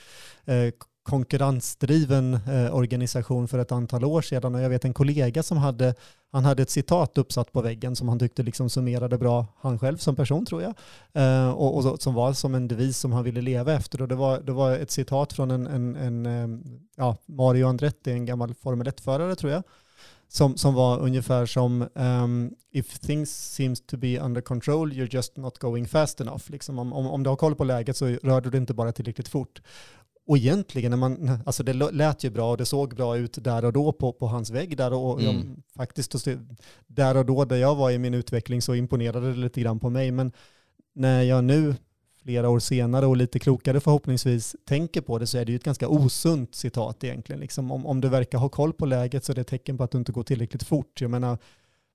eh, 0.45 0.69
konkurrensdriven 1.03 2.34
eh, 2.34 2.75
organisation 2.75 3.47
för 3.47 3.59
ett 3.59 3.71
antal 3.71 4.05
år 4.05 4.21
sedan 4.21 4.55
och 4.55 4.61
jag 4.61 4.69
vet 4.69 4.86
en 4.86 4.93
kollega 4.93 5.43
som 5.43 5.57
hade, 5.57 5.95
han 6.32 6.45
hade 6.45 6.61
ett 6.61 6.69
citat 6.69 7.17
uppsatt 7.17 7.51
på 7.51 7.61
väggen 7.61 7.95
som 7.95 8.09
han 8.09 8.19
tyckte 8.19 8.43
liksom 8.43 8.69
summerade 8.69 9.17
bra 9.17 9.45
han 9.61 9.79
själv 9.79 9.97
som 9.97 10.15
person 10.15 10.45
tror 10.45 10.61
jag 10.61 10.73
eh, 11.13 11.49
och, 11.49 11.77
och, 11.77 12.01
som 12.01 12.13
var 12.13 12.34
som 12.34 12.55
en 12.55 12.67
devis 12.67 12.97
som 12.97 13.11
han 13.11 13.23
ville 13.23 13.41
leva 13.41 13.73
efter 13.73 14.01
och 14.01 14.07
det 14.07 14.15
var, 14.15 14.39
det 14.39 14.51
var 14.51 14.71
ett 14.71 14.91
citat 14.91 15.34
från 15.34 15.51
en, 15.51 15.67
en, 15.67 15.95
en 15.95 16.25
ehm, 16.25 16.63
ja, 16.95 17.17
Mario 17.25 17.67
Andretti, 17.67 18.11
en 18.11 18.25
gammal 18.25 18.53
Formel 18.53 18.88
1-förare 18.88 19.36
tror 19.36 19.51
jag 19.51 19.63
som, 20.34 20.57
som 20.57 20.73
var 20.73 20.99
ungefär 20.99 21.45
som 21.45 21.88
um, 21.93 22.55
if 22.71 22.99
things 22.99 23.53
seems 23.55 23.82
to 23.82 23.97
be 23.97 24.19
under 24.19 24.41
control 24.41 24.91
you're 24.91 25.15
just 25.15 25.38
not 25.38 25.57
going 25.57 25.88
fast 25.88 26.21
enough. 26.21 26.43
Liksom 26.47 26.79
om, 26.79 26.93
om, 26.93 27.07
om 27.07 27.23
du 27.23 27.29
har 27.29 27.38
koll 27.38 27.55
på 27.55 27.63
läget 27.63 27.97
så 27.97 28.05
rör 28.07 28.41
du 28.41 28.49
dig 28.49 28.57
inte 28.57 28.73
bara 28.73 28.91
tillräckligt 28.91 29.27
fort. 29.27 29.61
Och 30.28 30.38
egentligen, 30.38 30.91
när 30.91 30.97
man, 30.97 31.39
alltså 31.45 31.63
det 31.63 31.74
lät 31.74 32.24
ju 32.24 32.30
bra 32.30 32.51
och 32.51 32.57
det 32.57 32.65
såg 32.65 32.95
bra 32.95 33.17
ut 33.17 33.43
där 33.43 33.65
och 33.65 33.74
då 33.74 33.91
på, 33.91 34.13
på 34.13 34.28
hans 34.28 34.49
vägg 34.49 34.78
där 34.78 34.93
och 34.93 35.22
mm. 35.22 35.36
jag, 35.36 35.45
faktiskt 35.76 36.28
där 36.88 37.17
och 37.17 37.26
då 37.26 37.45
där 37.45 37.57
jag 37.57 37.76
var 37.76 37.91
i 37.91 37.97
min 37.97 38.13
utveckling 38.13 38.61
så 38.61 38.76
imponerade 38.76 39.30
det 39.30 39.38
lite 39.38 39.61
grann 39.61 39.80
på 39.80 39.89
mig. 39.89 40.11
Men 40.11 40.32
när 40.93 41.22
jag 41.22 41.43
nu 41.43 41.76
flera 42.24 42.49
år 42.49 42.59
senare 42.59 43.05
och 43.05 43.17
lite 43.17 43.39
klokare 43.39 43.80
förhoppningsvis 43.80 44.55
tänker 44.65 45.01
på 45.01 45.17
det 45.19 45.28
så 45.28 45.38
är 45.38 45.45
det 45.45 45.51
ju 45.51 45.55
ett 45.55 45.63
ganska 45.63 45.88
osunt 45.88 46.55
citat 46.55 47.03
egentligen. 47.03 47.39
Liksom 47.39 47.72
om, 47.72 47.86
om 47.86 48.01
du 48.01 48.09
verkar 48.09 48.38
ha 48.38 48.49
koll 48.49 48.74
på 48.74 48.86
läget 48.86 49.26
så 49.26 49.32
är 49.32 49.36
det 49.36 49.41
ett 49.41 49.47
tecken 49.47 49.78
på 49.78 49.84
att 49.84 49.91
du 49.91 49.97
inte 49.97 50.11
går 50.11 50.24
tillräckligt 50.24 50.63
fort. 50.63 51.01
Jag 51.01 51.11
menar, 51.11 51.38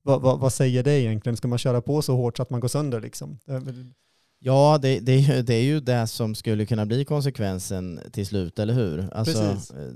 vad, 0.03 0.23
vad, 0.23 0.41
vad 0.41 0.53
säger 0.53 0.83
det 0.83 1.01
egentligen? 1.01 1.37
Ska 1.37 1.49
man 1.49 1.59
köra 1.59 1.81
på 1.81 2.03
så 2.03 2.17
hårt 2.17 2.37
så 2.37 2.43
att 2.43 2.51
man 2.51 2.61
går 2.61 2.69
sönder 2.69 3.01
liksom? 3.01 3.39
Ja, 4.47 4.79
det, 4.83 5.01
det, 5.01 5.43
det 5.47 5.55
är 5.55 5.63
ju 5.63 5.81
det 5.81 6.07
som 6.07 6.35
skulle 6.35 6.67
kunna 6.67 6.87
bli 6.87 7.05
konsekvensen 7.05 8.01
till 8.13 8.27
slut, 8.27 8.59
eller 8.59 8.75
hur? 8.75 9.09
Alltså, 9.13 9.43
Precis. 9.43 9.71
Eh, 9.71 9.93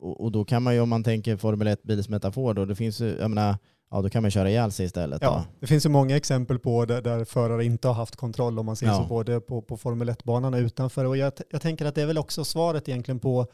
och, 0.00 0.20
och, 0.20 0.32
då 0.32 0.44
kan 0.44 0.62
man 0.62 0.74
ju, 0.74 0.80
om 0.80 0.88
man 0.88 1.04
tänker 1.04 1.36
Formel 1.36 1.68
1-bilsmetafor, 1.68 2.54
då, 2.54 2.64
det 2.64 2.74
finns 2.76 3.00
ju, 3.00 3.16
jag 3.20 3.30
menar, 3.30 3.56
ja 3.90 4.02
då 4.02 4.08
kan 4.08 4.22
man 4.22 4.30
köra 4.30 4.50
ihjäl 4.50 4.72
sig 4.72 4.86
istället. 4.86 5.22
Ja, 5.22 5.30
då. 5.30 5.56
det 5.60 5.66
finns 5.66 5.86
ju 5.86 5.90
många 5.90 6.16
exempel 6.16 6.58
på 6.58 6.84
där, 6.84 7.02
där 7.02 7.24
förare 7.24 7.64
inte 7.64 7.88
har 7.88 7.94
haft 7.94 8.16
kontroll 8.16 8.58
om 8.58 8.66
man 8.66 8.76
ser 8.76 8.86
Ja. 8.86 8.96
så 9.02 9.04
både 9.04 9.40
på, 9.40 9.62
på 9.62 9.76
Formel 9.76 10.10
1-banan 10.10 10.54
och 10.54 10.60
utanför. 10.60 11.04
Och 11.04 11.16
jag, 11.16 11.32
jag 11.50 11.62
tänker 11.62 11.84
att 11.84 11.94
det 11.94 12.02
är 12.02 12.06
väl 12.06 12.18
också 12.18 12.44
svaret 12.44 12.88
egentligen 12.88 13.18
på 13.20 13.46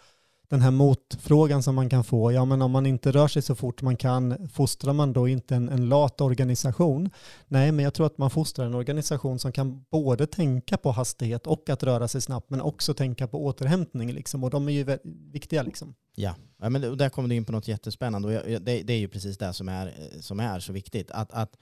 den 0.48 0.60
här 0.60 0.70
motfrågan 0.70 1.62
som 1.62 1.74
man 1.74 1.88
kan 1.88 2.04
få. 2.04 2.32
Ja, 2.32 2.44
men 2.44 2.62
om 2.62 2.70
man 2.70 2.86
inte 2.86 3.12
rör 3.12 3.28
sig 3.28 3.42
så 3.42 3.54
fort 3.54 3.82
man 3.82 3.96
kan, 3.96 4.48
fostrar 4.48 4.92
man 4.92 5.12
då 5.12 5.28
inte 5.28 5.56
en, 5.56 5.68
en 5.68 5.88
lat 5.88 6.20
organisation? 6.20 7.10
Nej, 7.46 7.72
men 7.72 7.84
jag 7.84 7.94
tror 7.94 8.06
att 8.06 8.18
man 8.18 8.30
fostrar 8.30 8.66
en 8.66 8.74
organisation 8.74 9.38
som 9.38 9.52
kan 9.52 9.84
både 9.90 10.26
tänka 10.26 10.76
på 10.76 10.90
hastighet 10.90 11.46
och 11.46 11.70
att 11.70 11.82
röra 11.82 12.08
sig 12.08 12.20
snabbt, 12.20 12.50
men 12.50 12.60
också 12.60 12.94
tänka 12.94 13.26
på 13.28 13.44
återhämtning. 13.44 14.12
Liksom. 14.12 14.44
Och 14.44 14.50
de 14.50 14.68
är 14.68 14.72
ju 14.72 14.98
viktiga. 15.32 15.62
Liksom. 15.62 15.94
Ja, 16.14 16.34
ja 16.58 16.70
men 16.70 16.84
och 16.84 16.96
där 16.96 17.08
kommer 17.08 17.28
du 17.28 17.34
in 17.34 17.44
på 17.44 17.52
något 17.52 17.68
jättespännande 17.68 18.28
och 18.28 18.34
jag, 18.34 18.62
det, 18.62 18.82
det 18.82 18.92
är 18.92 18.98
ju 18.98 19.08
precis 19.08 19.38
det 19.38 19.52
som 19.52 19.68
är, 19.68 19.86
eh, 19.86 20.20
som 20.20 20.40
är 20.40 20.60
så 20.60 20.72
viktigt. 20.72 21.10
Att, 21.10 21.32
att 21.32 21.56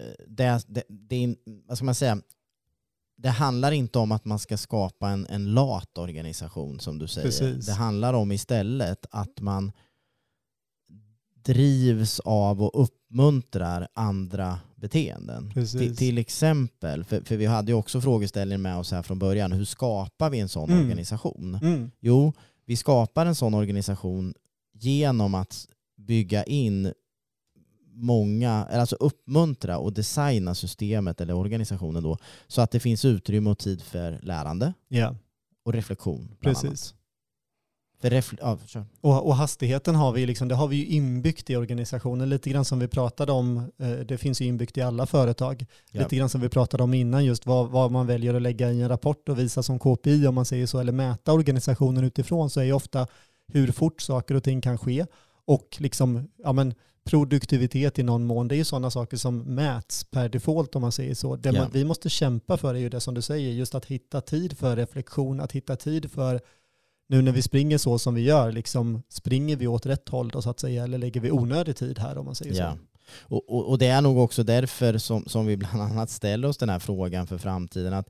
eh, 0.00 0.24
det, 0.28 0.64
det, 0.66 0.82
det, 0.88 1.24
är 1.24 1.36
vad 1.66 1.76
ska 1.76 1.84
man 1.84 1.94
säga, 1.94 2.18
det 3.16 3.28
handlar 3.28 3.72
inte 3.72 3.98
om 3.98 4.12
att 4.12 4.24
man 4.24 4.38
ska 4.38 4.56
skapa 4.56 5.08
en, 5.08 5.26
en 5.26 5.54
lat 5.54 5.98
organisation 5.98 6.80
som 6.80 6.98
du 6.98 7.08
säger. 7.08 7.26
Precis. 7.28 7.66
Det 7.66 7.72
handlar 7.72 8.14
om 8.14 8.32
istället 8.32 9.06
att 9.10 9.40
man 9.40 9.72
drivs 11.44 12.20
av 12.20 12.62
och 12.62 12.82
uppmuntrar 12.82 13.88
andra 13.94 14.58
beteenden. 14.76 15.52
Till, 15.54 15.96
till 15.96 16.18
exempel, 16.18 17.04
för, 17.04 17.20
för 17.20 17.36
vi 17.36 17.46
hade 17.46 17.72
ju 17.72 17.78
också 17.78 18.00
frågeställningen 18.00 18.62
med 18.62 18.76
oss 18.78 18.90
här 18.92 19.02
från 19.02 19.18
början, 19.18 19.52
hur 19.52 19.64
skapar 19.64 20.30
vi 20.30 20.38
en 20.40 20.48
sån 20.48 20.70
Mm. 20.70 20.82
organisation? 20.84 21.54
Mm. 21.62 21.90
Jo, 22.00 22.32
vi 22.66 22.76
skapar 22.76 23.26
en 23.26 23.34
sån 23.34 23.54
organisation 23.54 24.34
genom 24.72 25.34
att 25.34 25.66
bygga 25.96 26.44
in 26.44 26.92
många, 27.96 28.66
eller 28.70 28.80
alltså 28.80 28.96
uppmuntra 28.96 29.78
och 29.78 29.92
designa 29.92 30.54
systemet 30.54 31.20
eller 31.20 31.34
organisationen 31.34 32.02
då 32.02 32.18
så 32.46 32.60
att 32.62 32.70
det 32.70 32.80
finns 32.80 33.04
utrymme 33.04 33.50
och 33.50 33.58
tid 33.58 33.82
för 33.82 34.18
lärande 34.22 34.72
Ja, 34.88 35.14
och 35.64 35.72
reflektion. 35.72 36.36
precis. 36.40 36.94
Refle- 38.02 38.38
ja. 38.40 38.84
Och, 39.00 39.26
och 39.26 39.36
hastigheten 39.36 39.94
har 39.94 40.12
vi, 40.12 40.26
liksom, 40.26 40.48
det 40.48 40.54
har 40.54 40.68
vi 40.68 40.76
ju 40.76 40.86
inbyggt 40.86 41.50
i 41.50 41.56
organisationen, 41.56 42.28
lite 42.28 42.50
grann 42.50 42.64
som 42.64 42.78
vi 42.78 42.88
pratade 42.88 43.32
om, 43.32 43.70
eh, 43.78 43.90
det 43.90 44.18
finns 44.18 44.40
ju 44.40 44.44
inbyggt 44.46 44.76
i 44.76 44.82
alla 44.82 45.06
företag. 45.06 45.66
Ja. 45.92 46.02
Lite 46.02 46.16
grann 46.16 46.28
som 46.28 46.40
vi 46.40 46.48
pratade 46.48 46.82
om 46.82 46.94
innan, 46.94 47.24
just 47.24 47.46
vad, 47.46 47.70
vad 47.70 47.90
man 47.90 48.06
väljer 48.06 48.34
att 48.34 48.42
lägga 48.42 48.72
i 48.72 48.80
en 48.82 48.88
rapport 48.88 49.28
och 49.28 49.38
visa 49.38 49.62
som 49.62 49.78
KPI 49.78 50.26
om 50.26 50.34
man 50.34 50.44
säger 50.44 50.66
så, 50.66 50.78
eller 50.78 50.92
mäta 50.92 51.32
organisationen 51.32 52.04
utifrån, 52.04 52.50
så 52.50 52.60
är 52.60 52.64
ju 52.64 52.72
ofta 52.72 53.06
hur 53.52 53.72
fort 53.72 54.00
saker 54.00 54.34
och 54.34 54.42
ting 54.44 54.60
kan 54.60 54.78
ske 54.78 55.06
och 55.46 55.76
liksom, 55.78 56.28
ja 56.36 56.52
men, 56.52 56.74
produktivitet 57.06 57.98
i 57.98 58.02
någon 58.02 58.24
mån, 58.24 58.48
det 58.48 58.54
är 58.54 58.56
ju 58.56 58.64
sådana 58.64 58.90
saker 58.90 59.16
som 59.16 59.38
mäts 59.38 60.04
per 60.04 60.28
default 60.28 60.76
om 60.76 60.82
man 60.82 60.92
säger 60.92 61.14
så. 61.14 61.36
Det 61.36 61.52
man, 61.52 61.70
vi 61.72 61.84
måste 61.84 62.08
kämpa 62.08 62.56
för 62.56 62.74
är 62.74 62.78
ju 62.78 62.88
det 62.88 63.00
som 63.00 63.14
du 63.14 63.22
säger, 63.22 63.52
just 63.52 63.74
att 63.74 63.84
hitta 63.84 64.20
tid 64.20 64.58
för 64.58 64.76
reflektion, 64.76 65.40
att 65.40 65.52
hitta 65.52 65.76
tid 65.76 66.10
för 66.10 66.40
nu 67.08 67.22
när 67.22 67.32
vi 67.32 67.42
springer 67.42 67.78
så 67.78 67.98
som 67.98 68.14
vi 68.14 68.22
gör, 68.22 68.52
liksom, 68.52 69.02
springer 69.08 69.56
vi 69.56 69.66
åt 69.66 69.86
rätt 69.86 70.08
håll 70.08 70.28
då 70.28 70.42
så 70.42 70.50
att 70.50 70.60
säga, 70.60 70.84
eller 70.84 70.98
lägger 70.98 71.20
vi 71.20 71.30
onödig 71.30 71.76
tid 71.76 71.98
här 71.98 72.18
om 72.18 72.24
man 72.24 72.34
säger 72.34 72.54
Ja. 72.54 72.72
så? 72.72 72.78
Och, 73.36 73.50
och, 73.50 73.68
och 73.68 73.78
det 73.78 73.86
är 73.86 74.02
nog 74.02 74.18
också 74.18 74.42
därför 74.42 74.98
som, 74.98 75.24
som 75.26 75.46
vi 75.46 75.56
bland 75.56 75.82
annat 75.82 76.10
ställer 76.10 76.48
oss 76.48 76.56
den 76.56 76.68
här 76.68 76.78
frågan 76.78 77.26
för 77.26 77.38
framtiden. 77.38 77.92
att 77.92 78.08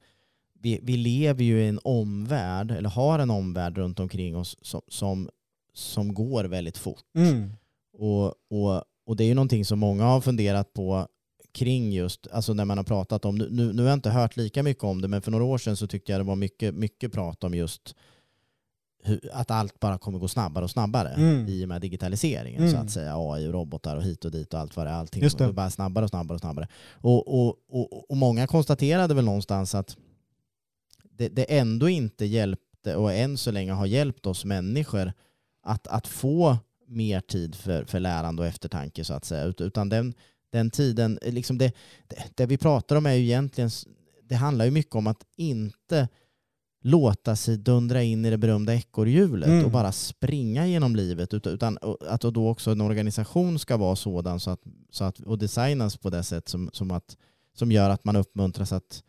vi, 0.61 0.81
vi 0.83 0.97
lever 0.97 1.45
ju 1.45 1.61
i 1.65 1.69
en 1.69 1.81
omvärld, 1.85 2.71
eller 2.71 2.89
har 2.89 3.19
en 3.19 3.31
omvärld 3.31 3.79
runt 3.79 4.01
omkring 4.01 4.37
oss 4.37 4.57
som, 4.63 4.81
som, 4.89 5.29
som 5.75 6.15
går 6.15 6.45
väldigt 6.45 6.79
fort. 6.79 7.03
Mm. 7.17 7.53
Och, 7.99 8.27
och, 8.51 8.83
och 9.07 9.17
det 9.17 9.25
är 9.25 9.29
ju 9.29 9.35
någonting 9.35 9.65
som 9.65 9.79
många 9.79 10.05
har 10.05 10.21
funderat 10.21 10.73
på 10.73 11.09
kring 11.53 11.93
just, 11.93 12.27
alltså 12.33 12.55
när 12.55 12.65
man 12.65 12.77
har 12.79 12.85
pratat 12.85 13.25
om, 13.25 13.35
nu, 13.37 13.73
nu, 13.73 13.83
har 13.83 13.89
jag 13.89 13.95
inte 13.97 14.11
hört 14.11 14.37
lika 14.37 14.63
mycket 14.63 14.85
om 14.85 15.01
det, 15.01 15.09
men 15.09 15.23
för 15.23 15.31
några 15.31 15.45
år 15.45 15.59
sedan 15.59 15.77
så 15.77 15.87
tyckte 15.87 16.13
jag 16.13 16.21
det 16.21 16.25
var 16.25 16.37
mycket, 16.37 16.75
mycket 16.75 17.13
prat 17.13 17.45
om 17.45 17.55
just 17.55 17.95
hur, 19.03 19.31
att 19.33 19.51
allt 19.51 19.81
bara 19.81 19.99
kommer 19.99 20.19
gå 20.19 20.29
snabbare 20.29 20.65
och 20.65 20.71
snabbare 20.71 21.09
Mm. 21.09 21.49
i 21.49 21.65
och 21.65 21.69
med 21.69 21.81
digitaliseringen 21.81 22.69
så 22.71 22.77
Mm. 22.77 22.87
att 22.87 22.93
säga, 22.93 23.15
AI 23.17 23.49
och 23.49 23.53
robotar 23.53 23.97
och 23.97 24.03
hit 24.03 24.25
och 24.25 24.31
dit 24.31 24.55
och 24.55 24.61
allt 24.61 24.77
vad 24.77 24.87
det 24.87 24.91
är, 24.91 24.95
allting 24.95 25.23
Just 25.23 25.39
det. 25.39 25.53
bara 25.53 25.71
snabbare 25.71 26.05
och 26.05 26.11
snabbare 26.11 26.35
och 26.35 26.41
snabbare. 26.41 26.69
Och, 26.93 27.29
och, 27.41 27.57
och, 27.69 28.11
och 28.11 28.17
många 28.17 28.47
konstaterade 28.47 29.15
väl 29.15 29.25
någonstans 29.25 29.75
att 29.75 29.97
det, 31.11 31.29
det 31.29 31.59
ändå 31.59 31.89
inte 31.89 32.25
hjälpte 32.25 32.97
och 32.97 33.13
än 33.13 33.39
så 33.39 33.51
länge 33.51 33.73
har 33.73 33.87
hjälpt 33.87 34.27
oss 34.27 34.45
människor 34.45 35.13
att, 35.63 35.87
att 35.87 36.07
få 36.07 36.57
mer 36.87 37.21
tid 37.21 37.55
för, 37.55 37.85
för 37.85 38.01
lärande 38.01 38.43
och 38.43 38.49
eftertanke 38.49 39.05
så 39.05 39.15
att 39.15 39.25
säga. 39.25 39.45
Ut- 39.45 39.61
Utan 39.61 39.89
den, 39.89 40.15
den 40.53 40.71
tiden, 40.71 41.19
liksom 41.23 41.59
det, 41.59 41.73
det, 42.09 42.17
det 42.35 42.47
vi 42.47 42.57
pratar 42.59 42.97
om 42.97 43.07
är 43.07 43.13
ju 43.15 43.25
egentligen, 43.25 43.71
det 44.23 44.35
handlar 44.35 44.65
ju 44.65 44.71
mycket 44.71 44.95
om 44.95 45.07
att 45.07 45.23
inte 45.37 46.09
låta 46.83 47.37
sig 47.37 47.57
dundra 47.57 48.03
in 48.03 48.25
i 48.25 48.31
det 48.31 48.39
berömda 48.39 48.75
ekorrhjulet 48.75 49.49
Mm. 49.49 49.65
och 49.65 49.71
bara 49.71 49.93
springa 49.93 50.67
genom 50.67 50.97
livet 50.97 51.35
utan 51.35 51.79
att 52.09 52.21
då 52.21 52.49
också 52.49 52.71
en 52.71 52.81
organisation 52.81 53.59
ska 53.59 53.77
vara 53.77 53.97
sådan 53.97 54.41
så 54.41 54.51
att, 54.51 54.61
så 54.91 55.05
att, 55.05 55.21
och 55.21 55.39
designas 55.39 55.97
på 55.97 56.11
det 56.11 56.23
sätt 56.23 56.49
som, 56.49 56.71
som, 56.73 56.91
att, 56.91 57.17
som 57.55 57.73
gör 57.73 57.91
att 57.91 58.05
man 58.05 58.17
uppmuntras 58.17 58.73
att 58.73 59.03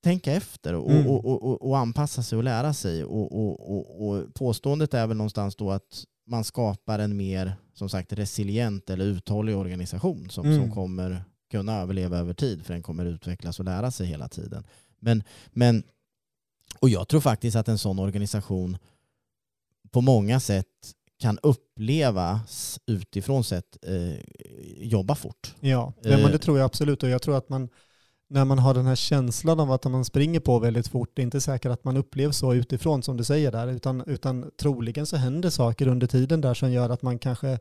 tänka 0.00 0.32
efter 0.32 0.74
och, 0.74 0.90
Mm. 0.90 1.06
och, 1.06 1.24
och, 1.24 1.42
och, 1.42 1.68
och 1.68 1.78
anpassa 1.78 2.22
sig 2.22 2.38
och 2.38 2.44
lära 2.44 2.74
sig. 2.74 3.04
Och, 3.04 3.32
och, 3.40 3.76
och, 3.76 4.08
och 4.08 4.34
påståendet 4.34 4.94
är 4.94 5.06
väl 5.06 5.16
någonstans 5.16 5.56
då 5.56 5.70
att 5.70 6.04
man 6.28 6.44
skapar 6.44 6.98
en 6.98 7.16
mer 7.16 7.56
som 7.74 7.88
sagt 7.88 8.12
resilient 8.12 8.90
eller 8.90 9.04
uthållig 9.04 9.56
organisation 9.56 10.30
som, 10.30 10.46
Mm. 10.46 10.58
som 10.60 10.72
kommer 10.74 11.24
kunna 11.50 11.76
överleva 11.80 12.18
över 12.18 12.34
tid 12.34 12.66
för 12.66 12.72
den 12.74 12.82
kommer 12.82 13.04
utvecklas 13.04 13.58
och 13.58 13.64
lära 13.64 13.90
sig 13.90 14.06
hela 14.06 14.28
tiden. 14.28 14.64
Men, 15.00 15.22
men, 15.52 15.82
och 16.80 16.88
jag 16.88 17.08
tror 17.08 17.20
faktiskt 17.20 17.56
att 17.56 17.68
en 17.68 17.78
sån 17.78 17.98
organisation 17.98 18.78
på 19.90 20.00
många 20.00 20.40
sätt 20.40 20.66
kan 21.18 21.38
upplevas 21.42 22.78
utifrån 22.86 23.44
sett 23.44 23.76
eh, 23.82 24.16
jobba 24.86 25.14
fort. 25.14 25.54
Ja, 25.60 25.92
Eh. 26.04 26.22
men 26.22 26.32
det 26.32 26.38
tror 26.38 26.58
jag 26.58 26.64
absolut. 26.64 27.02
Och 27.02 27.08
jag 27.08 27.22
tror 27.22 27.36
att 27.36 27.48
man, 27.48 27.68
när 28.30 28.44
man 28.44 28.58
har 28.58 28.74
den 28.74 28.86
här 28.86 28.96
känslan 28.96 29.60
av 29.60 29.72
att 29.72 29.84
man 29.84 30.04
springer 30.04 30.40
på 30.40 30.58
väldigt 30.58 30.88
fort, 30.88 31.10
det 31.14 31.22
är 31.22 31.24
inte 31.24 31.40
säkert 31.40 31.72
att 31.72 31.84
man 31.84 31.96
upplevs 31.96 32.36
så 32.36 32.54
utifrån 32.54 33.02
som 33.02 33.16
du 33.16 33.24
säger 33.24 33.52
där, 33.52 33.68
utan, 33.68 34.02
utan 34.06 34.50
troligen 34.60 35.06
så 35.06 35.16
händer 35.16 35.50
saker 35.50 35.88
under 35.88 36.06
tiden 36.06 36.40
där 36.40 36.54
som 36.54 36.72
gör 36.72 36.90
att 36.90 37.02
man 37.02 37.18
kanske 37.18 37.58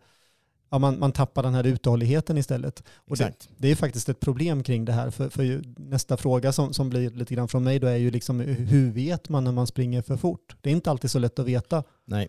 ja, 0.70 0.80
man, 0.80 0.99
man 0.99 1.11
tappar 1.11 1.43
den 1.43 1.53
här 1.53 1.63
uthålligheten 1.63 2.38
istället. 2.38 2.84
Och 2.95 3.18
det, 3.18 3.34
det 3.57 3.72
är 3.72 3.76
faktiskt 3.76 4.09
ett 4.09 4.20
problem 4.20 4.63
kring 4.63 4.86
det 4.86 4.91
här. 4.91 5.09
För, 5.09 5.30
för 5.30 5.61
nästa 5.78 6.18
fråga 6.18 6.51
som, 6.51 6.74
som 6.74 6.89
blir 6.89 7.09
lite 7.09 7.36
grann 7.36 7.47
från 7.47 7.63
mig 7.63 7.80
då 7.80 7.88
är 7.88 7.95
ju 7.95 8.11
liksom 8.11 8.39
hur 8.39 8.91
vet 8.91 9.30
man 9.30 9.43
när 9.43 9.51
man 9.51 9.68
springer 9.68 10.01
för 10.01 10.18
fort? 10.18 10.55
Det 10.61 10.70
är 10.70 10.74
inte 10.74 10.91
alltid 10.91 11.11
så 11.11 11.20
lätt 11.20 11.39
att 11.39 11.45
veta. 11.45 11.84
Nej. 12.05 12.28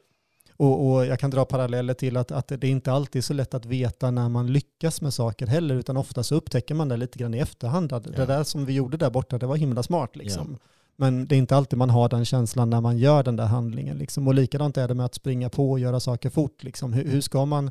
Och, 0.59 0.87
och 0.87 1.07
jag 1.07 1.21
kan 1.21 1.31
dra 1.31 1.45
paralleller 1.45 1.95
till 1.95 2.17
att, 2.17 2.33
att 2.33 2.49
det 2.49 2.65
är 2.65 2.71
inte 2.71 2.93
alltid 2.93 3.25
så 3.25 3.35
lätt 3.35 3.55
att 3.55 3.67
veta 3.67 4.11
när 4.11 4.29
man 4.29 4.53
lyckas 4.53 5.01
med 5.01 5.15
saker 5.15 5.47
heller, 5.47 5.75
utan 5.75 5.97
ofta 5.97 6.23
så 6.23 6.35
upptäcker 6.35 6.75
man 6.75 6.89
det 6.89 6.97
lite 6.97 7.19
grann 7.19 7.35
i 7.35 7.39
efterhand. 7.39 7.93
Att 7.93 8.07
Ja. 8.07 8.13
Det 8.13 8.27
där 8.27 8.45
som 8.45 8.65
vi 8.65 8.73
gjorde 8.73 8.97
där 8.97 9.11
borta, 9.11 9.39
det 9.39 9.47
var 9.47 9.57
himla 9.57 9.83
smart 9.83 10.17
liksom. 10.17 10.59
Men 10.97 11.27
det 11.27 11.35
är 11.35 11.39
inte 11.39 11.57
alltid 11.57 11.79
man 11.79 11.91
har 11.91 12.09
den 12.09 12.25
känslan 12.25 12.71
när 12.71 12.81
man 12.81 12.99
gör 12.99 13.23
den 13.23 13.37
där 13.37 13.47
handlingen. 13.47 13.99
Liksom. 13.99 14.29
Och 14.29 14.35
likadant 14.35 14.77
är 14.77 14.89
det 14.89 14.95
med 14.95 15.07
att 15.07 15.15
springa 15.15 15.49
på 15.49 15.71
och 15.71 15.81
göra 15.81 16.01
saker 16.01 16.31
fort. 16.31 16.63
Liksom. 16.63 16.93
Hur, 16.93 17.05
hur 17.05 17.21
ska 17.21 17.45
man 17.45 17.71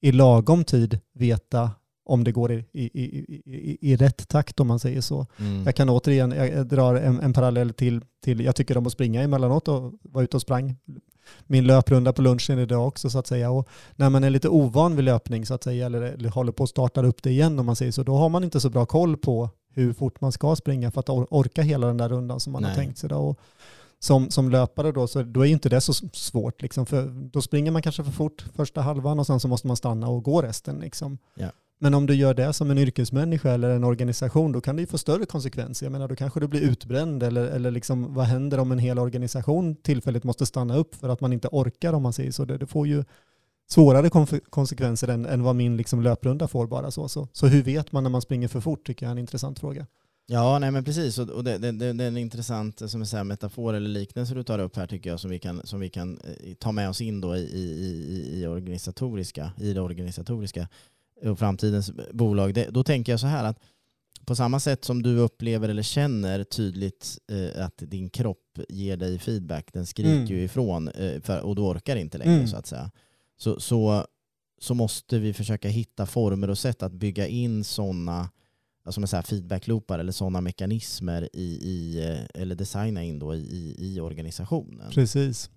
i 0.00 0.12
lagom 0.12 0.64
tid 0.64 1.00
veta 1.14 1.70
om 2.04 2.24
det 2.24 2.32
går 2.32 2.52
i, 2.52 2.64
i, 2.72 2.84
i, 2.84 3.78
i, 3.80 3.96
rätt 3.96 4.28
takt 4.28 4.60
om 4.60 4.66
man 4.66 4.78
säger 4.78 5.00
så. 5.00 5.26
Mm. 5.38 5.64
Jag 5.64 5.74
kan 5.74 5.88
återigen, 5.90 6.30
jag 6.30 6.66
drar 6.66 6.94
en, 6.94 7.20
en 7.20 7.32
parallell 7.32 7.72
till, 7.72 8.00
till, 8.24 8.40
jag 8.40 8.56
tycker 8.56 8.78
om 8.78 8.86
att 8.86 8.92
springa 8.92 9.22
emellanåt 9.22 9.68
och 9.68 9.92
vara 10.02 10.24
ute 10.24 10.36
och 10.36 10.42
sprang. 10.42 10.76
Min 11.46 11.66
löprunda 11.66 12.12
på 12.12 12.22
lunchen 12.22 12.58
idag 12.58 12.88
också 12.88 13.10
så 13.10 13.18
att 13.18 13.26
säga. 13.26 13.50
Och 13.50 13.68
när 13.96 14.10
man 14.10 14.24
är 14.24 14.30
lite 14.30 14.48
ovan 14.48 14.96
vid 14.96 15.04
löpning 15.04 15.46
så 15.46 15.54
att 15.54 15.64
säga, 15.64 15.86
eller, 15.86 16.02
eller 16.02 16.28
håller 16.28 16.52
på 16.52 16.64
att 16.64 16.70
starta 16.70 17.02
upp 17.02 17.22
det 17.22 17.30
igen 17.30 17.58
om 17.58 17.66
man 17.66 17.76
säger 17.76 17.92
så, 17.92 18.02
då 18.02 18.16
har 18.16 18.28
man 18.28 18.44
inte 18.44 18.60
så 18.60 18.70
bra 18.70 18.86
koll 18.86 19.16
på 19.16 19.50
hur 19.74 19.92
fort 19.92 20.20
man 20.20 20.32
ska 20.32 20.56
springa 20.56 20.90
för 20.90 21.00
att 21.00 21.08
or- 21.08 21.26
orka 21.30 21.62
hela 21.62 21.86
den 21.86 21.96
där 21.96 22.08
rundan 22.08 22.40
som 22.40 22.52
man 22.52 22.62
Nej. 22.62 22.70
har 22.70 22.76
tänkt 22.76 22.98
sig. 22.98 23.08
Då. 23.08 23.16
Och 23.16 23.40
som, 23.98 24.30
som 24.30 24.50
löpare 24.50 24.92
då, 24.92 25.06
så 25.06 25.22
då 25.22 25.46
är 25.46 25.50
inte 25.50 25.68
det 25.68 25.80
så 25.80 25.92
svårt. 26.12 26.62
Liksom, 26.62 26.86
för 26.86 27.30
då 27.32 27.42
springer 27.42 27.70
man 27.70 27.82
kanske 27.82 28.04
för 28.04 28.12
fort 28.12 28.44
första 28.54 28.80
halvan 28.80 29.18
och 29.18 29.26
sen 29.26 29.40
så 29.40 29.48
måste 29.48 29.66
man 29.66 29.76
stanna 29.76 30.08
och 30.08 30.22
gå 30.22 30.42
resten. 30.42 30.78
Liksom. 30.78 31.18
Ja. 31.34 31.50
Men 31.78 31.94
om 31.94 32.06
du 32.06 32.14
gör 32.14 32.34
det 32.34 32.52
som 32.52 32.70
en 32.70 32.78
yrkesmänniska 32.78 33.50
eller 33.50 33.70
en 33.70 33.84
organisation, 33.84 34.52
då 34.52 34.60
kan 34.60 34.76
det 34.76 34.82
ju 34.82 34.86
få 34.86 34.98
större 34.98 35.26
konsekvenser. 35.26 35.86
Jag 35.86 35.92
menar, 35.92 36.08
då 36.08 36.16
kanske 36.16 36.40
du 36.40 36.48
blir 36.48 36.60
utbränd 36.60 37.22
eller, 37.22 37.44
eller 37.46 37.70
liksom, 37.70 38.14
vad 38.14 38.26
händer 38.26 38.58
om 38.58 38.72
en 38.72 38.78
hel 38.78 38.98
organisation 38.98 39.76
tillfälligt 39.76 40.24
måste 40.24 40.46
stanna 40.46 40.76
upp 40.76 40.94
för 40.94 41.08
att 41.08 41.20
man 41.20 41.32
inte 41.32 41.48
orkar 41.52 41.92
om 41.92 42.02
man 42.02 42.12
säger 42.12 42.32
så. 42.32 42.44
Det, 42.44 42.58
det 42.58 42.66
får 42.66 42.86
ju 42.86 43.04
svårare 43.68 44.10
konsekvenser 44.50 45.08
än, 45.08 45.26
än 45.26 45.42
vad 45.42 45.56
min 45.56 45.76
liksom, 45.76 46.02
löprunda 46.02 46.48
får 46.48 46.66
bara 46.66 46.90
så, 46.90 47.08
så. 47.08 47.28
Så 47.32 47.46
hur 47.46 47.62
vet 47.62 47.92
man 47.92 48.02
när 48.02 48.10
man 48.10 48.22
springer 48.22 48.48
för 48.48 48.60
fort 48.60 48.86
tycker 48.86 49.06
jag 49.06 49.10
är 49.10 49.12
en 49.12 49.18
intressant 49.18 49.58
fråga. 49.58 49.86
Ja, 50.30 50.58
nej 50.58 50.70
men 50.70 50.84
precis. 50.84 51.18
Och 51.18 51.44
det, 51.44 51.58
det, 51.58 51.72
det 51.72 51.92
det 51.92 52.04
är 52.04 52.08
en 52.08 52.16
intressant 52.16 52.90
som 52.90 53.06
säger, 53.06 53.24
metafor 53.24 53.74
eller 53.74 53.88
liknelse 53.88 54.34
du 54.34 54.42
tar 54.42 54.58
upp 54.58 54.76
här 54.76 54.86
tycker 54.86 55.10
jag 55.10 55.20
som 55.20 55.30
vi 55.30 55.38
kan, 55.38 55.60
som 55.64 55.80
vi 55.80 55.88
kan 55.88 56.20
eh, 56.24 56.54
ta 56.54 56.72
med 56.72 56.88
oss 56.88 57.00
in 57.00 57.20
då 57.20 57.36
i, 57.36 57.40
i, 57.40 57.62
i, 57.62 58.40
i, 58.40 58.46
organisatoriska, 58.46 59.52
i 59.58 59.72
det 59.72 59.80
organisatoriska 59.80 60.68
och 61.22 61.38
framtidens 61.38 61.90
bolag, 62.12 62.54
det, 62.54 62.68
då 62.70 62.84
tänker 62.84 63.12
jag 63.12 63.20
så 63.20 63.26
här 63.26 63.44
att 63.44 63.58
på 64.26 64.34
samma 64.36 64.60
sätt 64.60 64.84
som 64.84 65.02
du 65.02 65.18
upplever 65.18 65.68
eller 65.68 65.82
känner 65.82 66.44
tydligt 66.44 67.18
eh, 67.32 67.64
att 67.64 67.76
din 67.78 68.10
kropp 68.10 68.58
ger 68.68 68.96
dig 68.96 69.18
feedback, 69.18 69.72
den 69.72 69.86
skriker 69.86 70.12
Mm. 70.12 70.26
ju 70.26 70.42
ifrån 70.42 70.88
eh, 70.88 71.20
för, 71.20 71.40
och 71.40 71.56
du 71.56 71.62
orkar 71.62 71.96
inte 71.96 72.18
längre 72.18 72.34
Mm. 72.34 72.46
så 72.48 72.56
att 72.56 72.66
säga. 72.66 72.90
Så, 73.36 73.60
så, 73.60 74.06
så 74.60 74.74
måste 74.74 75.18
vi 75.18 75.32
försöka 75.32 75.68
hitta 75.68 76.06
former 76.06 76.50
och 76.50 76.58
sätt 76.58 76.82
att 76.82 76.92
bygga 76.92 77.26
in 77.26 77.64
sådana 77.64 78.30
alltså 78.84 79.00
med 79.00 79.10
så 79.10 79.16
här 79.16 79.22
feedbackloopar 79.22 79.98
eller 79.98 80.12
sådana 80.12 80.40
mekanismer 80.40 81.28
i, 81.32 81.42
i, 81.62 82.04
eh, 82.08 82.40
eller 82.42 82.54
designa 82.54 83.02
in 83.02 83.18
då 83.18 83.34
i, 83.34 83.38
i, 83.38 83.74
i 83.78 84.00
organisationen. 84.00 84.90
Precis. 84.90 85.50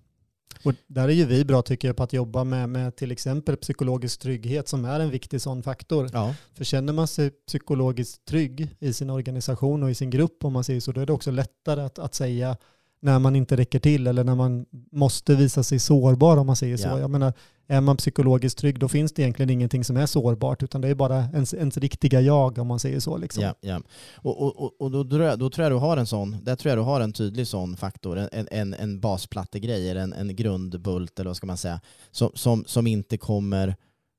Och 0.64 0.74
där 0.86 1.08
är 1.08 1.12
ju 1.12 1.24
vi 1.24 1.44
bra 1.44 1.62
tycker 1.62 1.88
jag 1.88 1.96
på 1.96 2.02
att 2.02 2.12
jobba 2.12 2.44
med, 2.44 2.68
med 2.68 2.96
till 2.96 3.12
exempel 3.12 3.56
psykologisk 3.56 4.20
trygghet 4.20 4.68
som 4.68 4.84
är 4.84 5.00
en 5.00 5.10
viktig 5.10 5.40
sån 5.40 5.62
faktor. 5.62 6.08
Ja, 6.12 6.34
För 6.54 6.64
känner 6.64 6.92
man 6.92 7.08
sig 7.08 7.30
psykologiskt 7.30 8.24
trygg 8.24 8.76
i 8.78 8.92
sin 8.92 9.10
organisation 9.10 9.82
och 9.82 9.90
i 9.90 9.94
sin 9.94 10.10
grupp 10.10 10.44
om 10.44 10.52
man 10.52 10.64
säger 10.64 10.80
så, 10.80 10.92
då 10.92 11.00
är 11.00 11.06
det 11.06 11.12
också 11.12 11.30
lättare 11.30 11.82
att, 11.82 11.98
att 11.98 12.14
säga 12.14 12.56
när 13.02 13.18
man 13.18 13.36
inte 13.36 13.56
räcker 13.56 13.78
till 13.78 14.06
eller 14.06 14.24
när 14.24 14.34
man 14.34 14.66
måste 14.92 15.34
visa 15.34 15.62
sig 15.62 15.78
sårbar 15.78 16.36
om 16.36 16.46
man 16.46 16.56
säger 16.56 16.76
så. 16.76 16.88
Ja. 16.88 16.98
Jag 16.98 17.10
menar, 17.10 17.32
är 17.68 17.80
man 17.80 17.96
psykologiskt 17.96 18.58
trygg 18.58 18.78
då 18.78 18.88
finns 18.88 19.12
det 19.12 19.22
egentligen 19.22 19.50
ingenting 19.50 19.84
som 19.84 19.96
är 19.96 20.06
sårbart 20.06 20.62
utan 20.62 20.80
det 20.80 20.88
är 20.88 20.94
bara 20.94 21.24
ens, 21.32 21.54
ens 21.54 21.76
riktiga 21.76 22.20
jag 22.20 22.58
om 22.58 22.66
man 22.66 22.78
säger 22.78 23.00
så. 23.00 23.16
Liksom. 23.16 23.42
ja, 23.42 23.54
ja. 23.60 23.80
Och, 24.16 24.42
och, 24.42 24.62
och, 24.62 24.80
och 24.80 24.90
då, 24.90 25.02
då 25.36 25.50
tror 25.50 25.62
jag 25.62 25.72
du 25.72 25.76
har 25.76 25.96
en 25.96 26.06
sån, 26.06 26.36
där 26.42 26.56
tror 26.56 26.70
jag 26.70 26.78
du 26.78 26.82
har 26.82 27.00
en 27.00 27.12
tydlig 27.12 27.46
sån 27.46 27.76
faktor, 27.76 28.18
en, 28.32 28.48
en, 28.50 28.74
en 28.74 29.00
basplattegrej 29.00 29.90
eller 29.90 30.00
en, 30.00 30.12
en 30.12 30.36
grundbult 30.36 31.20
eller 31.20 31.30
vad 31.30 31.36
ska 31.36 31.46
man 31.46 31.56
säga, 31.56 31.80
som, 32.10 32.30
som, 32.34 32.64
som 32.66 32.86
inte 32.86 33.18
kommer 33.18 33.76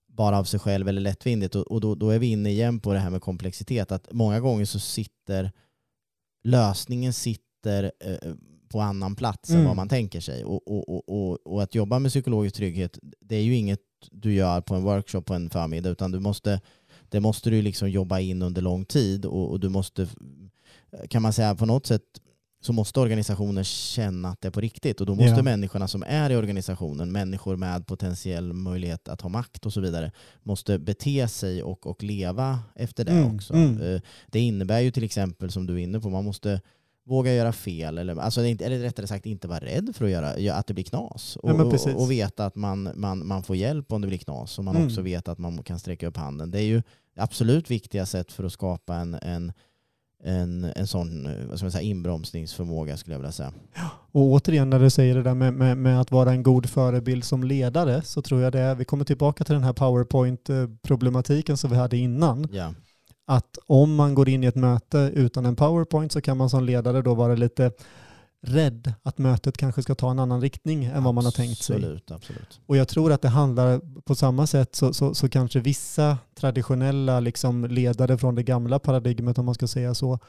bara 0.08 0.38
av 0.38 0.44
sig 0.44 0.60
själv 0.60 0.88
eller 0.88 1.02
lättvindigt. 1.02 1.56
Och, 1.56 1.72
och 1.72 1.82
då, 1.82 1.96
då 1.96 2.10
är 2.10 2.20
vi 2.20 2.28
inne 2.28 2.50
igen 2.50 2.80
på 2.80 2.94
det 2.94 3.00
här 3.00 3.10
med 3.10 3.22
komplexitet, 3.22 3.92
att 3.92 4.08
många 4.12 4.40
gånger 4.40 4.66
så 4.66 4.80
sitter 4.80 5.52
lösningen 6.44 7.14
sitter 7.14 7.92
eh, 8.00 8.32
på 8.74 8.82
annan 8.82 9.16
plats 9.16 9.50
än 9.50 9.56
Mm. 9.56 9.68
vad 9.68 9.76
man 9.76 9.90
tänker 9.90 10.20
sig. 10.22 10.44
Och, 10.44 10.68
och, 10.68 11.10
och, 11.10 11.48
och, 11.54 11.64
att 11.64 11.76
jobba 11.76 12.00
med 12.00 12.12
psykologisk 12.12 12.56
trygghet, 12.56 13.00
det 13.22 13.36
är 13.36 13.42
ju 13.44 13.56
inget 13.56 13.80
du 14.12 14.34
gör 14.34 14.62
på 14.62 14.76
en 14.76 14.84
workshop 14.84 15.22
på 15.22 15.34
en 15.34 15.50
förmiddag, 15.50 15.90
utan 15.90 16.12
du 16.12 16.20
måste, 16.20 16.62
det 17.10 17.20
måste 17.20 17.50
du 17.50 17.62
liksom 17.62 17.90
jobba 17.90 18.20
in 18.20 18.42
under 18.42 18.62
lång 18.62 18.86
tid 18.86 19.26
och, 19.26 19.52
och 19.52 19.60
du 19.60 19.70
måste, 19.70 20.08
kan 21.10 21.22
man 21.22 21.34
säga 21.34 21.56
på 21.56 21.66
något 21.66 21.86
sätt, 21.86 22.02
så 22.62 22.74
måste 22.74 23.00
organisationen 23.00 23.64
känna 23.64 24.30
att 24.30 24.42
det 24.42 24.48
är 24.48 24.52
på 24.52 24.62
riktigt 24.62 25.00
och 25.02 25.08
då 25.08 25.16
måste 25.16 25.36
Ja. 25.36 25.42
människorna 25.44 25.88
som 25.88 26.04
är 26.08 26.30
i 26.30 26.36
organisationen, 26.36 27.12
människor 27.12 27.56
med 27.56 27.88
potentiell 27.88 28.54
möjlighet 28.54 29.08
att 29.08 29.22
ha 29.22 29.30
makt 29.30 29.66
och 29.66 29.74
så 29.74 29.82
vidare, 29.82 30.12
måste 30.44 30.80
bete 30.80 31.28
sig 31.28 31.64
och, 31.64 31.88
och 31.88 32.04
leva 32.04 32.60
efter 32.76 33.06
det 33.06 33.12
Mm, 33.12 33.36
också. 33.36 33.54
mm. 33.54 33.82
Eh, 33.82 34.02
Det 34.28 34.40
innebär 34.40 34.80
ju 34.80 34.92
till 34.92 35.04
exempel, 35.04 35.52
som 35.52 35.66
du 35.66 35.74
är 35.74 35.78
inne 35.84 36.00
på, 36.00 36.10
man 36.10 36.26
måste 36.26 36.62
våga 37.06 37.34
göra 37.34 37.52
fel, 37.52 37.98
eller, 37.98 38.16
alltså, 38.16 38.42
eller 38.42 38.80
rättare 38.80 39.08
sagt 39.08 39.26
inte 39.26 39.48
vara 39.48 39.60
rädd 39.60 39.90
för 39.96 40.06
att, 40.06 40.12
göra, 40.12 40.54
att 40.56 40.68
det 40.68 40.74
blir 40.74 40.84
knas. 40.84 41.36
Och, 41.36 41.50
Ja, 41.50 41.94
och, 41.96 42.12
veta 42.12 42.46
att 42.46 42.56
man, 42.56 42.90
man, 42.96 43.28
man 43.28 43.44
får 43.44 43.56
hjälp 43.56 43.92
om 43.92 44.02
det 44.02 44.08
blir 44.08 44.18
knas 44.18 44.58
och 44.58 44.64
man 44.64 44.76
Mm. 44.76 44.88
också 44.88 45.02
vet 45.02 45.28
att 45.28 45.38
man 45.38 45.64
kan 45.64 45.80
sträcka 45.80 46.08
upp 46.08 46.18
handen. 46.18 46.52
Det 46.52 46.60
är 46.60 46.66
ju 46.66 46.82
absolut 47.18 47.72
viktiga 47.72 48.06
sätt 48.06 48.32
för 48.32 48.44
att 48.44 48.54
skapa 48.54 48.96
en, 48.96 49.14
en, 49.14 49.52
en, 50.24 50.64
en 50.76 50.88
sån 50.88 51.26
eh, 51.26 51.46
vad 51.50 51.58
ska 51.58 51.66
man 51.66 51.72
säga, 51.72 51.82
inbromsningsförmåga 51.82 52.98
skulle 52.98 53.14
jag 53.14 53.20
vilja 53.20 53.32
säga. 53.32 53.54
Och 54.12 54.22
återigen 54.22 54.70
när 54.70 54.80
du 54.80 54.90
säger 54.90 55.16
det 55.16 55.24
där 55.24 55.34
med, 55.34 55.54
med, 55.54 55.78
med 55.78 56.02
att 56.02 56.12
vara 56.12 56.32
en 56.32 56.44
god 56.44 56.70
förebild 56.70 57.24
som 57.24 57.44
ledare 57.44 58.02
så 58.02 58.22
tror 58.22 58.42
jag 58.42 58.52
det 58.52 58.60
är, 58.60 58.76
vi 58.76 58.86
kommer 58.86 59.06
tillbaka 59.06 59.44
till 59.44 59.54
den 59.54 59.64
här 59.64 59.74
PowerPoint-problematiken 59.74 61.58
som 61.58 61.70
vi 61.70 61.76
hade 61.76 61.98
innan. 61.98 62.48
Ja, 62.52 62.74
Att 63.26 63.58
om 63.68 63.96
man 63.96 64.16
går 64.16 64.30
in 64.30 64.44
i 64.44 64.48
ett 64.48 64.56
möte 64.56 65.12
utan 65.14 65.46
en 65.46 65.56
PowerPoint 65.56 66.12
så 66.12 66.22
kan 66.22 66.38
man 66.38 66.50
som 66.50 66.64
ledare 66.64 67.02
då 67.02 67.14
vara 67.14 67.36
lite 67.36 67.72
rädd 68.46 68.94
att 69.04 69.18
mötet 69.18 69.58
kanske 69.58 69.84
ska 69.84 69.96
ta 69.96 70.12
en 70.12 70.20
annan 70.20 70.42
riktning 70.42 70.86
än 70.86 71.04
vad 71.04 71.14
man 71.14 71.26
har 71.26 71.32
tänkt 71.32 71.64
sig. 71.64 71.76
Absolut, 71.76 72.12
absolut. 72.12 72.60
Och 72.66 72.78
jag 72.78 72.88
tror 72.88 73.12
att 73.12 73.22
det 73.22 73.30
handlar 73.30 74.02
på 74.02 74.16
samma 74.16 74.48
sätt 74.48 74.76
så, 74.76 74.94
så, 74.94 75.14
så 75.14 75.30
kanske 75.30 75.60
vissa 75.60 76.18
traditionella 76.36 77.20
liksom 77.20 77.66
ledare 77.66 78.18
från 78.18 78.36
det 78.36 78.44
gamla 78.44 78.80
paradigmet 78.80 79.38
om 79.38 79.46
man 79.46 79.56
ska 79.56 79.68
säga 79.68 79.94
så, 79.94 80.20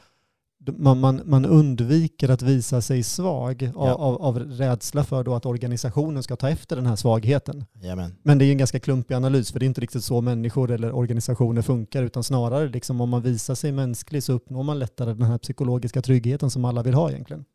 man, 0.77 0.99
man, 0.99 1.21
man 1.25 1.45
undviker 1.45 2.29
att 2.29 2.41
visa 2.41 2.81
sig 2.81 3.03
svag 3.03 3.71
av, 3.75 3.87
Ja. 3.87 3.93
av, 3.95 4.21
av 4.21 4.39
rädsla 4.39 5.03
för 5.03 5.23
då 5.23 5.35
att 5.35 5.45
organisationen 5.45 6.23
ska 6.23 6.35
ta 6.35 6.49
efter 6.49 6.75
den 6.75 6.85
här 6.85 6.95
svagheten. 6.95 7.65
Jajamän. 7.81 8.15
Men 8.23 8.37
det 8.37 8.43
är 8.43 8.47
ju 8.47 8.51
en 8.51 8.57
ganska 8.57 8.79
klumpig 8.79 9.15
analys 9.15 9.51
för 9.51 9.59
det 9.59 9.65
är 9.65 9.67
inte 9.67 9.81
riktigt 9.81 10.03
så 10.03 10.21
människor 10.21 10.71
eller 10.71 10.91
organisationer 10.95 11.61
funkar 11.61 12.03
utan 12.03 12.23
snarare 12.23 12.69
liksom 12.69 13.01
om 13.01 13.09
man 13.09 13.21
visar 13.21 13.55
sig 13.55 13.71
mänsklig 13.71 14.23
så 14.23 14.33
uppnår 14.33 14.63
man 14.63 14.79
lättare 14.79 15.13
den 15.13 15.27
här 15.27 15.37
psykologiska 15.37 16.01
tryggheten 16.01 16.49
som 16.51 16.65
alla 16.65 16.83
vill 16.83 16.93
ha 16.93 17.11
egentligen. 17.11 17.45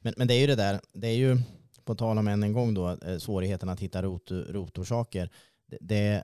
Men, 0.00 0.14
men 0.16 0.28
det 0.28 0.34
är 0.34 0.40
ju 0.40 0.46
det 0.46 0.56
där, 0.56 0.80
det 0.94 1.06
är 1.08 1.16
ju 1.16 1.38
på 1.84 1.94
tal 1.94 2.18
om 2.18 2.28
än 2.28 2.42
en 2.42 2.52
gång 2.52 2.74
då, 2.74 2.88
eh, 2.88 3.18
svårigheten 3.18 3.68
att 3.68 3.80
hitta 3.80 4.02
rot, 4.02 4.30
rotorsaker. 4.30 5.30
Det, 5.70 5.78
det, 5.80 6.22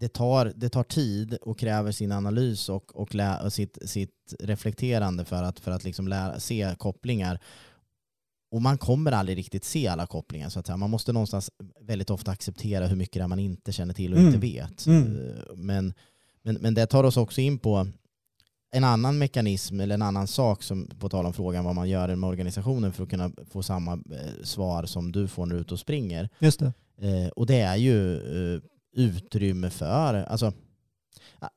det, 0.00 0.08
tar, 0.08 0.52
det 0.56 0.68
tar 0.68 0.82
tid 0.84 1.34
och 1.34 1.58
kräver 1.58 1.92
sin 1.92 2.12
analys 2.12 2.68
och, 2.68 2.96
och, 2.96 3.14
lä, 3.14 3.40
och 3.40 3.52
sitt, 3.52 3.78
sitt 3.84 4.34
reflekterande 4.40 5.24
för 5.24 5.42
att, 5.42 5.60
för 5.60 5.70
att 5.70 5.84
liksom 5.84 6.08
lära, 6.08 6.40
se 6.40 6.74
kopplingar. 6.78 7.38
Och 8.52 8.62
man 8.62 8.78
kommer 8.78 9.12
aldrig 9.12 9.38
riktigt 9.38 9.64
se 9.64 9.88
alla 9.88 10.06
kopplingar. 10.06 10.48
Så 10.48 10.60
att 10.60 10.66
säga. 10.66 10.76
Man 10.76 10.90
måste 10.90 11.12
någonstans 11.12 11.50
väldigt 11.80 12.10
ofta 12.10 12.30
acceptera 12.30 12.86
hur 12.86 12.96
mycket 12.96 13.22
det 13.22 13.26
man 13.28 13.38
inte 13.38 13.72
känner 13.72 13.94
till 13.94 14.12
och 14.12 14.18
Mm. 14.18 14.34
inte 14.34 14.46
vet. 14.46 14.86
Mm. 14.86 15.28
Eh, 15.28 15.34
Men, 15.56 15.94
men, 16.42 16.54
men 16.54 16.74
det 16.74 16.86
tar 16.86 17.04
oss 17.04 17.16
också 17.16 17.40
in 17.40 17.58
på 17.58 17.86
en 18.72 18.84
annan 18.84 19.18
mekanism 19.18 19.80
eller 19.80 19.94
en 19.94 20.02
annan 20.02 20.26
sak 20.26 20.62
som 20.62 20.86
på 20.98 21.08
tal 21.08 21.26
om 21.26 21.32
frågan 21.32 21.64
vad 21.64 21.74
man 21.74 21.88
gör 21.88 22.14
med 22.16 22.28
organisationen 22.30 22.92
för 22.92 23.02
att 23.02 23.10
kunna 23.10 23.30
få 23.50 23.62
samma 23.62 23.92
eh, 23.92 24.42
svar 24.44 24.86
som 24.86 25.12
du 25.12 25.28
får 25.28 25.46
när 25.46 25.54
du 25.54 25.58
är 25.58 25.62
ute 25.62 25.74
och 25.74 25.80
springer. 25.80 26.28
Just 26.38 26.60
det. 26.60 26.72
Eh, 27.00 27.28
och 27.28 27.46
det 27.46 27.60
är 27.60 27.76
ju 27.76 28.16
eh, 28.54 28.60
utrymme 28.92 29.70
för, 29.70 30.14
alltså 30.14 30.52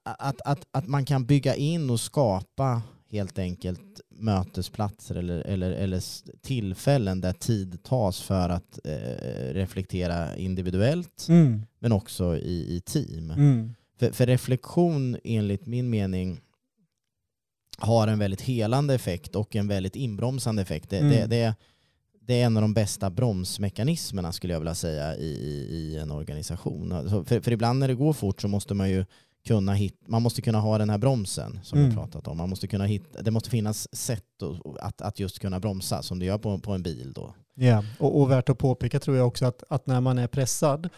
att, 0.03 0.41
att, 0.45 0.67
att 0.71 0.87
man 0.87 1.05
kan 1.05 1.25
bygga 1.25 1.55
in 1.55 1.89
och 1.89 1.99
skapa 1.99 2.81
helt 3.11 3.39
enkelt 3.39 4.01
mötesplatser 4.09 5.15
eller, 5.15 5.39
eller, 5.41 5.71
eller 5.71 6.01
tillfällen 6.41 7.21
där 7.21 7.33
tid 7.33 7.83
tas 7.83 8.21
för 8.21 8.49
att 8.49 8.79
eh, 8.83 9.53
reflektera 9.53 10.35
individuellt 10.35 11.25
Mm. 11.29 11.61
men 11.79 11.91
också 11.91 12.37
i, 12.37 12.75
i 12.75 12.81
team. 12.85 13.31
Mm. 13.31 13.73
För, 13.99 14.11
för 14.11 14.25
reflektion 14.25 15.17
enligt 15.23 15.65
min 15.65 15.89
mening 15.89 16.41
har 17.77 18.07
en 18.07 18.19
väldigt 18.19 18.41
helande 18.41 18.93
effekt 18.95 19.35
och 19.35 19.55
en 19.55 19.67
väldigt 19.67 19.95
inbromsande 19.95 20.61
effekt. 20.61 20.89
Det, 20.89 20.97
Mm. 20.97 21.11
det, 21.11 21.27
det, 21.27 21.55
det 22.25 22.41
är 22.41 22.45
en 22.45 22.57
av 22.57 22.61
de 22.61 22.73
bästa 22.73 23.09
bromsmekanismerna 23.09 24.31
skulle 24.31 24.53
jag 24.53 24.59
vilja 24.59 24.75
säga 24.75 25.15
i, 25.15 25.27
i, 25.69 25.97
en 25.97 26.11
organisation. 26.11 26.91
Alltså 26.91 27.23
för, 27.23 27.39
för 27.39 27.51
ibland 27.51 27.79
när 27.79 27.87
det 27.87 27.95
går 27.95 28.13
fort 28.13 28.41
så 28.41 28.47
måste 28.47 28.73
man 28.73 28.89
ju 28.89 29.05
kunna 29.47 29.73
hitta, 29.73 29.97
man 30.07 30.21
måste 30.21 30.41
kunna 30.41 30.59
ha 30.59 30.77
den 30.77 30.89
här 30.89 30.97
bromsen 30.97 31.59
som 31.63 31.79
Mm. 31.79 31.89
vi 31.89 31.95
pratat 31.95 32.27
om. 32.27 32.37
Man 32.37 32.49
måste 32.49 32.67
kunna 32.67 32.85
hitta, 32.85 33.21
det 33.21 33.31
måste 33.31 33.49
finnas 33.49 33.95
sätt 33.95 34.23
att, 34.79 35.01
att, 35.01 35.19
just 35.19 35.39
kunna 35.39 35.59
bromsa 35.59 36.01
som 36.01 36.19
det 36.19 36.25
gör 36.25 36.37
på, 36.37 36.59
på 36.59 36.71
en 36.71 36.83
bil 36.83 37.13
då. 37.15 37.33
Ja, 37.55 37.83
och, 37.99 38.21
och 38.21 38.31
värt 38.31 38.49
att 38.49 38.57
påpeka 38.57 38.99
tror 38.99 39.17
jag 39.17 39.27
också 39.27 39.45
att, 39.45 39.63
att 39.69 39.87
när 39.87 40.01
man 40.01 40.17
är 40.17 40.27
pressad 40.27 40.89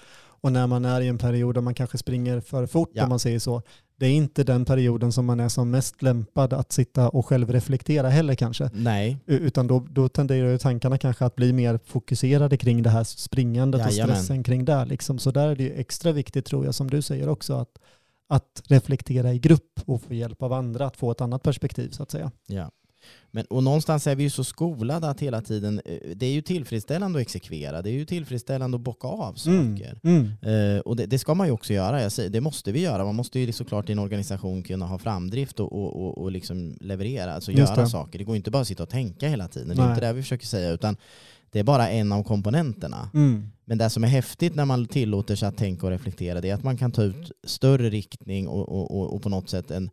och 0.46 0.52
när 0.52 0.68
man 0.68 0.86
är 0.86 1.02
i 1.02 1.08
en 1.08 1.18
period 1.18 1.56
där 1.56 1.62
man 1.62 1.74
kanske 1.74 1.98
springer 1.98 2.40
för 2.40 2.66
fort 2.66 2.90
Ja. 2.94 3.04
om 3.04 3.10
man 3.10 3.20
säger 3.20 3.40
så, 3.40 3.62
det 3.98 4.06
är 4.06 4.12
inte 4.12 4.44
den 4.44 4.66
perioden 4.66 5.12
som 5.12 5.26
man 5.26 5.40
är 5.40 5.50
som 5.50 5.72
mest 5.72 6.02
lämpad 6.02 6.54
att 6.54 6.72
sitta 6.72 7.10
och 7.10 7.26
själv 7.26 7.50
reflektera 7.52 8.10
heller 8.10 8.36
kanske. 8.36 8.70
Nej, 8.74 9.18
Utan 9.26 9.68
då, 9.68 9.80
då 9.90 10.10
tenderar 10.10 10.50
ju 10.52 10.58
tankarna 10.58 10.98
kanske 10.98 11.26
att 11.26 11.36
bli 11.36 11.54
mer 11.54 11.80
fokuserade 11.86 12.58
kring 12.58 12.84
det 12.84 12.90
här 12.90 13.04
springandet 13.04 13.86
och 13.86 13.92
Jajamän. 13.92 14.16
stressen 14.16 14.44
kring 14.44 14.66
det. 14.66 14.86
Liksom. 14.86 15.20
Så 15.20 15.32
där 15.32 15.48
är 15.48 15.56
det 15.56 15.64
ju 15.64 15.74
extra 15.74 16.12
viktigt 16.12 16.46
tror 16.46 16.66
jag 16.66 16.76
som 16.76 16.90
du 16.90 17.02
säger 17.02 17.30
också 17.30 17.54
att, 17.54 17.80
att 18.30 18.62
reflektera 18.68 19.34
i 19.34 19.40
grupp 19.40 19.80
och 19.86 20.02
få 20.02 20.14
hjälp 20.14 20.42
av 20.42 20.54
andra 20.54 20.86
att 20.86 20.98
få 20.98 21.12
ett 21.12 21.22
annat 21.22 21.44
perspektiv 21.44 21.90
så 21.90 22.04
att 22.04 22.12
säga. 22.12 22.32
Ja. 22.48 22.72
Men, 23.32 23.46
och 23.46 23.64
någonstans 23.64 24.08
är 24.08 24.16
vi 24.16 24.24
ju 24.24 24.30
så 24.30 24.44
skolade 24.44 25.10
att 25.10 25.20
hela 25.20 25.42
tiden, 25.42 25.82
eh, 25.86 25.98
det 26.16 26.26
är 26.26 26.32
ju 26.32 26.42
tillfredsställande 26.42 27.20
att 27.20 27.22
exekvera, 27.22 27.82
det 27.82 27.90
är 27.90 27.94
ju 27.94 28.06
tillfredsställande 28.06 28.76
att 28.76 28.82
bocka 28.82 29.08
av 29.08 29.34
saker. 29.34 30.00
Mm. 30.04 30.32
Eh, 30.42 30.80
och 30.80 30.96
det, 30.96 31.06
det 31.06 31.20
ska 31.20 31.34
man 31.34 31.48
ju 31.48 31.54
också 31.54 31.74
göra, 31.74 32.02
jag 32.02 32.12
säger, 32.12 32.30
det 32.30 32.42
måste 32.42 32.72
vi 32.72 32.82
göra. 32.82 33.06
Man 33.06 33.16
måste 33.16 33.40
ju 33.40 33.52
såklart 33.52 33.90
i 33.90 33.92
en 33.92 34.00
organisation 34.00 34.64
kunna 34.64 34.86
ha 34.86 34.98
framdrift 34.98 35.60
och, 35.60 35.74
och, 35.74 36.06
och, 36.06 36.18
och 36.18 36.32
liksom 36.32 36.78
leverera, 36.82 37.34
alltså 37.34 37.52
Just 37.52 37.72
göra 37.72 37.84
det. 37.84 37.90
saker. 37.90 38.20
Det 38.20 38.26
går 38.26 38.36
inte 38.36 38.52
bara 38.52 38.62
att 38.62 38.68
sitta 38.68 38.84
och 38.84 38.90
tänka 38.90 39.28
hela 39.28 39.48
tiden, 39.48 39.78
det 39.78 39.84
är 39.84 39.90
inte 39.90 40.02
det 40.02 40.14
vi 40.14 40.22
försöker 40.22 40.46
säga, 40.46 40.70
utan 40.70 40.98
det 41.52 41.60
är 41.60 41.64
bara 41.64 41.90
en 41.90 42.12
av 42.12 42.24
komponenterna. 42.24 43.10
Mm. 43.14 43.48
Men 43.66 43.78
det 43.78 43.90
som 43.90 44.04
är 44.04 44.08
häftigt 44.08 44.56
när 44.56 44.66
man 44.66 44.86
tillåter 44.86 45.36
sig 45.36 45.48
att 45.48 45.58
tänka 45.58 45.86
och 45.86 45.92
reflektera 45.92 46.42
det 46.42 46.50
är 46.50 46.54
att 46.54 46.64
man 46.64 46.78
kan 46.78 46.92
ta 46.92 47.04
ut 47.04 47.32
större 47.44 47.90
riktning 47.90 48.48
och, 48.48 49.16
och 49.16 49.22
på 49.22 49.30
något 49.30 49.50
sätt 49.50 49.72
en, 49.72 49.90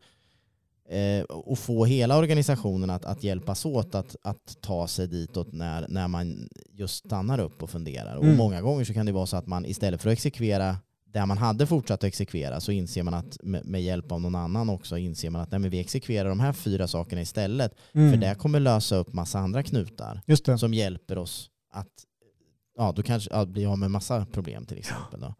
eh, 0.93 1.23
och 1.23 1.59
få 1.59 1.85
hela 1.85 2.19
organisationen 2.19 2.91
att, 2.91 3.05
att 3.05 3.25
hjälpas 3.25 3.65
åt 3.65 3.95
att, 3.95 4.17
att 4.23 4.57
ta 4.61 4.87
sig 4.87 5.09
ditåt 5.09 5.53
när, 5.53 5.87
när 5.89 6.09
man 6.09 6.49
just 6.73 7.05
stannar 7.05 7.41
upp 7.41 7.63
och 7.63 7.71
funderar. 7.71 8.17
Mm. 8.17 8.31
Och 8.31 8.37
många 8.37 8.61
gånger 8.61 8.85
så 8.85 8.95
kan 8.95 9.07
det 9.07 9.13
vara 9.13 9.27
så 9.27 9.37
att 9.37 9.47
man 9.47 9.67
istället 9.67 10.03
för 10.03 10.09
att 10.09 10.13
exekvera 10.13 10.77
där 11.13 11.27
man 11.27 11.39
hade 11.39 11.67
fortsatt 11.67 12.01
att 12.01 12.05
exekvera 12.05 12.61
så 12.61 12.73
inser 12.73 13.03
man 13.03 13.15
att 13.15 13.39
med, 13.43 13.83
hjälp 13.83 14.13
av 14.13 14.21
någon 14.21 14.35
annan 14.35 14.71
också 14.71 14.99
inser 14.99 15.31
man 15.31 15.43
att 15.43 15.51
nej, 15.51 15.61
men 15.61 15.71
vi 15.71 15.81
exekverar 15.81 16.29
de 16.29 16.41
här 16.41 16.53
fyra 16.53 16.89
sakerna 16.89 17.23
istället. 17.23 17.75
Mm. 17.93 18.11
För 18.11 18.19
det 18.19 18.35
kommer 18.35 18.61
lösa 18.61 18.97
upp 18.97 19.13
massa 19.13 19.39
andra 19.39 19.63
knutar 19.63 20.23
som 20.59 20.75
hjälper 20.75 21.19
oss 21.19 21.51
att 21.73 21.89
ja, 22.77 22.93
då 22.97 23.03
kanske 23.03 23.31
ja, 23.33 23.45
bli 23.45 23.67
av 23.67 23.79
med 23.79 23.91
massa 23.91 24.27
problem 24.27 24.67
till 24.67 24.79
exempel. 24.79 25.21
Då. 25.21 25.35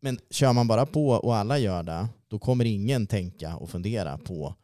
Men 0.00 0.18
kör 0.30 0.52
man 0.52 0.66
bara 0.68 0.86
på 0.86 1.08
och 1.08 1.36
alla 1.36 1.58
gör 1.58 1.82
det, 1.82 2.08
då 2.28 2.38
kommer 2.38 2.64
ingen 2.64 3.06
tänka 3.06 3.56
och 3.56 3.70
fundera 3.70 4.18
på, 4.18 4.54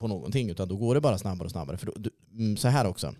på 0.00 0.08
någonting, 0.08 0.50
utan 0.50 0.68
då 0.68 0.76
går 0.76 0.94
det 0.94 1.00
bara 1.00 1.18
snabbare 1.18 1.44
och 1.46 1.50
snabbare. 1.50 1.76
För 1.76 1.86
då, 1.86 1.92
du, 1.96 2.10
mm, 2.32 2.56
så 2.56 2.68
här 2.68 2.86
också, 2.86 3.14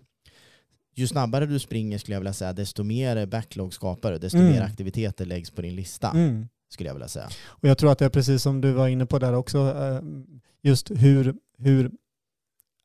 ju 0.95 1.07
snabbare 1.07 1.45
du 1.45 1.59
springer 1.59 1.97
skulle 1.97 2.15
jag 2.15 2.19
vilja 2.21 2.33
säga, 2.33 2.53
desto 2.53 2.83
mer 2.83 3.25
backlog 3.25 3.73
skapar 3.73 4.11
du, 4.11 4.17
desto 4.17 4.37
Mm. 4.37 4.51
mer 4.51 4.61
aktiviteter 4.61 5.25
läggs 5.25 5.51
på 5.51 5.61
din 5.61 5.75
lista, 5.75 6.11
Mm. 6.11 6.47
skulle 6.69 6.89
jag 6.89 6.93
vilja 6.93 7.07
säga. 7.07 7.29
Och 7.45 7.67
jag 7.69 7.77
tror 7.77 7.91
att 7.91 7.99
det 7.99 8.05
är 8.05 8.09
precis 8.09 8.43
som 8.43 8.61
du 8.61 8.71
var 8.71 8.87
inne 8.87 9.05
på 9.05 9.19
där 9.19 9.33
också, 9.33 9.57
eh, 9.77 10.01
just 10.61 10.91
hur, 10.91 11.35
hur 11.57 11.91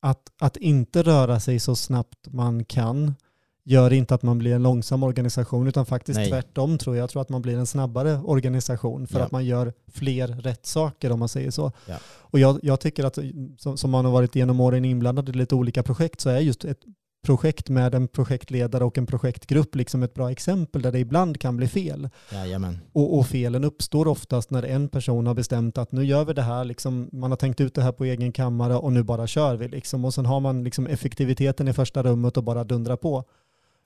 att, 0.01 0.33
att 0.39 0.57
inte 0.57 1.03
röra 1.03 1.41
sig 1.41 1.61
så 1.61 1.77
snabbt 1.77 2.29
man 2.33 2.65
kan 2.65 3.15
gör 3.65 3.93
inte 3.93 4.15
att 4.15 4.23
man 4.23 4.39
blir 4.39 4.55
en 4.55 4.63
långsam 4.63 5.03
organisation 5.03 5.67
utan 5.69 5.87
faktiskt 5.87 6.19
Nej. 6.19 6.31
tvärtom 6.31 6.79
tror 6.79 6.97
jag. 6.97 7.03
Jag 7.03 7.11
tror 7.11 7.23
att 7.23 7.29
man 7.29 7.43
blir 7.43 7.59
en 7.59 7.67
snabbare 7.67 8.19
organisation 8.25 9.07
för 9.07 9.19
Ja. 9.19 9.25
att 9.25 9.33
man 9.33 9.45
gör 9.45 9.73
fler 9.93 10.29
rätt 10.29 10.67
saker 10.67 11.13
om 11.13 11.19
man 11.19 11.29
säger 11.29 11.51
så. 11.51 11.73
Ja. 11.89 11.97
Och 12.19 12.39
jag, 12.39 12.59
jag 12.63 12.81
tycker 12.81 13.05
att 13.05 13.19
som, 13.59 13.77
som 13.77 13.91
man 13.91 14.05
har 14.05 14.13
varit 14.13 14.35
genom 14.37 14.61
åren 14.61 14.85
inblandad 14.85 15.29
i 15.29 15.33
lite 15.33 15.55
olika 15.55 15.83
projekt 15.83 16.21
så 16.21 16.31
är 16.31 16.39
just 16.39 16.65
ett 16.65 16.81
projekt 17.25 17.69
med 17.69 17.95
en 17.95 18.09
projektledare 18.09 18.85
och 18.85 18.99
en 18.99 19.07
projektgrupp 19.07 19.75
liksom 19.75 20.03
ett 20.03 20.15
bra 20.15 20.31
exempel 20.31 20.83
där 20.83 20.93
det 20.93 20.99
ibland 20.99 21.41
kan 21.41 21.57
bli 21.57 21.69
fel. 21.69 22.09
Jajamän. 22.33 22.79
Och, 22.93 23.19
och 23.19 23.27
felen 23.27 23.65
uppstår 23.65 24.09
oftast 24.09 24.51
när 24.51 24.63
en 24.63 24.89
person 24.89 25.27
har 25.27 25.35
bestämt 25.35 25.79
att 25.79 25.93
nu 25.93 26.05
gör 26.05 26.25
vi 26.25 26.33
det 26.33 26.43
här, 26.43 26.65
liksom, 26.65 27.09
man 27.13 27.31
har 27.33 27.37
tänkt 27.37 27.61
ut 27.61 27.75
det 27.75 27.83
här 27.83 27.93
på 27.93 28.05
egen 28.05 28.33
kammare 28.33 28.77
och 28.77 28.93
nu 28.93 29.03
bara 29.03 29.27
kör 29.27 29.57
vi. 29.57 29.69
Liksom. 29.69 30.05
Och 30.05 30.15
sen 30.15 30.27
har 30.27 30.41
man 30.41 30.65
liksom 30.65 30.87
effektiviteten 30.87 31.69
i 31.69 31.73
första 31.73 32.03
rummet 32.03 32.37
och 32.37 32.45
bara 32.45 32.65
dundrar 32.65 32.97
på. 32.97 33.25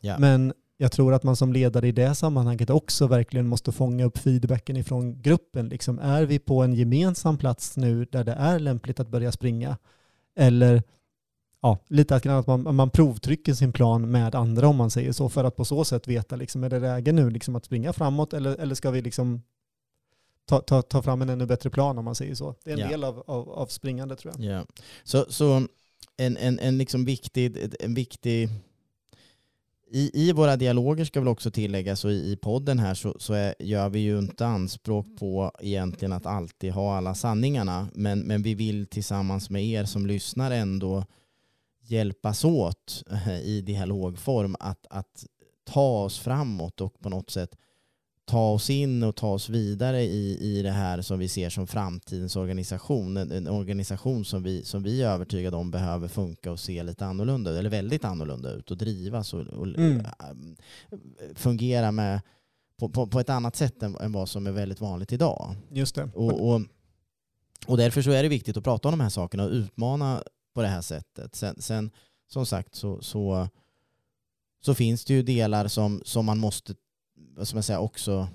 Ja. 0.00 0.18
Men 0.18 0.52
jag 0.76 0.92
tror 0.92 1.14
att 1.14 1.22
man 1.22 1.36
som 1.36 1.52
ledare 1.52 1.88
i 1.88 1.92
det 1.92 2.14
sammanhanget 2.14 2.70
också 2.70 3.06
verkligen 3.06 3.48
måste 3.48 3.72
fånga 3.72 4.04
upp 4.04 4.18
feedbacken 4.18 4.76
ifrån 4.76 5.22
gruppen. 5.22 5.68
Liksom, 5.68 5.98
är 5.98 6.24
vi 6.24 6.38
på 6.38 6.62
en 6.62 6.74
gemensam 6.74 7.38
plats 7.38 7.76
nu 7.76 8.04
där 8.04 8.24
det 8.24 8.32
är 8.32 8.58
lämpligt 8.58 9.00
att 9.00 9.08
börja 9.08 9.32
springa? 9.32 9.76
Eller 10.36 10.82
ja, 11.62 11.78
lite 11.88 12.16
att 12.16 12.26
att 12.26 12.46
man, 12.46 12.74
man 12.74 12.90
provtrycker 12.90 13.54
sin 13.54 13.72
plan 13.72 14.10
med 14.10 14.34
andra 14.34 14.68
om 14.68 14.76
man 14.76 14.90
säger 14.90 15.12
så 15.12 15.28
för 15.28 15.44
att 15.44 15.56
på 15.56 15.64
så 15.64 15.84
sätt 15.84 16.08
veta 16.08 16.36
liksom, 16.36 16.64
är 16.64 16.68
det 16.70 16.78
läge 16.78 17.12
nu 17.12 17.30
liksom, 17.30 17.56
att 17.56 17.64
springa 17.64 17.92
framåt 17.92 18.32
eller, 18.32 18.56
eller 18.56 18.74
ska 18.74 18.90
vi 18.90 19.02
liksom 19.02 19.42
ta, 20.46 20.60
ta, 20.60 20.82
ta 20.82 21.02
fram 21.02 21.22
en 21.22 21.28
ännu 21.28 21.46
bättre 21.46 21.70
plan 21.70 21.98
om 21.98 22.04
man 22.04 22.14
säger 22.14 22.34
så. 22.34 22.54
Det 22.64 22.70
är 22.70 22.74
en 22.74 22.80
Ja. 22.80 22.88
del 22.88 23.04
av, 23.04 23.22
av, 23.26 23.50
av 23.50 23.66
springande 23.66 24.16
tror 24.16 24.34
jag. 24.38 24.44
Ja. 24.58 24.66
Så, 25.04 25.26
så 25.28 25.66
en, 26.16 26.36
en, 26.36 26.58
en 26.58 26.78
liksom 26.78 27.04
viktig, 27.04 27.74
en 27.80 27.94
viktig 27.94 28.48
i, 29.90 30.28
I 30.28 30.32
våra 30.32 30.56
dialoger 30.56 31.04
ska 31.04 31.20
väl 31.20 31.28
också 31.28 31.50
tilläggas 31.50 32.04
och 32.04 32.10
i, 32.10 32.32
i 32.32 32.36
podden 32.36 32.78
här 32.78 32.94
så, 32.94 33.16
så 33.18 33.34
är, 33.34 33.54
gör 33.58 33.88
vi 33.88 33.98
ju 33.98 34.18
inte 34.18 34.46
anspråk 34.46 35.06
på 35.18 35.52
egentligen 35.60 36.12
att 36.12 36.26
alltid 36.26 36.72
ha 36.72 36.96
alla 36.96 37.14
sanningarna. 37.14 37.88
Men, 37.94 38.20
men 38.20 38.42
vi 38.42 38.54
vill 38.54 38.86
tillsammans 38.86 39.50
med 39.50 39.64
er 39.64 39.84
som 39.84 40.06
lyssnar 40.06 40.50
ändå 40.50 41.04
hjälpas 41.82 42.44
åt 42.44 43.04
i 43.44 43.60
dialogform 43.60 44.56
att, 44.60 44.86
att 44.90 45.24
ta 45.64 46.04
oss 46.04 46.18
framåt 46.18 46.80
och 46.80 47.00
på 47.00 47.08
något 47.08 47.30
sätt 47.30 47.56
ta 48.28 48.50
oss 48.50 48.70
in 48.70 49.02
och 49.02 49.16
ta 49.16 49.32
oss 49.32 49.48
vidare 49.48 50.02
i, 50.02 50.38
i 50.40 50.62
det 50.62 50.70
här 50.70 51.02
som 51.02 51.18
vi 51.18 51.28
ser 51.28 51.50
som 51.50 51.66
framtidens 51.66 52.36
organisation. 52.36 53.16
En, 53.16 53.32
en 53.32 53.48
organisation 53.48 54.24
som 54.24 54.42
vi, 54.42 54.64
som 54.64 54.82
vi 54.82 55.02
är 55.02 55.08
övertygade 55.08 55.56
om 55.56 55.70
behöver 55.70 56.08
funka 56.08 56.52
och 56.52 56.60
se 56.60 56.82
lite 56.82 57.06
annorlunda 57.06 57.58
eller 57.58 57.70
väldigt 57.70 58.04
annorlunda 58.04 58.52
ut 58.52 58.70
och 58.70 58.76
drivas 58.76 59.34
och, 59.34 59.40
och 59.40 59.66
Mm. 59.66 60.06
ähm, 60.30 60.56
fungera 61.34 61.92
med, 61.92 62.20
på, 62.78 62.88
på, 62.88 63.06
på 63.06 63.20
ett 63.20 63.30
annat 63.30 63.56
sätt 63.56 63.82
än, 63.82 63.96
än 63.96 64.12
vad 64.12 64.28
som 64.28 64.46
är 64.46 64.52
väldigt 64.52 64.80
vanligt 64.80 65.12
idag. 65.12 65.54
Just 65.72 65.94
det. 65.94 66.10
Och, 66.14 66.48
och, 66.50 66.60
och 67.66 67.76
därför 67.76 68.02
så 68.02 68.10
är 68.10 68.22
det 68.22 68.28
viktigt 68.28 68.56
att 68.56 68.64
prata 68.64 68.88
om 68.88 68.92
de 68.92 69.00
här 69.00 69.10
sakerna 69.10 69.44
och 69.44 69.50
utmana 69.50 70.22
på 70.54 70.62
det 70.62 70.68
här 70.68 70.82
sättet. 70.82 71.34
Sen, 71.34 71.62
sen 71.62 71.90
som 72.26 72.46
sagt 72.46 72.74
så, 72.74 73.02
så, 73.02 73.48
så 74.60 74.74
finns 74.74 75.04
det 75.04 75.14
ju 75.14 75.22
delar 75.22 75.68
som, 75.68 76.02
som 76.04 76.26
man 76.26 76.38
måste 76.38 76.74
vad 77.38 77.48
ska 77.48 77.56
man 77.56 77.62
säga, 77.62 77.80
också 77.80 78.28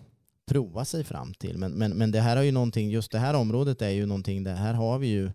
prova 0.45 0.85
sig 0.85 1.03
fram 1.03 1.33
till. 1.33 1.57
Men, 1.57 1.71
men, 1.71 1.91
men 1.91 2.11
det 2.11 2.21
här 2.21 2.35
har 2.35 2.43
ju 2.43 2.51
någonting, 2.51 2.89
just 2.89 3.11
det 3.11 3.19
här 3.19 3.33
området 3.33 3.81
är 3.81 3.89
ju 3.89 4.05
någonting, 4.05 4.43
det 4.43 4.51
här 4.51 4.73
har 4.73 4.99
vi 4.99 5.07
ju 5.07 5.31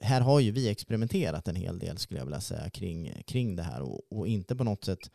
här 0.00 0.20
har 0.20 0.40
ju 0.40 0.50
vi 0.50 0.68
experimenterat 0.68 1.48
en 1.48 1.56
hel 1.56 1.78
del 1.78 1.98
skulle 1.98 2.20
jag 2.20 2.24
vilja 2.24 2.40
säga 2.40 2.70
kring, 2.70 3.22
kring 3.26 3.56
det 3.56 3.62
här 3.62 3.82
och, 3.82 4.00
och 4.10 4.28
inte 4.28 4.56
på 4.56 4.64
något 4.64 4.84
sätt 4.84 5.10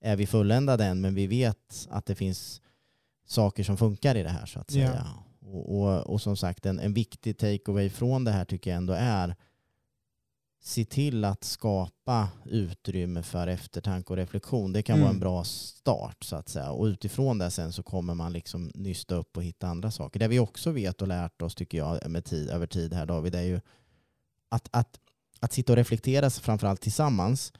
är 0.00 0.16
vi 0.16 0.26
fulländade 0.26 0.84
än 0.84 1.00
men 1.00 1.14
vi 1.14 1.26
vet 1.26 1.88
att 1.90 2.06
det 2.06 2.14
finns 2.14 2.62
saker 3.26 3.64
som 3.64 3.76
funkar 3.76 4.14
i 4.14 4.22
det 4.22 4.28
här 4.28 4.46
så 4.46 4.60
att 4.60 4.70
säga. 4.70 5.06
Och, 5.40 5.80
och, 5.80 6.06
och 6.06 6.20
som 6.20 6.36
sagt 6.36 6.66
en, 6.66 6.78
en 6.78 6.94
viktig 6.94 7.38
takeaway 7.38 7.90
från 7.90 8.24
det 8.24 8.30
här 8.30 8.44
tycker 8.44 8.70
jag 8.70 8.76
ändå 8.76 8.92
är 8.92 9.36
se 10.62 10.84
till 10.84 11.24
att 11.24 11.44
skapa 11.44 12.28
utrymme 12.44 13.22
för 13.22 13.46
eftertanke 13.46 14.12
och 14.12 14.16
reflektion. 14.16 14.72
Det 14.72 14.82
kan 14.82 14.94
Mm. 14.96 15.02
vara 15.04 15.14
en 15.14 15.20
bra 15.20 15.44
start 15.44 16.24
så 16.24 16.36
att 16.36 16.48
säga. 16.48 16.70
Och 16.70 16.84
utifrån 16.84 17.38
det 17.38 17.50
sen 17.50 17.72
så 17.72 17.82
kommer 17.82 18.14
man 18.14 18.32
liksom 18.32 18.70
nysta 18.74 19.14
upp 19.14 19.36
och 19.36 19.44
hitta 19.44 19.66
andra 19.68 19.90
saker. 19.90 20.20
Det 20.20 20.28
vi 20.28 20.38
också 20.38 20.70
vet 20.70 21.02
och 21.02 21.08
lärt 21.08 21.42
oss 21.42 21.54
tycker 21.54 21.78
jag 21.78 22.10
med 22.10 22.24
tid, 22.24 22.50
över 22.50 22.66
tid 22.66 22.94
här 22.94 23.06
David 23.06 23.34
är 23.34 23.42
ju 23.42 23.60
att, 24.48 24.68
att, 24.70 25.00
att 25.40 25.52
sitta 25.52 25.72
och 25.72 25.76
reflektera 25.76 26.30
framförallt 26.30 26.80
tillsammans 26.80 27.52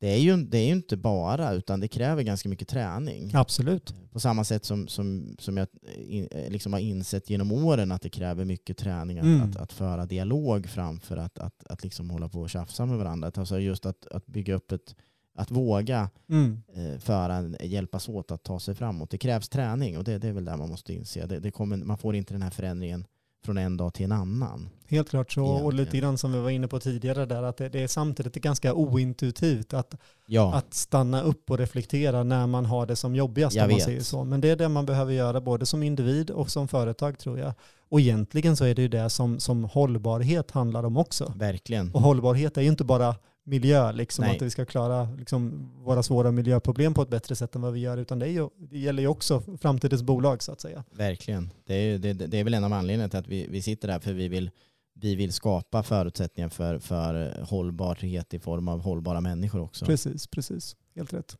det 0.00 0.08
är, 0.08 0.18
ju, 0.18 0.36
det 0.36 0.58
är 0.58 0.66
ju 0.66 0.72
inte 0.72 0.96
bara 0.96 1.52
utan 1.52 1.80
det 1.80 1.88
kräver 1.88 2.22
ganska 2.22 2.48
mycket 2.48 2.68
träning. 2.68 3.30
Absolut. 3.34 3.94
På 4.12 4.20
samma 4.20 4.44
sätt 4.44 4.64
som, 4.64 4.88
som, 4.88 5.36
som 5.38 5.56
jag 5.56 5.68
in, 5.96 6.28
eh, 6.30 6.50
liksom 6.50 6.72
har 6.72 6.80
insett 6.80 7.30
genom 7.30 7.52
åren 7.52 7.92
att 7.92 8.02
det 8.02 8.10
kräver 8.10 8.44
mycket 8.44 8.76
träning 8.76 9.18
att, 9.18 9.24
Mm. 9.24 9.42
att, 9.42 9.56
att 9.56 9.72
föra 9.72 10.06
dialog 10.06 10.66
framför 10.68 11.16
att, 11.16 11.38
att, 11.38 11.64
att 11.66 11.82
liksom 11.84 12.10
hålla 12.10 12.28
på 12.28 12.40
och 12.40 12.50
tjafsa 12.50 12.86
med 12.86 12.98
varandra. 12.98 13.32
Alltså 13.34 13.58
just 13.60 13.86
att, 13.86 14.06
att 14.06 14.26
bygga 14.26 14.54
upp 14.54 14.72
ett, 14.72 14.94
att 15.34 15.50
våga 15.50 16.10
Mm. 16.30 16.62
eh, 16.74 16.98
föra, 16.98 17.34
en- 17.34 17.56
hjälpas 17.60 18.08
åt 18.08 18.30
att 18.30 18.42
ta 18.42 18.60
sig 18.60 18.74
framåt. 18.74 19.10
Det 19.10 19.18
krävs 19.18 19.48
träning 19.48 19.98
och 19.98 20.04
det, 20.04 20.18
det 20.18 20.28
är 20.28 20.32
väl 20.32 20.44
där 20.44 20.56
man 20.56 20.68
måste 20.68 20.94
inse. 20.94 21.26
Det, 21.26 21.40
det 21.40 21.50
kommer, 21.50 21.76
man 21.76 21.98
får 21.98 22.14
inte 22.16 22.34
den 22.34 22.42
här 22.42 22.50
förändringen 22.50 23.06
från 23.48 23.58
en 23.58 23.76
dag 23.76 23.94
till 23.94 24.04
en 24.04 24.12
annan. 24.12 24.68
Helt 24.86 25.10
klart 25.10 25.32
så. 25.32 25.44
Och 25.44 25.72
lite 25.72 25.98
grann 25.98 26.18
som 26.18 26.32
vi 26.32 26.38
var 26.38 26.50
inne 26.50 26.68
på 26.68 26.80
tidigare 26.80 27.26
där, 27.26 27.42
att 27.42 27.56
det, 27.56 27.68
det 27.68 27.82
är 27.82 27.88
samtidigt 27.88 28.34
ganska 28.34 28.74
ointuitivt 28.74 29.74
att, 29.74 29.94
Ja, 30.26 30.54
att 30.54 30.74
stanna 30.74 31.22
upp 31.22 31.50
och 31.50 31.58
reflektera 31.58 32.22
när 32.22 32.46
man 32.46 32.66
har 32.66 32.86
det 32.86 32.96
som 32.96 33.14
jobbigast 33.14 33.56
Jag 33.56 33.70
man 33.70 33.80
säger 33.80 34.00
så. 34.00 34.24
Men 34.24 34.40
det 34.40 34.50
är 34.50 34.56
det 34.56 34.68
man 34.68 34.86
behöver 34.86 35.12
göra 35.12 35.40
både 35.40 35.66
som 35.66 35.82
individ 35.82 36.30
och 36.30 36.50
som 36.50 36.68
företag 36.68 37.18
tror 37.18 37.38
jag. 37.38 37.52
Och 37.88 38.00
egentligen 38.00 38.56
så 38.56 38.64
är 38.64 38.74
det 38.74 38.82
ju 38.82 38.88
det 38.88 39.10
som, 39.10 39.40
som 39.40 39.64
hållbarhet 39.64 40.50
handlar 40.50 40.84
om 40.84 40.96
också. 40.96 41.32
verkligen. 41.36 41.94
Och 41.94 42.00
hållbarhet 42.00 42.56
är 42.56 42.62
ju 42.62 42.68
inte 42.68 42.84
bara 42.84 43.14
miljö, 43.48 43.92
liksom, 43.92 44.24
Nej. 44.24 44.36
att 44.36 44.42
vi 44.42 44.50
ska 44.50 44.64
klara 44.64 45.08
liksom, 45.18 45.70
våra 45.84 46.02
svåra 46.02 46.30
miljöproblem 46.30 46.94
på 46.94 47.02
ett 47.02 47.08
bättre 47.08 47.36
sätt 47.36 47.54
än 47.54 47.62
vad 47.62 47.72
vi 47.72 47.80
gör, 47.80 47.96
utan 47.96 48.18
det, 48.18 48.28
ju, 48.28 48.48
det 48.70 48.78
gäller 48.78 49.02
ju 49.02 49.08
också 49.08 49.42
framtidens 49.60 50.02
bolag 50.02 50.42
så 50.42 50.52
att 50.52 50.60
säga. 50.60 50.84
Verkligen. 50.90 51.50
Det 51.66 51.74
är, 51.74 51.98
det, 51.98 52.12
det 52.12 52.38
är 52.38 52.44
väl 52.44 52.54
en 52.54 52.64
av 52.64 52.72
anledningarna 52.72 53.10
till 53.10 53.18
att 53.18 53.28
vi, 53.28 53.46
vi 53.50 53.62
sitter 53.62 53.88
där 53.88 54.00
för 54.00 54.12
vi 54.12 54.28
vill, 54.28 54.50
vi 54.94 55.14
vill 55.14 55.32
skapa 55.32 55.82
förutsättningar 55.82 56.48
för, 56.48 56.78
för 56.78 57.42
hållbarhet 57.42 58.34
i 58.34 58.38
form 58.38 58.68
av 58.68 58.80
hållbara 58.80 59.20
människor 59.20 59.60
också. 59.60 59.84
Precis, 59.84 60.26
precis. 60.26 60.76
Helt 60.94 61.12
rätt. 61.12 61.36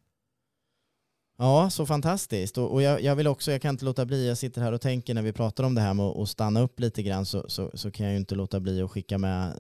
Ja, 1.41 1.71
så 1.71 1.87
fantastiskt. 1.87 2.59
Och, 2.59 2.73
och 2.73 2.83
jag, 2.83 3.03
jag 3.03 3.17
vill 3.17 3.27
också, 3.27 3.53
jag 3.53 3.63
kan 3.63 3.75
inte 3.75 3.85
låta 3.85 4.07
bli, 4.07 4.29
jag 4.29 4.39
sitter 4.39 4.61
här 4.63 4.73
och 4.73 4.81
tänker 4.81 5.15
när 5.15 5.23
vi 5.23 5.33
pratar 5.33 5.65
om 5.65 5.75
det 5.75 5.81
här 5.81 5.95
med 5.95 6.07
att 6.07 6.29
stanna 6.29 6.61
upp 6.61 6.81
lite 6.81 7.03
grann 7.03 7.27
så, 7.27 7.45
så, 7.49 7.71
så 7.75 7.91
kan 7.91 8.07
jag 8.07 8.13
ju 8.13 8.19
inte 8.19 8.35
låta 8.35 8.61
bli 8.61 8.83
att 8.83 8.91
skicka 8.91 9.19
med, 9.19 9.53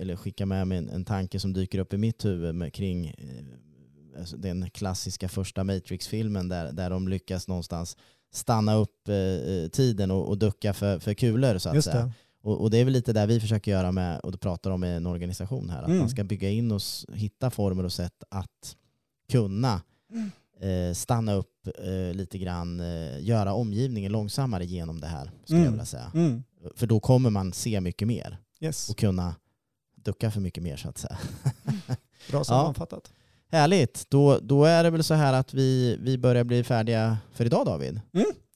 eller 0.00 0.16
skicka 0.16 0.46
med 0.46 0.66
mig 0.68 0.78
en, 0.78 0.88
en 0.88 1.04
tanke 1.04 1.40
som 1.40 1.52
dyker 1.52 1.78
upp 1.78 1.92
i 1.92 1.96
mitt 1.96 2.24
huvud 2.24 2.54
med, 2.54 2.72
kring 2.74 3.06
eh, 3.06 4.20
alltså 4.20 4.36
den 4.36 4.70
klassiska 4.70 5.28
första 5.28 5.64
Matrix-filmen 5.64 6.48
där, 6.48 6.72
där 6.72 6.90
de 6.90 7.08
lyckas 7.08 7.48
någonstans 7.48 7.96
stanna 8.32 8.74
upp 8.74 9.08
eh, 9.08 9.68
tiden 9.68 10.10
och, 10.10 10.28
och 10.28 10.38
ducka 10.38 10.74
för, 10.74 10.98
för 10.98 11.14
kulor 11.14 11.58
så 11.58 11.68
att 11.68 11.74
Just 11.74 11.90
säga. 11.90 12.12
Och, 12.42 12.60
och 12.60 12.70
det 12.70 12.78
är 12.78 12.84
väl 12.84 12.92
lite 12.92 13.12
där 13.12 13.26
vi 13.26 13.40
försöker 13.40 13.70
göra 13.70 13.92
med, 13.92 14.20
och 14.20 14.40
pratar 14.40 14.70
om 14.70 14.84
i 14.84 14.88
en 14.88 15.06
organisation 15.06 15.70
här, 15.70 15.82
att 15.82 15.86
Mm. 15.88 15.98
man 15.98 16.08
ska 16.08 16.24
bygga 16.24 16.50
in 16.50 16.72
och 16.72 16.80
hitta 17.12 17.50
former 17.50 17.84
och 17.84 17.92
sätt 17.92 18.24
att 18.28 18.76
kunna 19.32 19.82
eh, 20.14 20.20
stanna 20.94 21.32
upp 21.34 21.68
eh, 21.78 22.14
lite 22.14 22.38
grann, 22.38 22.80
eh, 22.80 23.20
göra 23.24 23.52
omgivningen 23.54 24.12
långsammare 24.12 24.64
genom 24.64 25.00
det 25.00 25.06
här, 25.06 25.30
skulle 25.44 25.58
jag 25.58 25.62
Mm. 25.66 25.72
vilja 25.72 25.84
säga. 25.86 26.10
Mm. 26.14 26.42
För 26.76 26.86
då 26.86 27.00
kommer 27.00 27.30
man 27.30 27.52
se 27.52 27.80
mycket 27.80 28.08
mer 28.08 28.38
Yes, 28.60 28.90
och 28.90 28.96
kunna 28.96 29.34
ducka 30.04 30.30
för 30.30 30.40
mycket 30.40 30.62
mer 30.62 30.76
så 30.76 30.88
att 30.88 30.98
säga. 30.98 31.18
bra 32.30 32.44
sammanfattat. 32.44 33.12
Härligt, 33.50 34.06
då, 34.10 34.38
då 34.42 34.64
är 34.64 34.84
det 34.84 34.90
väl 34.90 35.04
så 35.04 35.14
här 35.14 35.32
att 35.32 35.54
vi, 35.54 35.96
vi 36.00 36.18
börjar 36.18 36.44
bli 36.44 36.64
färdiga 36.64 37.18
för 37.32 37.44
idag 37.44 37.66
David. 37.66 38.00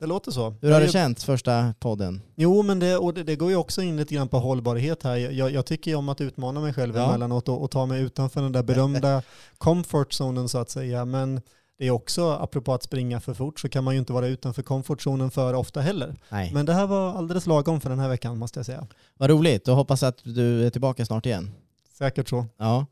Det 0.01 0.07
låter 0.07 0.31
så. 0.31 0.51
Hur 0.51 0.69
har 0.69 0.73
Jag 0.73 0.83
det 0.83 0.87
är- 0.87 0.91
känts 0.93 1.25
första 1.25 1.75
podden? 1.81 2.21
Jo, 2.37 2.63
men 2.63 2.79
det, 2.79 2.97
och 2.97 3.15
det, 3.15 3.23
det 3.23 3.37
går 3.37 3.51
ju 3.51 3.57
också 3.57 3.83
in 3.83 3.97
lite 3.97 4.15
grann 4.15 4.29
på 4.29 4.39
hållbarhet 4.39 5.03
här. 5.03 5.17
Jag, 5.17 5.51
jag 5.53 5.67
tycker 5.67 5.91
ju 5.91 5.97
om 5.97 6.09
att 6.09 6.21
utmana 6.21 6.61
mig 6.61 6.73
själv 6.73 6.97
Ja. 6.97 7.09
emellanåt 7.09 7.49
och, 7.49 7.63
och 7.63 7.71
ta 7.71 7.87
mig 7.87 8.03
utanför 8.03 8.43
den 8.43 8.53
där 8.53 8.63
berömda 8.63 9.23
comfort 9.59 10.13
zonen 10.13 10.49
så 10.49 10.59
att 10.59 10.71
säga. 10.71 11.05
Men 11.05 11.41
det 11.79 11.87
är 11.87 11.91
också, 11.91 12.31
apropå 12.31 12.75
att 12.75 12.83
springa 12.83 13.21
för 13.21 13.35
fort, 13.35 13.61
så 13.61 13.69
kan 13.69 13.85
man 13.85 13.95
ju 13.95 14.01
inte 14.01 14.13
vara 14.13 14.27
utanför 14.27 14.63
comfort 14.63 15.03
zonen 15.03 15.31
för 15.31 15.55
ofta 15.55 15.81
heller. 15.81 16.17
Nej. 16.29 16.51
Men 16.55 16.67
det 16.67 16.73
här 16.73 16.87
var 16.87 17.15
alldeles 17.15 17.47
lagom 17.47 17.81
för 17.81 17.91
den 17.91 17.99
här 17.99 18.09
veckan 18.09 18.39
måste 18.39 18.59
jag 18.59 18.67
säga. 18.67 18.87
Vad 19.17 19.31
roligt 19.31 19.69
och 19.69 19.77
hoppas 19.77 20.03
att 20.03 20.25
du 20.25 20.67
är 20.67 20.71
tillbaka 20.71 21.07
snart 21.07 21.27
igen. 21.27 21.51
Säkert 21.93 22.29
så. 22.29 22.47
Ja. 22.57 22.87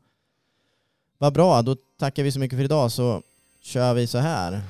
Vad 1.17 1.33
bra, 1.33 1.61
då 1.61 1.75
tackar 1.99 2.23
vi 2.23 2.31
så 2.31 2.39
mycket 2.39 2.57
för 2.57 2.63
idag 2.63 2.91
så 2.91 3.21
kör 3.61 3.93
vi 3.93 4.07
så 4.07 4.17
här. 4.17 4.61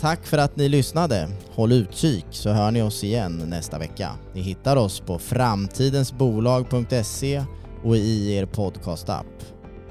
Tack 0.00 0.26
för 0.26 0.38
att 0.38 0.56
ni 0.56 0.68
lyssnade. 0.68 1.28
Håll 1.50 1.72
utkik 1.72 2.26
så 2.30 2.50
hör 2.50 2.70
ni 2.70 2.82
oss 2.82 3.04
igen 3.04 3.42
nästa 3.46 3.78
vecka. 3.78 4.10
Ni 4.34 4.40
hittar 4.40 4.76
oss 4.76 5.00
på 5.00 5.18
framtidensbolag.se 5.18 7.44
och 7.84 7.96
i 7.96 8.32
er 8.32 8.46
podcastapp. 8.46 9.26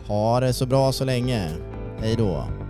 Ha 0.08 0.40
det 0.40 0.54
så 0.54 0.66
bra 0.66 0.92
så 0.92 1.06
länge. 1.06 1.50
Hej 2.00 2.16
då. 2.16 2.61